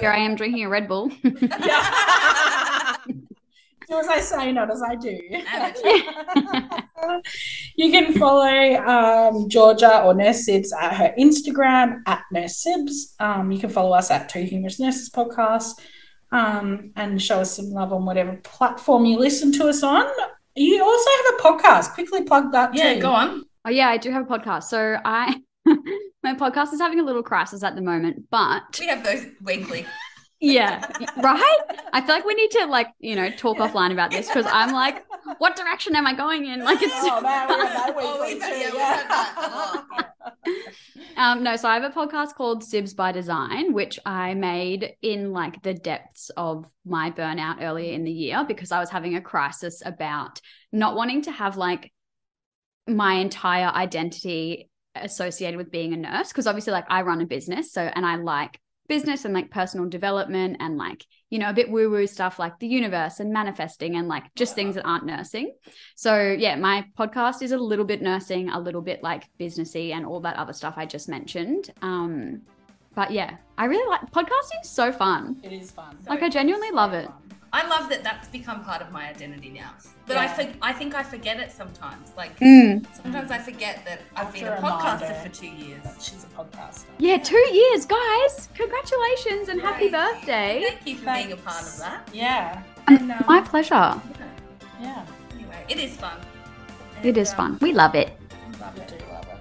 Here 0.00 0.10
I 0.10 0.18
am 0.18 0.34
drinking 0.34 0.64
a 0.64 0.68
Red 0.68 0.88
Bull. 0.88 1.12
Yeah, 1.22 2.96
do 3.88 3.98
as 4.00 4.08
I 4.08 4.18
say, 4.18 4.50
not 4.50 4.68
as 4.72 4.82
I 4.82 4.96
do. 4.96 5.16
You 7.76 7.90
can 7.90 8.14
follow 8.14 8.76
um, 8.76 9.48
Georgia 9.48 10.02
or 10.02 10.14
Nurse 10.14 10.48
Sibs 10.48 10.72
at 10.72 10.94
her 10.94 11.14
Instagram 11.18 12.00
at 12.06 12.22
Nurse 12.32 12.64
Sibs. 12.64 13.14
Um, 13.20 13.50
you 13.52 13.58
can 13.58 13.70
follow 13.70 13.92
us 13.92 14.10
at 14.10 14.28
Two 14.28 14.42
Humerus 14.42 14.78
Nurses 14.78 15.10
Podcast 15.10 15.80
um, 16.30 16.90
and 16.96 17.20
show 17.20 17.40
us 17.40 17.56
some 17.56 17.70
love 17.70 17.92
on 17.92 18.04
whatever 18.04 18.36
platform 18.44 19.04
you 19.04 19.18
listen 19.18 19.52
to 19.52 19.68
us 19.68 19.82
on. 19.82 20.06
You 20.54 20.82
also 20.84 21.10
have 21.10 21.34
a 21.34 21.42
podcast. 21.42 21.92
Quickly 21.94 22.22
plug 22.24 22.52
that 22.52 22.74
Yeah, 22.74 22.94
too. 22.94 23.00
go 23.00 23.12
on. 23.12 23.44
Oh 23.64 23.70
yeah, 23.70 23.88
I 23.88 23.96
do 23.96 24.10
have 24.10 24.28
a 24.30 24.38
podcast. 24.38 24.64
So 24.64 24.96
I 25.04 25.40
my 25.66 26.34
podcast 26.34 26.72
is 26.72 26.80
having 26.80 27.00
a 27.00 27.04
little 27.04 27.22
crisis 27.22 27.62
at 27.62 27.74
the 27.76 27.82
moment, 27.82 28.24
but 28.30 28.62
We 28.80 28.86
have 28.88 29.04
those 29.04 29.24
weekly. 29.42 29.86
Yeah, 30.42 30.84
right? 31.22 31.58
I 31.92 32.00
feel 32.00 32.14
like 32.16 32.24
we 32.24 32.34
need 32.34 32.50
to 32.52 32.66
like, 32.66 32.88
you 32.98 33.14
know, 33.16 33.30
talk 33.30 33.58
offline 33.58 33.92
about 33.92 34.10
this 34.10 34.26
because 34.28 34.44
I'm 34.46 34.72
like, 34.72 35.04
what 35.38 35.56
direction 35.56 35.94
am 35.96 36.06
I 36.06 36.14
going 36.14 36.46
in? 36.46 36.64
Like 36.64 36.82
it's 36.82 36.92
Oh 36.94 37.20
man, 37.20 37.48
we 37.48 37.54
that 37.56 37.94
Oh, 37.96 38.20
weekly 38.20 38.34
we've 38.34 38.42
had- 38.42 38.52
too. 38.52 38.58
yeah, 38.58 38.72
we've 38.72 38.80
had 38.80 39.08
that 39.08 40.08
um 41.16 41.42
no, 41.44 41.56
so 41.56 41.68
I 41.68 41.74
have 41.78 41.84
a 41.84 41.94
podcast 41.94 42.34
called 42.34 42.62
Sibs 42.62 42.94
by 42.96 43.12
Design, 43.12 43.72
which 43.72 43.98
I 44.04 44.34
made 44.34 44.94
in 45.02 45.32
like 45.32 45.62
the 45.62 45.74
depths 45.74 46.30
of 46.36 46.66
my 46.84 47.10
burnout 47.10 47.62
earlier 47.62 47.92
in 47.92 48.04
the 48.04 48.10
year 48.12 48.44
because 48.46 48.72
I 48.72 48.80
was 48.80 48.90
having 48.90 49.14
a 49.16 49.20
crisis 49.20 49.82
about 49.84 50.40
not 50.72 50.96
wanting 50.96 51.22
to 51.22 51.30
have 51.32 51.56
like 51.56 51.92
my 52.88 53.14
entire 53.14 53.68
identity 53.68 54.68
associated 54.96 55.56
with 55.56 55.70
being 55.70 55.92
a 55.92 55.96
nurse 55.96 56.28
because 56.28 56.46
obviously 56.46 56.72
like 56.72 56.86
I 56.90 57.02
run 57.02 57.20
a 57.20 57.26
business 57.26 57.72
so 57.72 57.80
and 57.80 58.04
I 58.04 58.16
like 58.16 58.58
business 58.88 59.24
and 59.24 59.34
like 59.34 59.50
personal 59.50 59.88
development 59.88 60.56
and 60.60 60.76
like 60.76 61.06
you 61.30 61.38
know 61.38 61.50
a 61.50 61.52
bit 61.52 61.70
woo 61.70 61.90
woo 61.90 62.06
stuff 62.06 62.38
like 62.38 62.58
the 62.58 62.66
universe 62.66 63.20
and 63.20 63.32
manifesting 63.32 63.96
and 63.96 64.08
like 64.08 64.24
just 64.34 64.54
things 64.54 64.74
that 64.74 64.84
aren't 64.84 65.06
nursing. 65.06 65.54
So 65.94 66.36
yeah 66.38 66.56
my 66.56 66.84
podcast 66.98 67.42
is 67.42 67.52
a 67.52 67.58
little 67.58 67.84
bit 67.84 68.02
nursing 68.02 68.50
a 68.50 68.60
little 68.60 68.82
bit 68.82 69.02
like 69.02 69.24
businessy 69.38 69.92
and 69.92 70.04
all 70.04 70.20
that 70.20 70.36
other 70.36 70.52
stuff 70.52 70.74
I 70.76 70.86
just 70.86 71.08
mentioned. 71.08 71.70
Um 71.82 72.42
but 72.94 73.10
yeah 73.10 73.36
I 73.56 73.66
really 73.66 73.88
like 73.88 74.10
podcasting 74.10 74.64
so 74.64 74.92
fun. 74.92 75.40
It 75.42 75.52
is 75.52 75.70
fun. 75.70 75.96
like 76.08 76.22
I 76.22 76.28
genuinely 76.28 76.70
love 76.70 76.92
it 76.92 77.08
I 77.54 77.66
love 77.66 77.90
that 77.90 78.02
that's 78.02 78.28
become 78.28 78.64
part 78.64 78.80
of 78.80 78.90
my 78.92 79.08
identity 79.10 79.50
now. 79.50 79.72
But 80.06 80.16
I 80.16 80.24
Yeah. 80.24 80.32
think 80.32 80.56
I 80.62 80.72
think 80.72 80.94
I 80.94 81.02
forget 81.02 81.38
it 81.38 81.52
sometimes. 81.52 82.06
Like 82.16 82.38
Mm. 82.40 82.86
sometimes 82.96 83.30
I 83.30 83.38
forget 83.38 83.84
that 83.84 84.00
I've 84.16 84.32
been 84.32 84.46
a 84.46 84.50
After 84.52 84.66
a 84.66 84.70
podcaster 84.70 85.22
for 85.22 85.28
two 85.28 85.46
years. 85.64 85.84
She's 86.00 86.24
a 86.24 86.28
podcaster. 86.38 86.86
yeah 86.98 87.18
two 87.18 87.44
years 87.60 87.84
guys 87.86 88.48
congratulations 88.54 89.48
and 89.50 89.60
happy 89.60 89.88
birthday 89.90 90.64
Thank 90.68 90.86
you 90.86 90.96
for 90.96 91.12
being 91.14 91.32
a 91.32 91.36
part 91.36 91.62
of 91.62 91.76
that. 91.78 92.08
Yeah. 92.12 92.62
And, 92.88 93.12
um, 93.12 93.24
my 93.28 93.40
pleasure 93.42 93.74
Yeah. 93.74 94.00
yeah. 94.80 95.04
Anyway, 95.34 95.64
it 95.68 95.78
is 95.78 95.96
fun. 95.96 96.18
it 97.02 97.08
And, 97.08 97.18
is 97.18 97.30
um, 97.32 97.36
fun 97.36 97.58
we 97.60 97.72
love 97.72 97.94
it 97.94 98.10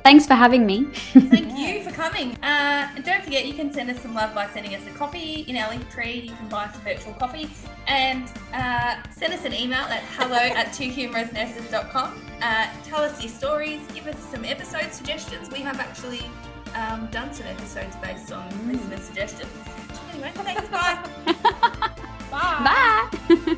thanks 0.04 0.26
for 0.26 0.34
having 0.34 0.66
me 0.66 0.86
Thank 1.14 1.58
you 1.58 1.84
for 1.84 1.91
coming. 1.91 2.36
Uh, 2.43 2.89
and 2.95 3.04
don't 3.04 3.24
forget, 3.24 3.45
you 3.45 3.54
can 3.54 3.72
send 3.72 3.89
us 3.89 3.99
some 4.02 4.14
love 4.14 4.34
by 4.34 4.47
sending 4.47 4.74
us 4.76 4.86
a 4.88 4.91
copy 4.91 5.45
in 5.47 5.58
our 5.58 5.70
link 5.70 5.89
tree. 5.91 6.22
You 6.22 6.36
can 6.36 6.47
buy 6.49 6.66
us 6.66 6.76
a 6.76 6.80
virtual 6.80 7.14
coffee 7.14 7.49
and 7.88 8.30
uh, 8.54 8.95
send 9.12 9.34
us 9.34 9.45
an 9.45 9.54
email 9.54 9.80
at 9.80 10.02
hello 10.18 10.36
at 10.38 10.68
twohumerusnurses.com. 10.68 12.22
Uh, 12.41 12.68
tell 12.84 13.02
us 13.02 13.22
your 13.22 13.30
stories, 13.32 13.82
give 13.93 14.08
us 14.08 14.20
some 14.32 14.45
episode 14.45 14.91
suggestions. 14.91 15.49
We 15.52 15.60
have 15.60 15.80
actually 15.80 16.24
um, 16.76 17.08
done 17.12 17.34
some 17.34 17.47
episodes 17.47 17.95
based 17.97 18.32
on 18.32 18.49
listener 18.72 18.97
suggestions. 18.97 19.52
Anyway, 20.12 20.32
thanks, 20.36 20.68
bye. 20.70 20.99
Bye. 22.32 23.10
bye 23.28 23.56